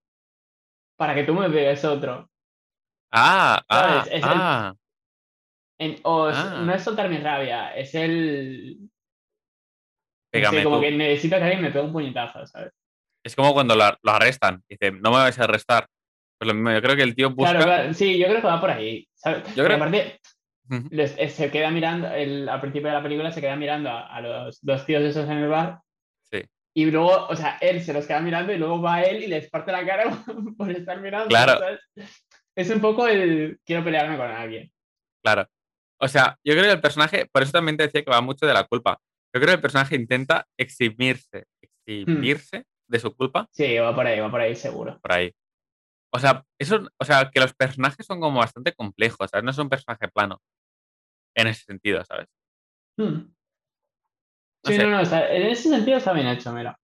para 0.97 1.15
que 1.15 1.23
tú 1.23 1.35
me 1.35 1.49
pegues 1.49 1.85
otro. 1.85 2.29
Ah, 3.13 3.63
ah, 3.69 4.05
ah. 4.23 4.75
En- 5.81 5.97
o 6.03 6.27
Ah. 6.27 6.63
no 6.65 6.75
es 6.75 6.83
soltar 6.83 7.09
mi 7.09 7.19
rabia, 7.19 7.75
es 7.77 7.95
el. 7.95 8.79
no 10.35 10.51
sé, 10.51 10.63
como 10.65 10.77
tú. 10.77 10.83
que 10.83 10.91
necesito 10.91 11.37
que 11.37 11.43
alguien 11.43 11.63
me 11.63 11.71
pegue 11.71 11.85
un 11.85 11.93
puñetazo, 11.93 12.47
¿sabes? 12.47 12.73
Es 13.25 13.35
como 13.37 13.53
cuando 13.53 13.75
lo, 13.77 13.85
lo 14.03 14.13
arrestan. 14.13 14.63
Dice, 14.69 14.91
no 14.93 15.11
me 15.11 15.17
vais 15.19 15.39
a 15.39 15.45
arrestar. 15.45 15.87
Pues 16.39 16.47
lo 16.49 16.55
mismo, 16.55 16.71
yo 16.73 16.81
creo 16.83 16.97
que 16.97 17.03
el 17.03 17.15
tío 17.17 17.31
busca... 17.31 17.51
Claro, 17.51 17.65
claro, 17.67 17.95
sí, 17.95 18.17
yo 18.19 18.27
creo 18.29 18.41
que 18.41 18.47
va 18.47 18.61
por 18.61 18.71
ahí. 18.71 19.09
¿sabes? 19.15 19.43
Yo 19.57 19.65
creo- 19.65 19.77
aparte, 19.77 20.21
Ujú. 20.71 20.89
les- 20.93 21.17
eh, 21.19 21.29
se 21.29 21.51
queda 21.51 21.71
mirando, 21.71 22.09
el, 22.13 22.49
al 22.49 22.61
principio 22.61 22.89
de 22.89 22.95
la 22.95 23.03
película 23.03 23.33
se 23.33 23.41
queda 23.41 23.57
mirando 23.57 23.91
a, 23.91 24.07
a 24.07 24.21
los 24.21 24.61
dos 24.63 24.87
tíos 24.87 25.03
esos 25.03 25.29
en 25.29 25.39
el 25.39 25.49
bar. 25.49 25.81
Sí. 26.31 26.43
Y 26.77 26.87
luego, 26.91 27.27
o 27.27 27.35
sea, 27.35 27.59
él 27.61 27.83
se 27.83 27.93
los 27.93 28.07
queda 28.07 28.21
mirando 28.21 28.53
y 28.53 28.59
luego 28.59 28.81
va 28.81 29.03
él 29.03 29.25
y 29.25 29.27
les 29.27 29.51
parte 29.51 29.73
la 29.73 29.85
cara 29.85 30.05
por 30.57 30.71
estar 30.71 31.01
mirando. 31.01 31.29
Claro. 31.29 31.59
¿sabes? 31.59 31.81
Es 32.57 32.71
un 32.71 32.81
poco 32.81 33.09
el 33.09 33.59
quiero 33.65 33.83
pelearme 33.83 34.17
con 34.17 34.31
alguien. 34.31 34.71
Claro. 35.25 35.49
O 36.01 36.09
sea, 36.09 36.37
yo 36.45 36.53
creo 36.55 36.65
que 36.65 36.71
el 36.73 36.81
personaje, 36.81 37.27
por 37.33 37.43
eso 37.43 37.53
también 37.53 37.77
te 37.77 37.85
decía 37.85 38.05
que 38.05 38.11
va 38.11 38.21
mucho 38.21 38.47
de 38.47 38.55
la 38.55 38.65
culpa. 38.65 38.99
Yo 39.35 39.41
creo 39.41 39.47
que 39.49 39.55
el 39.55 39.61
personaje 39.61 39.97
intenta 39.97 40.47
eximirse, 40.57 41.45
eximirse 41.61 42.65
de 42.89 42.99
su 43.01 43.15
culpa 43.15 43.47
Sí, 43.53 43.77
va 43.79 43.95
por 43.95 44.07
ahí, 44.07 44.19
va 44.21 44.31
por 44.31 44.41
ahí 44.41 44.55
seguro. 44.57 44.99
por 45.01 45.13
ahí. 45.13 45.33
O 46.15 46.19
sea, 46.19 46.45
eso, 46.59 46.89
o 46.99 47.05
sea, 47.05 47.31
que 47.31 47.41
los 47.41 47.53
personajes 47.55 48.07
son 48.07 48.21
como 48.21 48.39
bastante 48.39 48.73
complejos, 48.73 49.29
¿sabes? 49.31 49.45
No 49.45 49.51
es 49.51 49.59
un 49.59 49.69
personaje 49.69 50.09
plano. 50.09 50.41
En 51.37 51.49
ese 51.49 51.65
sentido, 51.65 52.03
¿sabes? 52.05 52.27
Hmm. 52.97 53.29
No 54.65 54.71
Sí, 54.71 54.77
sé. 54.77 54.85
no, 54.85 54.91
no, 54.91 55.01
en 55.03 55.47
ese 55.47 55.69
sentido 55.69 55.99
está 55.99 56.13
bien 56.15 56.29
hecho, 56.29 56.53
mira. 56.53 56.79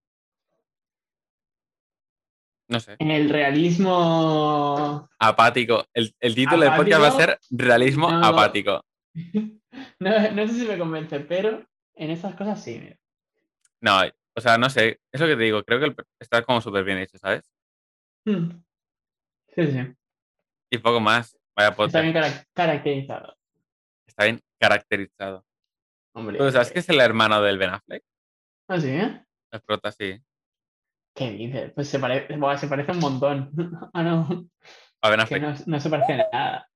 No 2.68 2.80
sé. 2.80 2.96
En 2.98 3.10
el 3.10 3.28
realismo. 3.30 5.08
Apático. 5.18 5.84
El, 5.92 6.14
el 6.20 6.34
título 6.34 6.62
del 6.62 6.74
podcast 6.74 7.02
va 7.02 7.06
a 7.06 7.10
¿Apático? 7.10 7.32
ser 7.32 7.38
Realismo 7.50 8.10
No. 8.10 8.26
apático. 8.26 8.84
No, 10.00 10.10
no 10.32 10.46
sé 10.48 10.54
si 10.54 10.66
me 10.66 10.78
convence, 10.78 11.20
pero 11.20 11.64
en 11.94 12.10
esas 12.10 12.34
cosas 12.34 12.62
sí, 12.62 12.78
mira. 12.78 12.96
No, 13.80 14.00
o 14.34 14.40
sea, 14.40 14.58
no 14.58 14.68
sé. 14.70 15.00
Es 15.12 15.20
lo 15.20 15.26
que 15.26 15.36
te 15.36 15.42
digo. 15.42 15.62
Creo 15.64 15.78
que 15.80 15.86
el- 15.86 15.96
está 16.18 16.42
como 16.44 16.60
súper 16.60 16.84
bien 16.84 16.98
hecho, 16.98 17.18
¿sabes? 17.18 17.50
Hmm. 18.24 18.50
Sí, 19.54 19.66
sí. 19.66 19.94
Y 20.70 20.78
poco 20.78 21.00
más. 21.00 21.36
Vaya 21.56 21.74
Está 21.78 22.00
bien 22.00 22.12
cara- 22.12 22.44
caracterizado. 22.52 23.36
Está 24.06 24.24
bien 24.24 24.40
caracterizado. 24.58 25.44
Hombre. 26.14 26.38
¿Tú 26.38 26.50
sabes 26.50 26.72
que 26.72 26.78
es 26.80 26.88
el 26.88 27.00
hermano 27.00 27.40
del 27.42 27.58
Ben 27.58 27.70
Affleck? 27.70 28.02
Ah, 28.68 28.80
sí, 28.80 28.88
¿eh? 28.88 29.24
El 29.52 29.60
prota, 29.60 29.92
sí. 29.92 30.20
¿Qué 31.14 31.30
dices? 31.30 31.72
Pues 31.74 31.88
se, 31.88 31.98
parece 31.98 32.34
se 32.58 32.68
parece 32.68 32.92
un 32.92 32.98
montón. 32.98 33.50
ah, 33.92 34.02
no. 34.02 34.48
A 35.02 35.10
Ben 35.10 35.20
Affleck. 35.20 35.42
no, 35.42 35.54
no 35.66 35.80
se 35.80 35.90
parece 35.90 36.12
a 36.14 36.16
nada. 36.32 36.70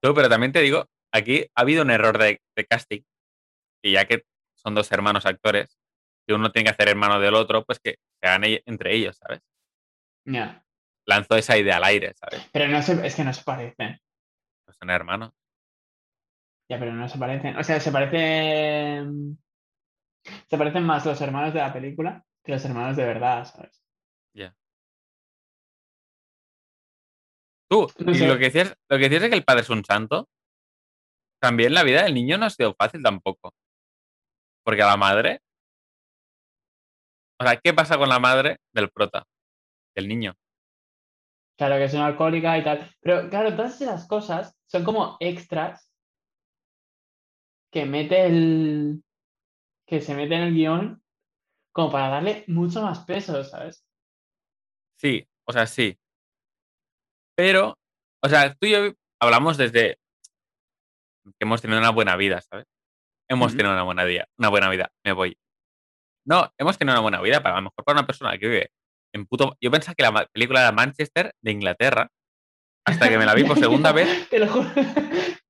Tú, 0.00 0.14
pero 0.14 0.28
también 0.28 0.52
te 0.52 0.60
digo, 0.60 0.88
aquí 1.12 1.46
ha 1.54 1.60
habido 1.60 1.82
un 1.82 1.90
error 1.90 2.18
de, 2.18 2.40
de 2.56 2.66
casting. 2.66 3.02
Y 3.84 3.92
ya 3.92 4.06
que 4.06 4.24
son 4.54 4.74
dos 4.74 4.90
hermanos 4.92 5.26
actores, 5.26 5.78
si 6.26 6.32
uno 6.34 6.52
tiene 6.52 6.64
que 6.66 6.70
hacer 6.70 6.88
hermano 6.88 7.18
del 7.20 7.34
otro, 7.34 7.64
pues 7.64 7.80
que 7.80 7.96
se 8.20 8.28
hagan 8.28 8.42
entre 8.66 8.94
ellos, 8.94 9.16
¿sabes? 9.16 9.40
Ya. 10.24 10.64
Lanzó 11.06 11.36
esa 11.36 11.58
idea 11.58 11.78
al 11.78 11.84
aire, 11.84 12.14
¿sabes? 12.14 12.48
Pero 12.52 12.68
no 12.68 12.80
se, 12.82 13.04
es 13.06 13.14
que 13.16 13.24
no 13.24 13.32
se 13.32 13.42
parecen. 13.42 14.00
Pues 14.64 14.76
son 14.78 14.90
hermanos. 14.90 15.32
Ya, 16.70 16.78
pero 16.78 16.92
no 16.92 17.08
se 17.08 17.18
parecen. 17.18 17.56
O 17.56 17.64
sea, 17.64 17.80
se 17.80 17.90
parecen. 17.90 19.36
Se 20.48 20.56
parecen 20.56 20.84
más 20.84 21.04
los 21.04 21.20
hermanos 21.20 21.52
de 21.52 21.60
la 21.60 21.72
película 21.72 22.24
que 22.44 22.52
los 22.52 22.64
hermanos 22.64 22.96
de 22.96 23.04
verdad, 23.04 23.44
¿sabes? 23.44 23.82
Tú, 27.68 27.86
No 28.00 28.12
y 28.12 28.16
sé. 28.16 28.26
lo 28.28 28.34
que 28.34 28.44
decías, 28.44 28.76
lo 28.90 28.98
que 28.98 29.04
decías 29.04 29.22
es 29.22 29.30
que 29.30 29.36
el 29.36 29.44
padre 29.44 29.62
es 29.62 29.70
un 29.70 29.82
santo. 29.82 30.28
También 31.42 31.74
la 31.74 31.82
vida 31.82 32.04
del 32.04 32.14
niño 32.14 32.38
no 32.38 32.46
ha 32.46 32.50
sido 32.50 32.72
fácil 32.72 33.02
tampoco. 33.02 33.52
Porque 34.64 34.82
a 34.82 34.86
la 34.86 34.96
madre. 34.96 35.40
O 37.40 37.44
sea, 37.44 37.56
¿qué 37.56 37.74
pasa 37.74 37.98
con 37.98 38.08
la 38.08 38.20
madre 38.20 38.58
del 38.72 38.90
prota? 38.90 39.26
Del 39.96 40.06
niño. 40.06 40.34
Claro 41.58 41.76
que 41.76 41.84
es 41.84 41.94
una 41.94 42.06
alcohólica 42.06 42.56
y 42.56 42.62
tal. 42.62 42.88
Pero 43.00 43.28
claro, 43.28 43.56
todas 43.56 43.80
esas 43.80 44.06
cosas 44.06 44.56
son 44.66 44.84
como 44.84 45.16
extras 45.18 45.92
que 47.72 47.86
mete 47.86 48.26
el. 48.26 49.02
que 49.84 50.00
se 50.00 50.14
mete 50.14 50.36
en 50.36 50.42
el 50.42 50.54
guion 50.54 51.02
como 51.72 51.90
para 51.90 52.08
darle 52.08 52.44
mucho 52.46 52.82
más 52.82 53.00
peso, 53.00 53.42
¿sabes? 53.42 53.84
Sí, 54.96 55.26
o 55.44 55.52
sea, 55.52 55.66
sí. 55.66 55.98
Pero, 57.34 57.76
o 58.22 58.28
sea, 58.28 58.54
tú 58.54 58.66
y 58.66 58.70
yo 58.70 58.92
hablamos 59.20 59.56
desde 59.56 59.98
hemos 61.40 61.60
tenido 61.62 61.78
una 61.78 61.90
buena 61.90 62.16
vida, 62.16 62.40
¿sabes? 62.40 62.66
Hemos 63.28 63.48
Ujú. 63.48 63.56
tenido 63.58 63.72
una 63.74 63.82
buena 63.84 64.04
vida, 64.04 64.26
una 64.38 64.48
buena 64.48 64.68
vida, 64.70 64.90
me 65.04 65.12
voy. 65.12 65.36
No, 66.26 66.50
hemos 66.58 66.78
tenido 66.78 66.94
una 66.94 67.02
buena 67.02 67.20
vida, 67.20 67.42
para 67.42 67.56
a 67.56 67.58
lo 67.60 67.64
mejor 67.64 67.84
para 67.84 67.98
una 68.00 68.06
persona 68.06 68.38
que 68.38 68.48
vive 68.48 68.70
en 69.14 69.26
puto... 69.26 69.56
Yo 69.60 69.70
pensaba 69.70 69.94
que 69.94 70.02
la 70.02 70.26
película 70.26 70.60
era 70.60 70.72
Manchester 70.72 71.32
de 71.42 71.50
Inglaterra, 71.50 72.08
hasta 72.86 73.08
que 73.08 73.18
me 73.18 73.26
la 73.26 73.34
vi 73.34 73.44
por 73.44 73.58
segunda 73.58 73.92
vez. 73.92 74.28
Te 74.30 74.38
lo 74.38 74.48
juro, 74.48 74.68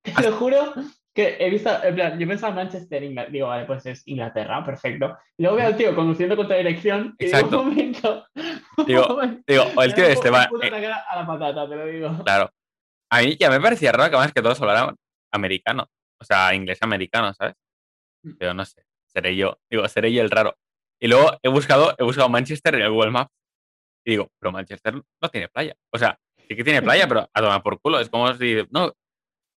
te 0.03 0.21
lo 0.21 0.35
juro 0.35 0.73
que 1.15 1.37
he 1.39 1.49
visto, 1.49 1.69
en 1.83 1.95
plan, 1.95 2.19
yo 2.19 2.27
pensaba 2.27 2.55
Manchester, 2.55 3.03
Inglaterra, 3.03 3.31
digo, 3.31 3.47
vale, 3.47 3.65
pues 3.65 3.85
es 3.85 4.07
Inglaterra, 4.07 4.63
perfecto. 4.65 5.17
Y 5.37 5.43
luego 5.43 5.57
veo 5.57 5.67
al 5.67 5.77
tío 5.77 5.95
conduciendo 5.95 6.35
contra 6.35 6.57
dirección 6.57 7.15
y 7.19 7.25
Exacto. 7.25 7.49
digo, 7.49 7.61
un 7.61 7.69
momento. 7.69 8.25
un 8.77 8.85
Digo, 8.85 9.07
momento, 9.07 9.43
Digo, 9.47 9.63
o 9.75 9.83
el 9.83 9.93
tío 9.93 10.05
este 10.05 10.29
va... 10.29 10.47
puto 10.47 10.65
eh, 10.65 10.91
a 10.91 11.15
la 11.15 11.25
patata, 11.27 11.69
te 11.69 11.75
lo 11.75 11.85
digo. 11.85 12.23
claro. 12.23 12.49
A 13.11 13.21
mí 13.21 13.37
ya 13.39 13.49
me 13.51 13.61
parecía 13.61 13.91
raro 13.91 14.09
que 14.09 14.17
más 14.17 14.33
que 14.33 14.41
todos 14.41 14.59
hablaran 14.59 14.95
americano. 15.33 15.89
O 16.21 16.25
sea, 16.25 16.53
inglés 16.53 16.77
americano, 16.81 17.33
¿sabes? 17.33 17.55
Mm. 18.23 18.31
Pero 18.39 18.53
no 18.53 18.65
sé. 18.65 18.83
Seré 19.07 19.35
yo. 19.35 19.59
Digo, 19.69 19.87
seré 19.87 20.11
yo 20.13 20.21
el 20.21 20.31
raro. 20.31 20.55
Y 20.99 21.07
luego 21.07 21.37
he 21.43 21.49
buscado, 21.49 21.93
he 21.97 22.03
buscado 22.03 22.29
Manchester 22.29 22.75
en 22.75 22.81
el 22.83 22.91
Google 22.91 23.11
Maps. 23.11 23.31
Y 24.05 24.11
digo, 24.11 24.29
pero 24.39 24.51
Manchester 24.51 24.95
no 24.95 25.29
tiene 25.29 25.49
playa. 25.49 25.75
O 25.93 25.97
sea, 25.97 26.17
sí 26.47 26.55
que 26.55 26.63
tiene 26.63 26.81
playa, 26.81 27.07
pero 27.07 27.29
a 27.33 27.41
tomar 27.41 27.61
por 27.63 27.79
culo. 27.81 27.99
Es 27.99 28.09
como 28.09 28.33
si. 28.35 28.57
No, 28.71 28.93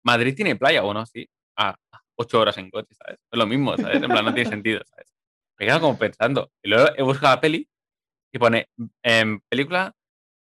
Madrid 0.04 0.36
tiene 0.36 0.56
playa, 0.56 0.84
o 0.84 0.94
no, 0.94 1.06
sí. 1.06 1.28
A 1.58 1.76
ocho 2.18 2.40
horas 2.40 2.58
en 2.58 2.70
coche, 2.70 2.94
¿sabes? 2.96 3.18
Es 3.32 3.38
lo 3.40 3.46
mismo, 3.46 3.76
¿sabes? 3.78 4.02
En 4.02 4.10
plan, 4.10 4.26
no 4.26 4.34
tiene 4.34 4.50
sentido, 4.50 4.82
¿sabes? 4.86 5.08
Me 5.60 5.66
quedo 5.66 5.80
como 5.82 5.98
pensando. 5.98 6.52
Y 6.64 6.70
luego 6.70 6.90
he 6.96 7.02
buscado 7.02 7.36
la 7.36 7.42
peli 7.42 7.68
y 8.34 8.38
pone 8.40 8.68
em, 9.04 9.40
película 9.50 9.94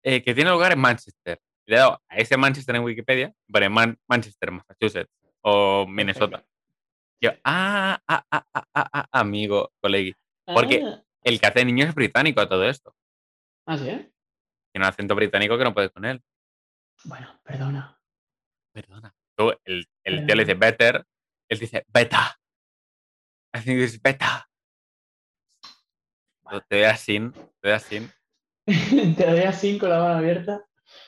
eh, 0.02 0.22
que 0.22 0.34
tiene 0.34 0.50
lugar 0.50 0.72
en 0.72 0.78
Manchester. 0.80 1.40
Le 1.66 1.76
he 1.76 1.78
dado 1.78 2.02
a 2.08 2.16
ese 2.16 2.36
Manchester 2.36 2.74
en 2.76 2.82
Wikipedia, 2.82 3.32
pone 3.50 3.68
Man- 3.68 3.98
Manchester, 4.08 4.50
Massachusetts 4.50 5.12
o 5.42 5.86
Minnesota. 5.86 6.44
Yo, 7.20 7.30
ah, 7.44 8.00
ah, 8.08 8.24
ah, 8.30 8.46
ah, 8.54 8.66
ah, 8.74 8.90
ah, 8.92 9.08
amigo, 9.12 9.72
colegui. 9.80 10.14
Porque- 10.46 10.82
Ah, 10.84 10.98
El 11.24 11.38
que 11.40 11.46
hace 11.46 11.64
niño 11.64 11.84
es 11.86 11.94
británico 11.94 12.40
a 12.40 12.48
todo 12.48 12.68
esto. 12.68 12.96
ah, 13.66 13.78
sí, 13.78 13.88
¿eh? 13.88 14.12
Tiene 14.72 14.84
un 14.86 14.90
acento 14.90 15.14
británico 15.14 15.56
que 15.56 15.62
no 15.64 15.72
puedes 15.72 15.92
con 15.92 16.04
él. 16.04 16.20
Bueno, 17.04 17.38
perdona. 17.44 18.00
Perdona. 18.72 19.14
Tú, 19.36 19.52
el, 19.64 19.86
el 20.02 20.26
tío 20.26 20.34
le 20.34 20.42
dice 20.44 20.54
better, 20.54 21.06
él 21.48 21.58
dice 21.58 21.84
beta. 21.88 22.36
Think 23.52 23.80
it's 23.82 24.00
beta. 24.02 24.48
Te 26.68 26.76
veas 26.76 27.00
sin, 27.00 27.32
te 27.32 27.68
veas 27.68 27.82
sin. 27.84 28.10
te 29.16 29.26
doy 29.26 29.40
así 29.42 29.78
con 29.78 29.90
la 29.90 29.98
mano 30.00 30.14
abierta. 30.18 30.64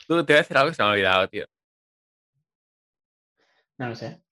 Tú 0.07 0.25
te 0.25 0.33
voy 0.33 0.39
a 0.39 0.43
decir 0.43 0.57
algo 0.57 0.71
que 0.71 0.77
se 0.77 0.83
me 0.83 0.89
ha 0.89 0.93
olvidado, 0.93 1.29
tío. 1.29 1.47
No 3.79 3.89
lo 3.89 3.95
sé. 3.97 4.23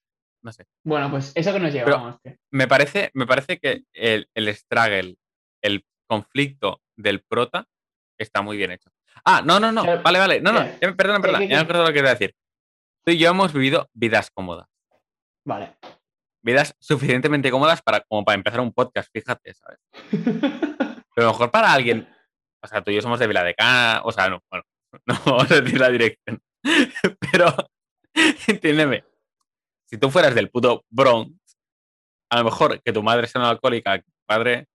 No 0.43 0.53
sé. 0.53 0.67
Bueno, 0.85 1.11
pues 1.11 1.33
eso 1.35 1.53
que 1.53 1.61
nos 1.61 1.73
llevamos. 1.73 2.17
Me 2.51 2.67
parece, 2.67 3.11
me 3.15 3.27
parece 3.27 3.59
que 3.59 3.85
el, 3.93 4.29
el 4.35 4.49
struggle, 4.55 5.17
el 5.63 5.85
conflicto 6.09 6.81
del 6.97 7.23
prota 7.23 7.67
está 8.19 8.43
muy 8.43 8.57
bien 8.57 8.73
hecho. 8.73 8.91
Ah, 9.25 9.43
no, 9.45 9.61
no, 9.61 9.71
no. 9.73 9.83
Pero- 9.85 10.03
Vale, 10.03 10.19
vale. 10.19 10.41
No, 10.41 10.53
no. 10.53 10.65
ya 10.81 10.89
me- 10.89 10.95
Perdona, 10.95 11.19
¿Qué, 11.19 11.23
perdona. 11.23 11.39
qué, 11.41 11.49
Ya 11.49 11.57
me 11.57 11.63
acuerdo 11.63 11.85
lo 11.87 11.93
que 11.93 11.99
iba 12.01 12.09
a 12.09 12.15
decir. 12.15 12.35
Tú 13.05 13.13
y 13.13 13.19
yo 13.19 13.31
hemos 13.31 13.53
vivido 13.53 13.89
vidas 13.95 14.31
cómodas. 14.31 14.69
Vale. 15.47 15.77
vidas 16.45 16.75
suficientemente 16.81 17.51
cómodas 17.51 17.83
para, 17.83 18.01
como 18.01 18.25
para 18.25 18.35
empezar 18.37 18.61
un 18.61 18.73
podcast, 18.73 19.09
fíjate, 19.13 19.55
¿sabes? 19.55 19.79
Pero 21.15 21.27
a 21.29 21.31
lo 21.31 21.33
mejor 21.33 21.51
para 21.53 21.73
alguien, 21.73 22.09
o 22.63 22.67
sea, 22.67 22.83
tú 22.83 22.91
y 22.91 22.95
yo 22.97 23.03
somos 23.03 23.19
de 23.21 23.27
Vila 23.29 23.45
de 23.45 23.55
Cana, 23.55 24.01
o 24.05 24.11
sea, 24.13 24.29
no, 24.29 24.41
bueno, 24.51 24.65
no 25.07 25.15
vamos 25.25 25.51
a 25.51 25.61
decir 25.61 25.79
la 25.81 25.89
dirección, 25.91 26.41
pero 27.33 27.55
entiéndeme, 28.47 29.05
si 29.93 29.99
tú 29.99 30.11
fueras 30.11 30.35
del 30.35 30.51
puto 30.51 30.85
Bronx, 30.91 31.39
a 32.31 32.39
lo 32.39 32.45
mejor 32.45 32.83
que 32.83 32.93
tu 32.93 33.03
madre 33.03 33.27
sea 33.27 33.41
una 33.43 33.51
alcohólica, 33.51 33.99
que 33.99 34.05
tu 34.05 34.13
padre 34.27 34.67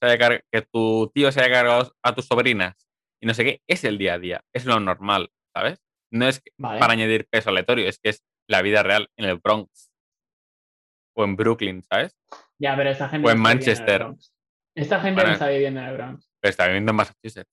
se 0.00 0.08
haya 0.08 0.40
que 0.50 0.62
tu 0.62 1.10
tío 1.12 1.32
se 1.32 1.40
haya 1.40 1.52
cargado 1.52 1.92
a 2.04 2.14
tus 2.14 2.26
sobrinas 2.26 2.88
y 3.20 3.26
no 3.26 3.34
sé 3.34 3.44
qué, 3.44 3.62
es 3.68 3.82
el 3.84 3.98
día 3.98 4.14
a 4.14 4.18
día, 4.18 4.44
es 4.54 4.64
lo 4.64 4.78
normal, 4.80 5.30
¿sabes? 5.54 5.78
No 6.12 6.26
es 6.28 6.40
que- 6.40 6.52
Vale. 6.58 6.78
para 6.78 6.92
añadir 6.92 7.26
peso 7.28 7.50
aleatorio, 7.50 7.88
es 7.88 7.98
que 7.98 8.10
es 8.10 8.22
la 8.48 8.62
vida 8.62 8.82
real 8.82 9.08
en 9.16 9.26
el 9.26 9.38
Bronx 9.38 9.90
o 11.16 11.24
en 11.24 11.36
Brooklyn, 11.36 11.82
¿sabes? 11.82 12.16
Ya, 12.60 12.76
pero 12.76 12.90
esta 12.90 13.08
gente. 13.08 13.26
O 13.28 13.30
en 13.30 13.36
no 13.38 13.42
Manchester. 13.42 13.98
Bronx. 14.04 14.32
Esta 14.76 15.00
gente 15.00 15.14
Bueno. 15.16 15.28
no 15.28 15.32
está 15.34 15.48
viviendo 15.48 15.80
en 15.80 15.86
el 15.86 15.96
Bronx. 15.96 16.30
Pero 16.40 16.50
está 16.50 16.66
viviendo 16.66 16.90
en 16.90 16.96
Massachusetts. 16.96 17.50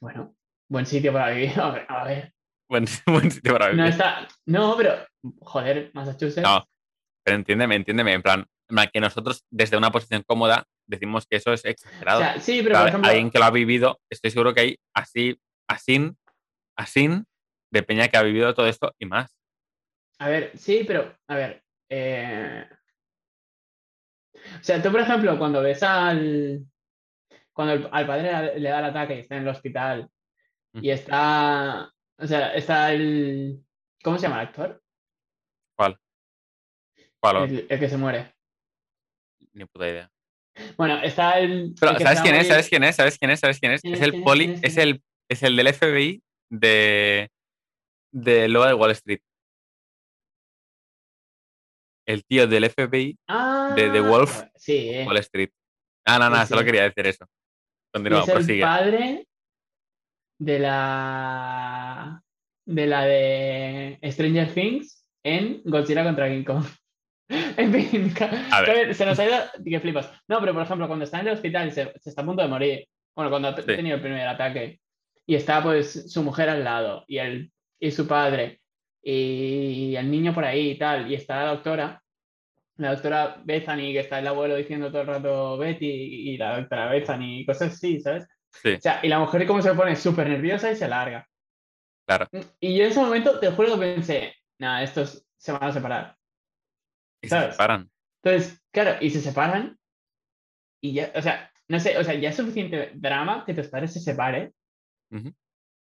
Bueno, 0.00 0.34
buen 0.70 0.86
sitio 0.86 1.12
para 1.12 1.30
vivir. 1.30 1.58
A 1.60 1.70
ver, 1.72 1.86
a 1.88 2.04
ver. 2.04 2.32
Buen, 2.68 2.84
buen 3.06 3.30
sitio 3.30 3.52
para 3.52 3.66
vivir. 3.68 3.82
No 3.84 3.88
está. 3.88 4.26
No, 4.46 4.76
pero. 4.76 5.06
Joder, 5.40 5.90
Massachusetts. 5.94 6.42
No, 6.42 6.66
pero 7.24 7.36
entiéndeme, 7.36 7.76
entiéndeme, 7.76 8.12
en 8.12 8.22
plan, 8.22 8.40
en 8.68 8.76
plan 8.76 8.90
que 8.92 9.00
nosotros 9.00 9.44
desde 9.50 9.76
una 9.76 9.90
posición 9.90 10.22
cómoda 10.26 10.66
decimos 10.86 11.26
que 11.26 11.36
eso 11.36 11.52
es 11.52 11.64
O 11.64 11.68
exagerado. 11.68 12.20
sea, 12.20 12.38
sí, 12.40 12.58
pero 12.62 12.72
Pero 12.74 12.78
por 12.80 12.88
ejemplo. 12.88 13.10
alguien 13.10 13.30
que 13.30 13.38
lo 13.38 13.44
ha 13.46 13.50
vivido, 13.50 14.00
estoy 14.10 14.30
seguro 14.30 14.52
que 14.54 14.60
hay 14.60 14.78
así, 14.94 15.40
así, 15.68 16.12
así, 16.76 17.08
de 17.72 17.82
peña 17.82 18.08
que 18.08 18.16
ha 18.18 18.22
vivido 18.22 18.52
todo 18.54 18.66
esto 18.66 18.94
y 18.98 19.06
más. 19.06 19.34
A 20.18 20.28
ver, 20.28 20.52
sí, 20.56 20.84
pero. 20.86 21.16
A 21.26 21.34
ver. 21.36 21.64
eh, 21.88 22.66
O 24.60 24.62
sea, 24.64 24.82
tú, 24.82 24.90
por 24.90 25.00
ejemplo, 25.00 25.38
cuando 25.38 25.62
ves 25.62 25.82
al. 25.82 26.64
Cuando 27.52 27.74
el- 27.74 27.88
al 27.90 28.06
padre 28.06 28.58
le 28.60 28.68
da 28.68 28.78
el 28.80 28.84
ataque 28.86 29.16
y 29.16 29.20
está 29.20 29.36
en 29.36 29.42
el 29.42 29.48
hospital 29.48 30.08
y 30.74 30.90
está. 30.90 31.90
O 32.18 32.26
sea, 32.26 32.52
está 32.54 32.92
el. 32.92 33.64
¿Cómo 34.02 34.18
se 34.18 34.26
llama 34.28 34.42
el 34.42 34.48
actor? 34.48 34.82
¿Cuál? 35.76 35.98
¿Cuál? 37.20 37.36
El, 37.50 37.66
el 37.68 37.80
que 37.80 37.88
se 37.88 37.96
muere. 37.96 38.32
Ni 39.52 39.64
puta 39.66 39.88
idea. 39.88 40.10
Bueno, 40.76 41.00
está 41.02 41.38
el. 41.38 41.74
Pero, 41.78 41.92
el 41.92 41.98
¿sabes 42.02 42.20
quién 42.20 42.34
es? 42.36 42.48
¿Sabes 42.48 42.68
quién 42.68 42.84
es? 42.84 42.96
¿Sabes 42.96 43.18
quién 43.18 43.30
es? 43.30 43.40
¿Sabes 43.40 43.58
quién 43.60 43.72
es? 43.72 43.80
¿Quién 43.82 43.94
Es 43.94 44.00
es? 44.00 44.06
el 44.06 44.22
poli, 44.22 44.44
¿Quién 44.46 44.58
es? 44.58 44.64
es 44.64 44.74
¿Quién 44.74 44.88
el, 44.88 45.02
es 45.28 45.42
el 45.42 45.56
del 45.56 45.74
FBI 45.74 46.22
de, 46.50 47.30
de 48.12 48.48
Loa 48.48 48.68
de 48.68 48.74
Wall 48.74 48.90
Street. 48.92 49.20
El 52.06 52.24
tío 52.24 52.46
del 52.46 52.64
FBI 52.70 53.18
Ah, 53.28 53.72
de 53.74 53.90
The 53.90 54.00
Wolf, 54.00 54.42
Sí, 54.56 54.90
eh. 54.90 55.04
Wall 55.06 55.16
Street. 55.18 55.50
Ah, 56.06 56.18
no, 56.18 56.28
no, 56.30 56.40
Sí, 56.42 56.48
solo 56.48 56.60
sí. 56.60 56.66
quería 56.66 56.82
decir 56.82 57.06
eso. 57.06 57.26
Continúa, 57.92 58.20
es 58.22 58.28
el 58.28 58.34
prosigue. 58.34 58.62
padre 58.62 59.26
de 60.38 60.58
la 60.58 62.22
de 62.66 62.86
la 62.86 63.04
de 63.04 63.98
Stranger 64.10 64.52
Things 64.52 65.03
en 65.24 65.62
Godzilla 65.64 66.04
contra 66.04 66.28
King 66.28 66.44
Kong. 66.44 66.64
en 67.28 67.72
fin, 67.72 68.14
se 68.94 69.06
nos 69.06 69.18
ha 69.18 69.24
ido 69.24 69.36
que 69.64 69.80
flipas. 69.80 70.12
No, 70.28 70.38
pero 70.40 70.52
por 70.52 70.62
ejemplo, 70.62 70.86
cuando 70.86 71.04
está 71.06 71.20
en 71.20 71.28
el 71.28 71.34
hospital 71.34 71.68
y 71.68 71.70
se, 71.72 71.92
se 71.98 72.10
está 72.10 72.22
a 72.22 72.24
punto 72.26 72.42
de 72.42 72.48
morir, 72.48 72.86
bueno, 73.16 73.30
cuando 73.30 73.48
ha 73.48 73.56
Sí. 73.56 73.62
tenido 73.62 73.96
el 73.96 74.02
primer 74.02 74.28
ataque, 74.28 74.78
y 75.26 75.34
está 75.34 75.62
pues 75.62 76.12
su 76.12 76.22
mujer 76.22 76.48
al 76.50 76.62
lado, 76.62 77.04
y 77.08 77.16
el, 77.18 77.50
y 77.80 77.90
su 77.90 78.06
padre, 78.06 78.60
y 79.02 79.94
el 79.96 80.10
niño 80.10 80.34
por 80.34 80.44
ahí 80.44 80.70
y 80.72 80.78
tal, 80.78 81.10
y 81.10 81.14
está 81.14 81.44
la 81.44 81.50
doctora, 81.52 82.02
la 82.76 82.90
doctora 82.92 83.40
Bethany, 83.44 83.92
que 83.92 84.00
está 84.00 84.18
el 84.18 84.26
abuelo 84.26 84.56
diciendo 84.56 84.90
todo 84.90 85.02
el 85.02 85.06
rato 85.06 85.56
Betty, 85.58 85.86
y 85.86 86.36
la 86.36 86.58
doctora 86.58 86.90
Bethany, 86.90 87.40
y 87.40 87.46
cosas 87.46 87.72
así, 87.72 88.00
¿sabes? 88.00 88.26
Sí, 88.50 88.72
O 88.74 88.80
sea, 88.80 89.00
y 89.02 89.08
la 89.08 89.18
mujer 89.18 89.46
como 89.46 89.62
se 89.62 89.74
pone 89.74 89.96
súper 89.96 90.28
nerviosa 90.28 90.70
y 90.70 90.76
se 90.76 90.88
larga. 90.88 91.26
claro. 92.06 92.28
Y 92.60 92.76
yo 92.76 92.84
en 92.84 92.90
ese 92.90 93.00
momento, 93.00 93.38
te 93.40 93.50
juro 93.50 93.74
que 93.74 93.80
pensé, 93.80 94.34
nada, 94.58 94.82
estos 94.82 95.26
se 95.36 95.52
van 95.52 95.64
a 95.64 95.72
separar. 95.72 96.16
Y 97.22 97.28
se 97.28 97.36
¿sabes? 97.36 97.54
separan. 97.54 97.90
Entonces, 98.22 98.62
claro, 98.72 98.96
y 99.00 99.10
se 99.10 99.20
separan, 99.20 99.78
y 100.82 100.94
ya, 100.94 101.12
o 101.14 101.22
sea, 101.22 101.50
no 101.68 101.80
sé, 101.80 101.96
o 101.98 102.04
sea, 102.04 102.14
ya 102.14 102.30
es 102.30 102.36
suficiente 102.36 102.92
drama 102.94 103.44
que 103.44 103.54
tus 103.54 103.68
padres 103.68 103.92
se 103.92 104.00
separen, 104.00 104.54
Ujú. 105.10 105.32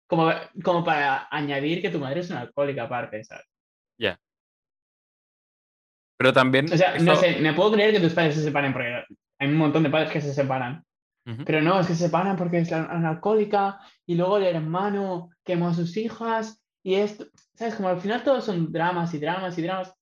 como, 0.08 0.30
como 0.62 0.84
para 0.84 1.28
añadir 1.30 1.80
que 1.82 1.90
tu 1.90 1.98
madre 1.98 2.20
es 2.20 2.30
una 2.30 2.40
alcohólica 2.40 2.84
aparte, 2.84 3.22
¿sabes? 3.24 3.46
Pero 6.22 6.32
también. 6.32 6.72
O 6.72 6.76
sea, 6.76 6.96
no 6.98 7.16
sé, 7.16 7.40
me 7.40 7.52
puedo 7.52 7.72
creer 7.72 7.92
que 7.92 7.98
tus 7.98 8.12
padres 8.14 8.36
se 8.36 8.44
separen 8.44 8.72
porque 8.72 9.04
hay 9.40 9.48
un 9.48 9.56
montón 9.56 9.82
de 9.82 9.90
padres 9.90 10.12
que 10.12 10.20
se 10.20 10.32
separan. 10.32 10.84
Pero 11.44 11.60
no, 11.62 11.80
es 11.80 11.88
que 11.88 11.94
se 11.94 12.06
separan 12.06 12.36
porque 12.36 12.58
es 12.58 12.70
una 12.70 13.08
alcohólica 13.08 13.80
y 14.06 14.14
luego 14.14 14.36
el 14.36 14.44
hermano 14.44 15.30
quemó 15.44 15.70
a 15.70 15.74
sus 15.74 15.96
hijas 15.96 16.61
y 16.82 16.94
esto, 16.94 17.26
¿sabes? 17.54 17.74
Como 17.74 17.88
al 17.88 18.00
final 18.00 18.22
todos 18.24 18.44
son 18.44 18.72
dramas 18.72 19.14
y 19.14 19.18
dramas 19.18 19.56
y 19.58 19.62
dramas 19.62 19.94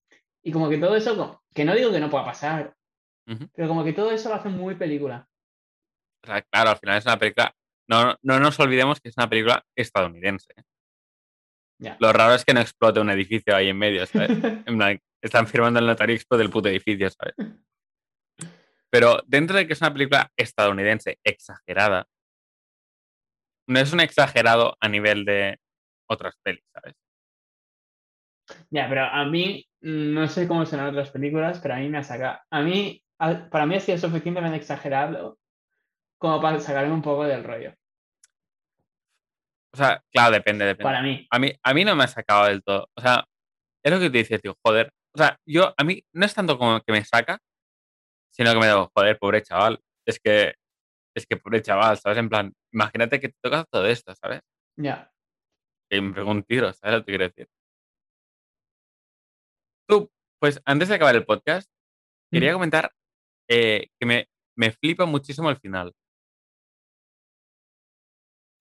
y 0.42 0.52
como 0.52 0.68
que 0.68 0.78
todo 0.78 0.96
eso, 0.96 1.42
que 1.54 1.64
no 1.64 1.74
digo 1.74 1.92
que 1.92 2.00
no 2.00 2.10
pueda 2.10 2.24
pasar, 2.24 2.74
Ujú. 3.26 3.48
pero 3.54 3.68
como 3.68 3.84
que 3.84 3.92
todo 3.92 4.10
eso 4.10 4.28
lo 4.28 4.36
hace 4.36 4.48
muy 4.48 4.74
película. 4.74 5.28
O 6.22 6.26
sea, 6.26 6.42
claro, 6.42 6.70
al 6.70 6.78
final 6.78 6.98
es 6.98 7.06
una 7.06 7.18
película. 7.18 7.54
No, 7.88 8.16
no 8.22 8.40
nos 8.40 8.58
olvidemos 8.60 9.00
que 9.00 9.08
es 9.08 9.16
una 9.16 9.28
película 9.28 9.64
estadounidense. 9.74 10.54
Lo 11.98 12.12
raro 12.12 12.34
es 12.34 12.44
que 12.44 12.52
no 12.52 12.60
explote 12.60 13.00
un 13.00 13.10
edificio 13.10 13.56
ahí 13.56 13.68
en 13.68 13.78
medio, 13.78 14.04
¿sabes? 14.06 14.30
Están 15.22 15.46
firmando 15.46 15.80
el 15.80 15.86
notario 15.86 16.14
y 16.14 16.16
explota 16.16 16.42
el 16.42 16.50
puto 16.50 16.68
edificio, 16.68 17.08
¿sabes? 17.10 17.34
Pero 18.90 19.22
dentro 19.26 19.56
de 19.56 19.66
que 19.66 19.74
es 19.74 19.80
una 19.80 19.92
película 19.92 20.30
estadounidense 20.36 21.18
exagerada, 21.24 22.06
no 23.66 23.78
es 23.78 23.92
un 23.92 24.00
exagerado 24.00 24.76
a 24.80 24.88
nivel 24.88 25.24
de 25.24 25.58
otras 26.10 26.34
pelis, 26.42 26.64
¿sabes? 26.72 26.94
Ya, 28.70 28.88
pero 28.88 29.04
a 29.04 29.24
mí, 29.24 29.64
mm, 29.80 30.14
no 30.14 30.26
sé 30.28 30.48
cómo 30.48 30.66
son 30.66 30.80
otras 30.80 31.10
películas, 31.10 31.60
pero 31.60 31.74
a 31.74 31.78
mí 31.78 31.88
me 31.88 31.98
ha 31.98 32.02
sacado, 32.02 32.38
a 32.50 32.60
mí, 32.62 33.02
para 33.50 33.66
mí 33.66 33.76
ha 33.76 33.80
sido 33.80 33.98
suficientemente 33.98 34.56
exagerado 34.56 35.38
como 36.18 36.40
para 36.40 36.60
sacarme 36.60 36.92
un 36.92 37.02
poco 37.02 37.24
del 37.24 37.44
rollo, 37.44 37.74
O 39.72 39.76
sea, 39.76 40.02
claro, 40.12 40.32
depende, 40.32 40.64
depende. 40.64 40.84
para 40.84 41.02
mí. 41.02 41.26
A 41.30 41.38
mí, 41.38 41.52
a 41.62 41.74
mí 41.74 41.84
no 41.84 41.94
me 41.94 42.04
ha 42.04 42.08
sacado 42.08 42.46
del 42.46 42.62
todo. 42.62 42.88
O 42.96 43.00
sea, 43.00 43.24
es 43.84 43.92
lo 43.92 44.00
que 44.00 44.10
te 44.10 44.18
dices, 44.18 44.42
tío, 44.42 44.56
joder. 44.64 44.90
O 45.14 45.18
sea, 45.18 45.38
yo, 45.46 45.72
a 45.76 45.84
mí 45.84 46.02
no 46.12 46.26
es 46.26 46.34
tanto 46.34 46.58
como 46.58 46.80
que 46.80 46.92
me 46.92 47.04
saca, 47.04 47.38
sino 48.32 48.52
que 48.52 48.58
me 48.58 48.66
digo, 48.66 48.90
joder, 48.94 49.18
pobre 49.18 49.42
chaval. 49.42 49.80
Es 50.06 50.18
que, 50.18 50.54
es 51.14 51.26
que 51.26 51.36
pobre 51.36 51.62
chaval, 51.62 51.96
¿sabes? 51.98 52.18
En 52.18 52.28
plan, 52.28 52.52
imagínate 52.72 53.20
que 53.20 53.28
te 53.28 53.36
toca 53.42 53.64
todo 53.70 53.86
esto, 53.86 54.12
¿sabes? 54.16 54.40
Ya. 54.76 55.10
Que 55.90 56.00
me 56.00 56.12
pegó 56.14 56.30
un 56.30 56.42
tiro, 56.44 56.72
¿sabes 56.72 56.98
lo 57.00 57.04
que 57.04 57.12
quiero 57.12 57.24
decir? 57.24 57.48
Tú, 59.88 60.10
pues 60.40 60.60
antes 60.64 60.88
de 60.88 60.94
acabar 60.94 61.16
el 61.16 61.24
podcast, 61.26 61.68
quería 62.30 62.52
comentar 62.52 62.92
eh, 63.48 63.88
que 63.98 64.06
me, 64.06 64.28
me 64.56 64.70
flipa 64.70 65.04
muchísimo 65.04 65.50
el 65.50 65.56
final. 65.56 65.92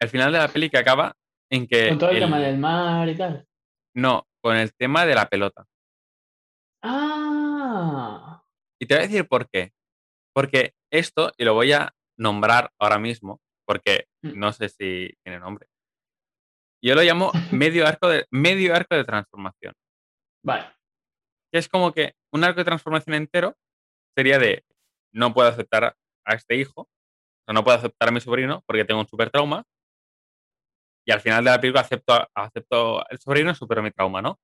El 0.01 0.09
final 0.09 0.31
de 0.31 0.39
la 0.39 0.47
peli 0.47 0.69
que 0.69 0.77
acaba 0.77 1.15
en 1.51 1.67
que. 1.67 1.89
Con 1.89 1.99
todo 1.99 2.09
el, 2.09 2.15
el- 2.17 2.23
tema 2.23 2.39
del 2.39 2.57
mar 2.57 3.07
y 3.09 3.15
tal. 3.17 3.47
No, 3.95 4.27
con 4.41 4.55
el 4.55 4.73
tema 4.73 5.05
de 5.05 5.15
la 5.15 5.27
pelota. 5.29 5.65
Ah, 6.81 8.43
Y 8.81 8.85
te 8.85 8.95
voy 8.95 9.03
a 9.03 9.07
decir 9.07 9.27
por 9.27 9.49
qué. 9.49 9.73
Porque 10.33 10.73
esto, 10.91 11.31
y 11.37 11.43
lo 11.43 11.53
voy 11.53 11.73
a 11.73 11.93
nombrar 12.17 12.71
ahora 12.79 12.97
mismo, 12.97 13.39
porque 13.67 14.07
Mm. 14.23 14.37
no 14.39 14.51
sé 14.51 14.67
si 14.69 15.13
tiene 15.23 15.39
nombre. 15.39 15.68
Yo 16.81 16.95
lo 16.95 17.01
llamo 17.01 17.31
medio 17.51 17.85
arco 17.87 18.07
de, 18.07 18.25
medio 18.31 18.73
arco 18.75 18.95
de 18.95 19.03
transformación. 19.03 19.73
vale. 20.43 20.65
Que 21.51 21.57
es 21.59 21.67
como 21.67 21.91
que 21.91 22.13
un 22.31 22.43
arco 22.43 22.59
de 22.59 22.65
transformación 22.65 23.15
entero 23.15 23.55
sería 24.15 24.37
de 24.37 24.63
no 25.13 25.33
puedo 25.33 25.49
aceptar 25.49 25.83
a- 25.83 26.33
este 26.35 26.55
hijo, 26.55 26.87
o 27.47 27.53
no 27.53 27.63
puedo 27.63 27.75
aceptar 27.77 28.09
a 28.09 28.11
mi 28.11 28.21
sobrino 28.21 28.63
porque 28.67 28.85
tengo 28.85 29.01
un 29.01 29.07
super 29.07 29.31
trauma. 29.31 29.63
Y 31.07 31.11
al 31.11 31.21
final 31.21 31.43
de 31.43 31.49
la 31.49 31.59
película 31.59 31.81
acepto, 31.81 32.13
a- 32.13 32.29
acepto 32.35 33.03
el 33.09 33.17
sobrino 33.19 33.49
y 33.51 33.55
supero 33.55 33.81
mi 33.81 33.89
trauma, 33.89 34.21
¿no? 34.21 34.39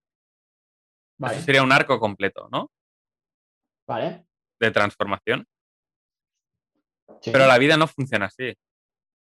Vale. 1.20 1.36
Eso 1.36 1.46
sería 1.46 1.62
un 1.62 1.72
arco 1.72 2.00
completo, 2.00 2.50
¿no? 2.52 2.72
Vale. 3.88 4.26
De 4.60 4.72
transformación. 4.72 5.46
sí. 7.22 7.32
Pero 7.32 7.46
la 7.46 7.58
vida 7.60 7.78
no 7.78 7.86
funciona 7.88 8.26
así. 8.26 8.52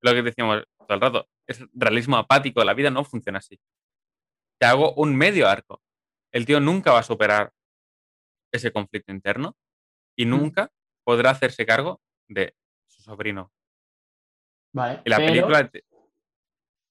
Lo 0.04 0.12
que 0.14 0.22
decíamos 0.22 0.64
todo 0.78 0.94
el 0.96 1.02
rato. 1.02 1.28
Es 1.52 1.64
realismo 1.74 2.18
apático. 2.18 2.64
La 2.64 2.74
vida 2.74 2.90
no 2.90 3.04
funciona 3.04 3.40
así. 3.40 3.60
Te 4.60 4.66
hago 4.66 4.94
un 4.94 5.16
medio 5.16 5.48
arco. 5.48 5.82
El 6.34 6.46
tío 6.46 6.60
nunca 6.60 6.92
va 6.92 7.00
a 7.00 7.04
superar 7.04 7.52
ese 8.54 8.72
conflicto 8.72 9.12
interno 9.12 9.56
y 10.18 10.26
nunca 10.26 10.70
podrá 11.06 11.32
hacerse 11.32 11.66
cargo 11.66 12.02
de 12.30 12.56
su 12.88 13.02
sobrino. 13.02 13.52
Vale. 14.74 15.02
Y 15.06 15.10
la 15.10 15.18
pero 15.18 15.28
película. 15.32 15.70
te- 15.70 15.84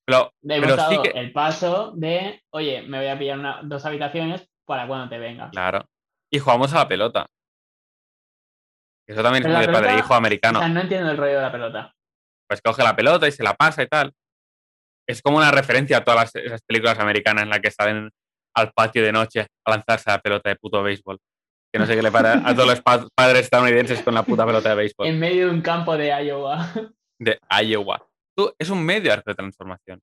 Pero, 0.06 0.32
hemos 0.42 0.60
pero 0.66 0.76
dado 0.76 0.90
sí 0.90 0.98
que. 1.02 1.18
el 1.18 1.32
paso 1.32 1.92
de, 1.92 2.42
oye, 2.50 2.82
me 2.82 2.98
voy 2.98 3.06
a 3.06 3.18
pillar 3.18 3.38
una- 3.38 3.60
dos 3.62 3.84
habitaciones 3.86 4.46
para 4.66 4.86
cuando 4.86 5.08
te 5.08 5.18
vengas. 5.18 5.50
Claro. 5.50 5.88
y 6.32 6.38
jugamos 6.38 6.72
a 6.74 6.78
la 6.78 6.88
pelota. 6.88 7.26
Eso 9.08 9.22
también 9.22 9.42
Pero 9.42 9.54
es 9.54 9.58
muy 9.58 9.66
de 9.66 9.72
padre 9.72 9.94
e 9.94 9.98
hijo 9.98 10.14
americano. 10.14 10.58
O 10.60 10.62
sea, 10.62 10.68
no 10.70 10.80
entiendo 10.80 11.10
el 11.10 11.16
rollo 11.16 11.36
de 11.36 11.42
la 11.42 11.50
pelota. 11.52 11.94
Pues 12.48 12.60
coge 12.62 12.82
la 12.84 12.94
pelota 12.94 13.26
y 13.26 13.32
se 13.32 13.42
la 13.42 13.54
pasa 13.54 13.82
y 13.82 13.88
tal. 13.88 14.14
Es 15.10 15.22
como 15.22 15.38
una 15.38 15.50
referencia 15.50 15.98
a 15.98 16.04
todas 16.04 16.32
las, 16.34 16.44
esas 16.44 16.62
películas 16.62 16.98
americanas 16.98 17.42
en 17.44 17.50
las 17.50 17.60
que 17.60 17.70
salen 17.70 18.10
al 18.54 18.72
patio 18.72 19.02
de 19.02 19.12
noche 19.12 19.40
a 19.64 19.70
lanzarse 19.70 20.10
a 20.10 20.14
la 20.14 20.18
pelota 20.20 20.48
de 20.50 20.56
puto 20.56 20.82
béisbol. 20.82 21.18
Que 21.72 21.78
no 21.78 21.86
sé 21.86 21.94
qué 21.94 22.02
le 22.02 22.10
para 22.10 22.46
a 22.48 22.54
todos 22.54 22.68
los 22.68 22.80
pa- 22.82 23.06
padres 23.14 23.42
estadounidenses 23.42 24.02
con 24.02 24.14
la 24.14 24.22
puta 24.24 24.44
pelota 24.44 24.70
de 24.70 24.74
béisbol. 24.74 25.06
En 25.06 25.18
medio 25.18 25.46
de 25.48 25.52
un 25.54 25.60
campo 25.62 25.96
de 25.96 26.08
Iowa. 26.24 26.68
de 27.20 27.38
Iowa. 27.64 28.06
Tú, 28.36 28.52
es 28.58 28.70
un 28.70 28.84
medio 28.84 29.12
arco 29.12 29.30
de 29.30 29.34
transformación. 29.36 30.00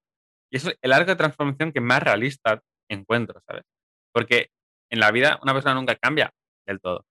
Y 0.51 0.57
es 0.57 0.77
el 0.81 0.93
arco 0.93 1.11
de 1.11 1.15
transformación 1.17 1.71
que 1.73 1.81
más 1.81 2.01
realista 2.01 2.61
encuentro, 2.89 3.41
¿sabes? 3.45 3.63
Porque 4.13 4.49
en 4.89 4.99
la 4.99 5.11
vida 5.11 5.39
una 5.43 5.53
persona 5.53 5.75
nunca 5.75 5.95
cambia 5.95 6.31
del 6.65 6.79
todo. 6.79 7.05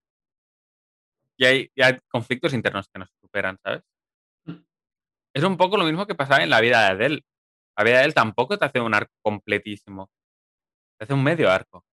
Y 1.38 1.44
hay, 1.44 1.70
y 1.74 1.82
hay 1.82 1.98
conflictos 2.08 2.54
internos 2.54 2.88
que 2.88 2.98
nos 2.98 3.10
superan, 3.20 3.58
¿sabes? 3.62 3.82
Es 5.34 5.44
un 5.44 5.58
poco 5.58 5.76
lo 5.76 5.84
mismo 5.84 6.06
que 6.06 6.14
pasaba 6.14 6.42
en 6.42 6.48
la 6.48 6.62
vida 6.62 6.80
de 6.80 6.86
Adele. 6.86 7.22
Vida 7.84 7.94
de 7.94 7.98
Adele 8.00 8.12
tampoco 8.12 8.58
te 8.58 8.64
hace 8.64 8.80
un 8.80 8.94
arco 8.94 9.12
completísimo. 9.22 10.10
Te 10.98 11.04
hace 11.04 11.14
un 11.14 11.22
medio 11.22 11.50
arco. 11.50 11.84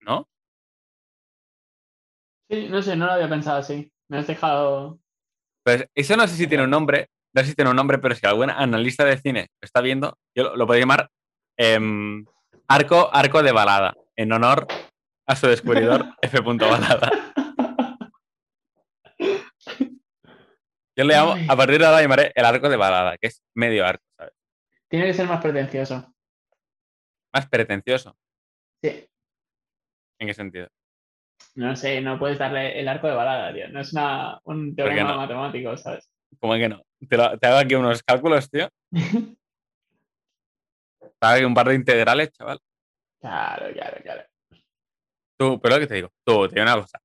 ¿No? 0.00 0.28
Sí, 2.50 2.68
no 2.68 2.82
sé, 2.82 2.96
no 2.96 3.06
lo 3.06 3.12
había 3.12 3.28
pensado 3.28 3.58
así. 3.58 3.92
Me 4.08 4.18
has 4.18 4.26
dejado. 4.26 4.98
Pues 5.64 5.88
eso 5.94 6.16
no 6.16 6.26
sé 6.26 6.34
si 6.34 6.46
tiene 6.46 6.64
un 6.64 6.70
nombre, 6.70 7.10
no 7.34 7.42
sé 7.42 7.48
si 7.48 7.54
tiene 7.54 7.70
un 7.70 7.76
nombre, 7.76 7.98
pero 7.98 8.14
si 8.14 8.26
algún 8.26 8.50
analista 8.50 9.04
de 9.04 9.18
cine 9.18 9.48
lo 9.60 9.66
está 9.66 9.80
viendo, 9.80 10.16
yo 10.34 10.44
lo, 10.44 10.56
lo 10.56 10.66
podría 10.66 10.82
llamar 10.82 11.10
em, 11.58 12.24
arco, 12.68 13.10
arco 13.12 13.42
de 13.42 13.52
balada, 13.52 13.94
en 14.16 14.32
honor 14.32 14.66
a 15.26 15.36
su 15.36 15.46
descubridor 15.46 16.06
F. 16.22 16.40
Balada. 16.40 17.10
Yo 20.98 21.04
le 21.04 21.14
llamo, 21.14 21.34
Ay. 21.34 21.46
a 21.48 21.56
partir 21.56 21.78
de 21.78 21.86
ahora 21.86 22.02
llamaré 22.02 22.32
el 22.34 22.44
arco 22.44 22.68
de 22.68 22.76
balada, 22.76 23.16
que 23.18 23.28
es 23.28 23.40
medio 23.54 23.86
arco, 23.86 24.02
¿sabes? 24.16 24.34
Tiene 24.88 25.06
que 25.06 25.14
ser 25.14 25.28
más 25.28 25.40
pretencioso. 25.40 26.12
Más 27.32 27.46
pretencioso. 27.48 28.16
Sí. 28.82 29.06
¿En 30.18 30.26
qué 30.26 30.34
sentido? 30.34 30.66
No 31.54 31.76
sé, 31.76 32.00
no 32.00 32.18
puedes 32.18 32.38
darle 32.38 32.80
el 32.80 32.88
arco 32.88 33.06
de 33.06 33.14
balada, 33.14 33.54
tío. 33.54 33.68
No 33.68 33.80
es 33.80 33.92
una, 33.92 34.40
un 34.44 34.74
teorema 34.74 35.12
no? 35.12 35.18
matemático, 35.18 35.76
¿sabes? 35.76 36.10
¿Cómo 36.40 36.54
que 36.54 36.68
no? 36.68 36.82
Te, 37.08 37.16
lo- 37.16 37.38
te 37.38 37.46
hago 37.46 37.58
aquí 37.58 37.76
unos 37.76 38.02
cálculos, 38.02 38.50
tío. 38.50 38.68
Te 38.90 38.90
hago 41.20 41.34
aquí 41.36 41.44
un 41.44 41.54
par 41.54 41.68
de 41.68 41.74
integrales, 41.76 42.32
chaval. 42.32 42.58
claro, 43.20 43.72
claro, 43.72 43.96
claro. 44.02 44.22
Tú, 45.38 45.60
pero 45.60 45.76
lo 45.76 45.80
que 45.80 45.86
te 45.86 45.94
digo, 45.94 46.10
tú, 46.24 46.48
te 46.48 46.56
digo 46.56 46.64
una 46.64 46.80
cosa. 46.82 46.98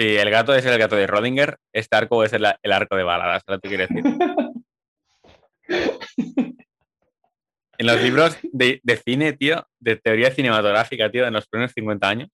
Si 0.00 0.16
el 0.16 0.30
gato 0.30 0.54
es 0.54 0.64
el 0.64 0.78
gato 0.78 0.96
de 0.96 1.06
Rodinger, 1.06 1.58
este 1.74 1.94
arco 1.94 2.24
es 2.24 2.32
el, 2.32 2.46
el 2.62 2.72
arco 2.72 2.96
de 2.96 3.02
baladas, 3.02 3.42
¿sabes 3.44 3.58
lo 3.58 3.60
que 3.60 3.68
quiere 3.68 3.86
decir? 3.86 4.02
En 7.76 7.86
los 7.86 8.02
libros 8.02 8.36
de, 8.42 8.80
de 8.82 8.96
cine, 8.98 9.32
tío, 9.32 9.66
de 9.78 9.96
teoría 9.96 10.30
cinematográfica, 10.30 11.10
tío, 11.10 11.24
de 11.24 11.30
los 11.30 11.46
primeros 11.48 11.72
50 11.72 12.08
años, 12.08 12.28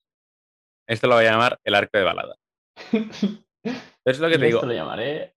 esto 0.89 1.07
lo 1.07 1.15
voy 1.15 1.25
a 1.25 1.31
llamar 1.31 1.61
el 1.63 1.75
arco 1.77 1.99
de 1.99 2.05
balada. 2.05 2.37
Es 4.05 4.19
lo 4.21 4.29
que 4.29 4.39
te 4.39 4.47
digo, 4.47 4.59
esto 4.59 4.67
lo 4.69 4.73
llamaré. 4.73 5.35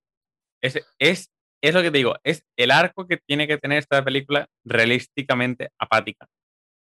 es, 0.61 0.79
es, 0.99 1.31
es 1.61 1.73
lo 1.73 1.81
que 1.81 1.89
te 1.89 1.97
digo, 1.97 2.15
es 2.23 2.43
el 2.57 2.69
arco 2.69 3.07
que 3.07 3.17
tiene 3.17 3.47
que 3.47 3.57
tener 3.57 3.79
esta 3.79 4.03
película 4.03 4.47
realísticamente 4.63 5.69
apática. 5.79 6.27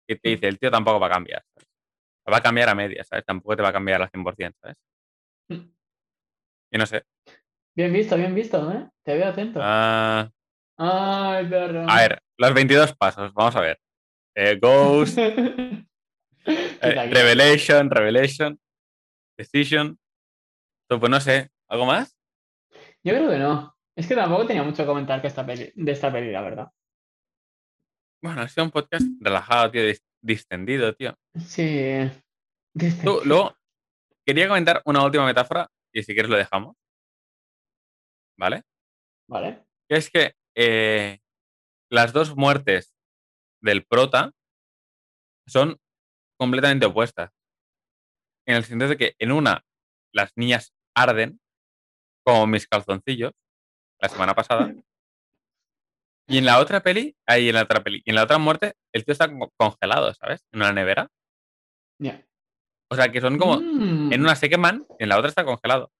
Que 0.07 0.15
te 0.15 0.29
dice, 0.29 0.47
el 0.47 0.57
tío 0.57 0.71
tampoco 0.71 0.99
va 0.99 1.07
a 1.07 1.11
cambiar. 1.11 1.43
¿sabes? 1.53 1.69
Va 2.31 2.37
a 2.37 2.41
cambiar 2.41 2.69
a 2.69 2.75
medias, 2.75 3.07
¿sabes? 3.07 3.23
Tampoco 3.23 3.55
te 3.55 3.61
va 3.61 3.69
a 3.69 3.73
cambiar 3.73 4.01
al 4.01 4.09
100%, 4.09 4.53
¿sabes? 4.59 4.77
Y 5.49 6.77
no 6.77 6.85
sé. 6.85 7.03
Bien 7.75 7.93
visto, 7.93 8.15
bien 8.17 8.33
visto, 8.35 8.71
¿eh? 8.71 8.89
Te 9.03 9.15
veo 9.15 9.27
atento. 9.27 9.59
ah, 9.61 10.29
Ay, 10.77 11.47
perro. 11.47 11.85
a 11.89 11.95
ver, 12.01 12.21
los 12.37 12.53
22 12.53 12.95
pasos, 12.95 13.33
vamos 13.33 13.55
a 13.55 13.61
ver. 13.61 13.79
Eh, 14.35 14.57
Ghost, 14.61 15.17
eh. 15.19 15.85
Revelation, 16.45 17.89
Revelation, 17.89 18.59
Decision. 19.37 19.97
Pues 20.87 21.01
no 21.09 21.19
sé, 21.19 21.49
¿algo 21.69 21.85
más? 21.85 22.17
Yo 23.03 23.13
creo 23.13 23.29
que 23.29 23.37
no. 23.37 23.75
Es 23.95 24.07
que 24.07 24.15
tampoco 24.15 24.45
tenía 24.45 24.63
mucho 24.63 24.83
que 24.83 24.87
comentar 24.87 25.21
que 25.21 25.27
esta 25.27 25.45
peli, 25.45 25.71
de 25.75 25.91
esta 25.91 26.11
peli, 26.11 26.31
la 26.31 26.41
verdad. 26.41 26.71
Bueno, 28.21 28.41
ha 28.41 28.47
sido 28.47 28.65
un 28.65 28.71
podcast 28.71 29.05
relajado, 29.19 29.71
tío, 29.71 29.81
dis- 29.81 30.03
distendido, 30.21 30.93
tío. 30.95 31.15
Sí. 31.39 32.09
Desde- 32.73 33.03
Tú, 33.03 33.21
luego, 33.25 33.55
quería 34.27 34.49
comentar 34.49 34.81
una 34.85 35.03
última 35.03 35.25
metáfora 35.25 35.71
y 35.93 36.03
si 36.03 36.13
quieres 36.13 36.29
lo 36.29 36.37
dejamos. 36.37 36.75
¿Vale? 38.37 38.63
Vale. 39.29 39.65
Que 39.89 39.95
es 39.95 40.09
que 40.09 40.33
eh, 40.55 41.19
las 41.89 42.11
dos 42.11 42.35
muertes 42.35 42.93
del 43.61 43.85
prota 43.85 44.33
son 45.47 45.79
completamente 46.37 46.85
opuestas. 46.85 47.31
En 48.45 48.57
el 48.57 48.65
sentido 48.65 48.89
de 48.89 48.97
que 48.97 49.15
en 49.17 49.31
una 49.31 49.65
las 50.13 50.33
niñas 50.35 50.73
arden 50.93 51.39
como 52.25 52.47
mis 52.47 52.67
calzoncillos 52.67 53.31
la 53.99 54.09
semana 54.09 54.35
pasada. 54.35 54.73
Y 56.29 56.39
en 56.39 56.45
la 56.45 56.59
otra 56.59 56.83
peli, 56.83 57.15
ahí 57.25 57.47
en 57.47 57.55
la 57.55 57.63
otra 57.63 57.81
peli, 57.81 58.01
y 58.03 58.09
en 58.09 58.17
la 58.17 58.23
otra 58.23 58.37
muerte, 58.37 58.73
el 58.93 59.05
tío 59.05 59.13
está 59.13 59.29
congelado, 59.55 60.13
¿sabes? 60.13 60.45
En 60.51 60.59
una 60.59 60.73
nevera. 60.73 61.07
Ya. 61.99 62.26
O 62.89 62.95
sea, 62.95 63.11
que 63.11 63.19
son 63.21 63.37
como, 63.37 63.59
Mm, 63.59 64.13
en 64.13 64.21
una 64.21 64.35
se 64.35 64.49
queman, 64.49 64.85
en 64.99 65.09
la 65.09 65.17
otra 65.17 65.29
está 65.29 65.43
congelado. 65.43 65.91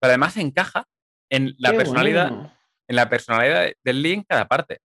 Pero 0.00 0.10
además 0.10 0.36
encaja 0.36 0.84
en 1.30 1.54
la 1.58 1.70
qué 1.70 1.76
personalidad, 1.78 2.28
bueno. 2.30 2.52
en 2.88 2.96
la 2.96 3.08
personalidad 3.08 3.62
de- 3.62 3.76
del 3.84 4.02
Lee 4.02 4.12
en 4.12 4.22
cada 4.22 4.46
parte. 4.46 4.80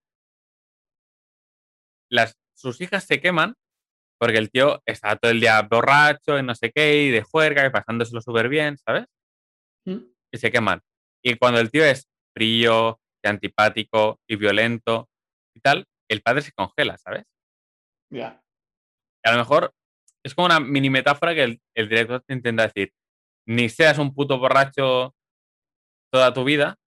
Las, 2.09 2.37
sus 2.55 2.79
hijas 2.81 3.03
se 3.05 3.19
queman 3.21 3.55
porque 4.19 4.37
el 4.37 4.51
tío 4.51 4.81
está 4.85 5.15
todo 5.15 5.31
el 5.31 5.39
día 5.39 5.61
borracho 5.63 6.37
y 6.37 6.43
no 6.43 6.53
sé 6.53 6.71
qué, 6.71 7.03
y 7.05 7.09
de 7.09 7.23
juerga, 7.23 7.65
y 7.65 7.71
pasándoselo 7.71 8.21
súper 8.21 8.49
bien, 8.49 8.77
¿sabes? 8.77 9.05
Mm, 9.85 9.97
Y 10.31 10.37
se 10.37 10.51
queman. 10.51 10.79
Y 11.23 11.35
cuando 11.37 11.59
el 11.59 11.71
tío 11.71 11.83
es 11.83 12.07
frío, 12.35 12.99
y 13.23 13.27
antipático 13.27 14.19
y 14.27 14.35
violento 14.35 15.09
y 15.55 15.59
tal, 15.59 15.85
el 16.09 16.21
padre 16.21 16.41
se 16.41 16.51
congela, 16.51 16.97
¿sabes? 16.97 17.23
Ya. 18.11 18.41
Y 19.23 19.29
a 19.29 19.31
lo 19.33 19.37
mejor 19.39 19.73
es 20.24 20.36
como 20.36 20.45
una 20.45 20.59
mini 20.59 20.89
metáfora 20.89 21.34
que 21.34 21.43
el, 21.43 21.61
el 21.76 21.89
director 21.89 22.22
te 22.22 22.34
intenta 22.34 22.63
decir. 22.67 22.93
Ni 23.47 23.69
seas 23.69 23.97
un 23.97 24.13
puto 24.13 24.38
borracho 24.38 25.15
toda 26.11 26.34
tu 26.34 26.43
vida, 26.43 26.78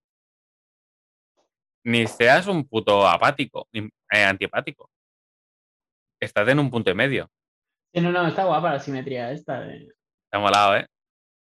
ni 1.85 2.07
seas 2.07 2.47
un 2.47 2.67
puto 2.67 3.07
apático, 3.07 3.69
eh, 3.73 4.25
antipático. 4.25 4.91
Estás 6.21 6.49
en 6.49 6.59
un 6.59 6.71
punto 6.71 6.91
y 6.91 6.95
medio. 6.95 7.31
Sí, 7.93 8.01
no, 8.01 8.11
no, 8.11 8.27
está 8.27 8.45
guapa 8.45 8.73
la 8.73 8.81
simetría 8.81 9.31
esta. 9.33 9.61
de- 9.61 9.89
Está 10.27 10.39
molado, 10.39 10.77
¿eh? 10.77 10.87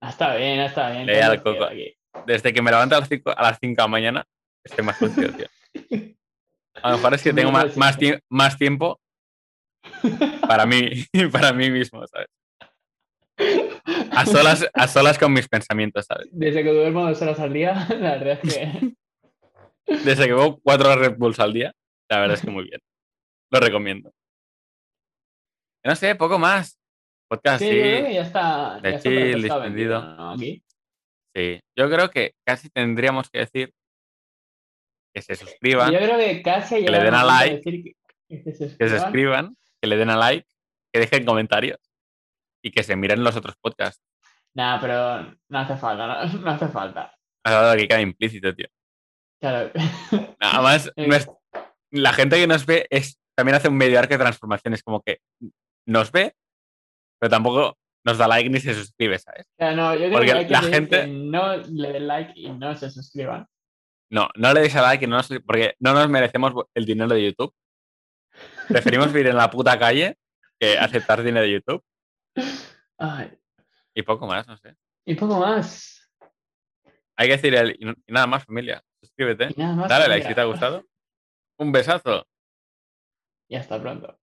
Ah, 0.02 0.10
Está 0.10 0.36
bien, 0.36 0.60
está 0.60 0.90
bien. 0.92 1.08
Coco. 1.42 1.70
Desde 2.26 2.54
que 2.54 2.62
me 2.62 2.72
levanto 2.72 2.96
a 2.96 3.00
las 3.00 3.10
5 3.10 3.32
a 3.32 3.42
las 3.42 3.58
cinco 3.60 3.82
de 3.82 3.84
la 3.84 3.88
mañana, 3.88 4.28
estoy 4.64 4.84
más 4.86 4.98
tío. 5.00 5.48
A 6.82 6.90
lo 6.90 6.98
mejor 6.98 7.14
es 7.14 7.24
que 7.24 7.34
tengo 7.34 7.52
me 7.52 7.60
más, 7.60 7.78
más, 7.78 7.96
siento. 7.96 8.18
tie- 8.18 8.24
más 8.30 8.58
tiempo 8.58 9.00
para 10.48 10.66
mí, 10.66 10.90
para 11.32 11.54
mí 11.54 11.70
mismo, 11.70 12.06
¿sabes? 12.08 12.28
A 14.12 14.26
solas, 14.26 14.68
a 14.74 14.88
solas 14.88 15.18
con 15.18 15.34
mis 15.34 15.48
pensamientos, 15.48 16.06
¿sabes? 16.06 16.28
Desde 16.32 16.64
que 16.64 16.72
duermo 16.72 17.08
dos 17.08 17.22
horas 17.22 17.40
al 17.40 17.52
día, 17.54 17.88
la 17.90 18.16
verdad 18.18 18.40
es 18.44 18.54
que. 18.54 18.94
Desde 20.06 20.26
que 20.26 20.34
bebo 20.34 20.60
cuatro 20.62 20.96
Red 20.96 21.18
Bulls 21.18 21.40
al 21.40 21.52
día, 21.52 21.74
la 22.10 22.20
verdad 22.20 22.36
es 22.36 22.42
que 22.42 22.52
muy 22.52 22.64
bien. 22.66 22.80
Lo 23.52 23.60
recomiendo. 23.60 24.12
No 25.84 25.96
sé, 25.96 26.16
poco 26.16 26.40
más. 26.40 26.80
Podcast, 27.30 27.62
Sí, 27.62 27.70
sí. 27.70 27.76
yo 27.76 28.06
que 28.06 28.14
ya 28.14 28.22
está. 28.22 28.80
de 28.82 28.92
ya 28.92 28.98
está 28.98 29.10
chill, 29.10 29.42
distendido. 29.42 29.60
vendido, 29.60 30.02
¿no? 30.02 30.32
Aquí. 30.32 30.64
sí. 31.36 31.60
Yo 31.78 31.90
creo 31.90 32.10
que 32.10 32.34
casi 32.46 32.70
tendríamos 32.70 33.30
que 33.30 33.40
decir 33.40 33.74
que 35.14 35.22
se 35.22 35.34
Yo 35.36 35.46
suscriban, 35.46 35.94
creo 35.94 36.18
que 36.18 36.42
casi 36.42 36.76
ha 36.88 36.92
le 36.92 37.00
den 37.00 37.14
a 37.14 37.24
like, 37.24 37.56
decir 37.58 37.84
que, 37.84 37.94
que 38.44 38.54
se 38.54 38.78
que 38.78 38.90
se 38.90 39.00
suscriban. 39.00 39.56
Que 39.84 39.88
le 39.88 39.98
den 39.98 40.10
a 40.10 40.16
like, 40.16 40.48
que 40.94 41.00
dejen 41.02 41.26
comentarios 41.26 41.78
y 42.64 42.72
que 42.72 42.84
se 42.84 42.96
miren 42.96 43.22
los 43.22 43.36
otros 43.36 43.58
podcasts. 43.62 44.02
Nah, 44.56 44.80
pero 44.80 45.36
no 45.50 45.60
hace 45.60 45.76
falta, 45.76 46.08
no, 46.08 46.40
no 46.40 46.52
hace 46.52 46.68
falta. 46.70 47.14
Algo 47.46 47.76
que 47.78 47.88
queda 47.90 48.00
implícito, 48.00 48.56
tío. 48.56 48.68
Claro. 49.42 49.72
Nada 50.40 50.62
más, 50.62 50.90
Eh. 50.96 51.10
la 51.92 52.14
gente 52.14 52.38
que 52.38 52.48
nos 52.48 52.66
ve 52.66 52.88
es, 52.90 53.20
también 53.36 53.56
hace 53.58 53.68
un 53.68 53.76
medio 53.76 54.00
arco 54.00 54.14
de 54.14 54.20
transformación. 54.20 54.74
Es 54.74 54.84
como 54.84 55.02
que 55.02 55.20
nos 55.86 56.12
ve, 56.14 56.34
pero 57.20 57.30
tampoco 57.30 57.78
nos 58.06 58.18
da 58.18 58.28
like 58.30 58.50
ni 58.50 58.62
se 58.62 58.74
suscribe, 58.74 59.20
¿sabes? 59.20 59.46
O 59.48 59.56
sea, 59.58 59.74
no, 59.76 59.94
yo 59.96 60.00
creo 60.02 60.12
Porque 60.14 60.28
que 60.28 60.38
hay 60.38 60.46
que 60.46 60.52
la 60.54 60.60
decir 60.62 60.74
gente- 60.76 61.02
que 61.02 61.08
no 61.08 61.58
le 61.58 61.92
den 61.92 62.08
like 62.08 62.34
y 62.40 62.50
no 62.52 62.74
se 62.76 62.90
suscriban. 62.90 63.46
No, 64.10 64.30
no 64.38 64.54
le 64.54 64.62
deis 64.62 64.76
a 64.78 64.82
like, 64.82 65.04
y 65.04 65.08
no 65.10 65.18
nos- 65.18 65.28
porque 65.46 65.76
no 65.80 65.92
nos 65.94 66.08
merecemos 66.08 66.54
el 66.74 66.86
dinero 66.86 67.10
de 67.14 67.26
YouTube. 67.26 67.54
Preferimos 68.68 69.12
vivir 69.12 69.28
en 69.28 69.36
la 69.38 69.50
puta 69.50 69.78
calle 69.78 70.18
que 70.60 70.78
aceptar 70.78 71.22
dinero 71.24 71.46
de 71.46 71.52
YouTube. 71.52 71.84
Ay, 72.98 73.38
Y 73.94 74.02
poco 74.04 74.26
más, 74.28 74.48
no 74.48 74.58
sé. 74.58 74.76
y 75.06 75.16
poco 75.16 75.40
más. 75.40 76.10
Hay 77.16 77.28
que 77.28 77.34
decir 77.34 77.54
el, 77.56 77.72
y 77.80 78.12
nada 78.12 78.26
más, 78.28 78.46
familia. 78.46 78.84
Suscríbete. 79.02 79.50
Más. 79.58 79.90
Dale 79.90 80.08
like 80.08 80.24
familia. 80.24 80.28
si 80.30 80.34
te 80.36 80.42
ha 80.42 80.46
gustado. 80.46 80.86
Un 81.60 81.72
besazo. 81.72 82.28
Y 83.48 83.56
hasta 83.56 83.80
pronto. 83.80 84.20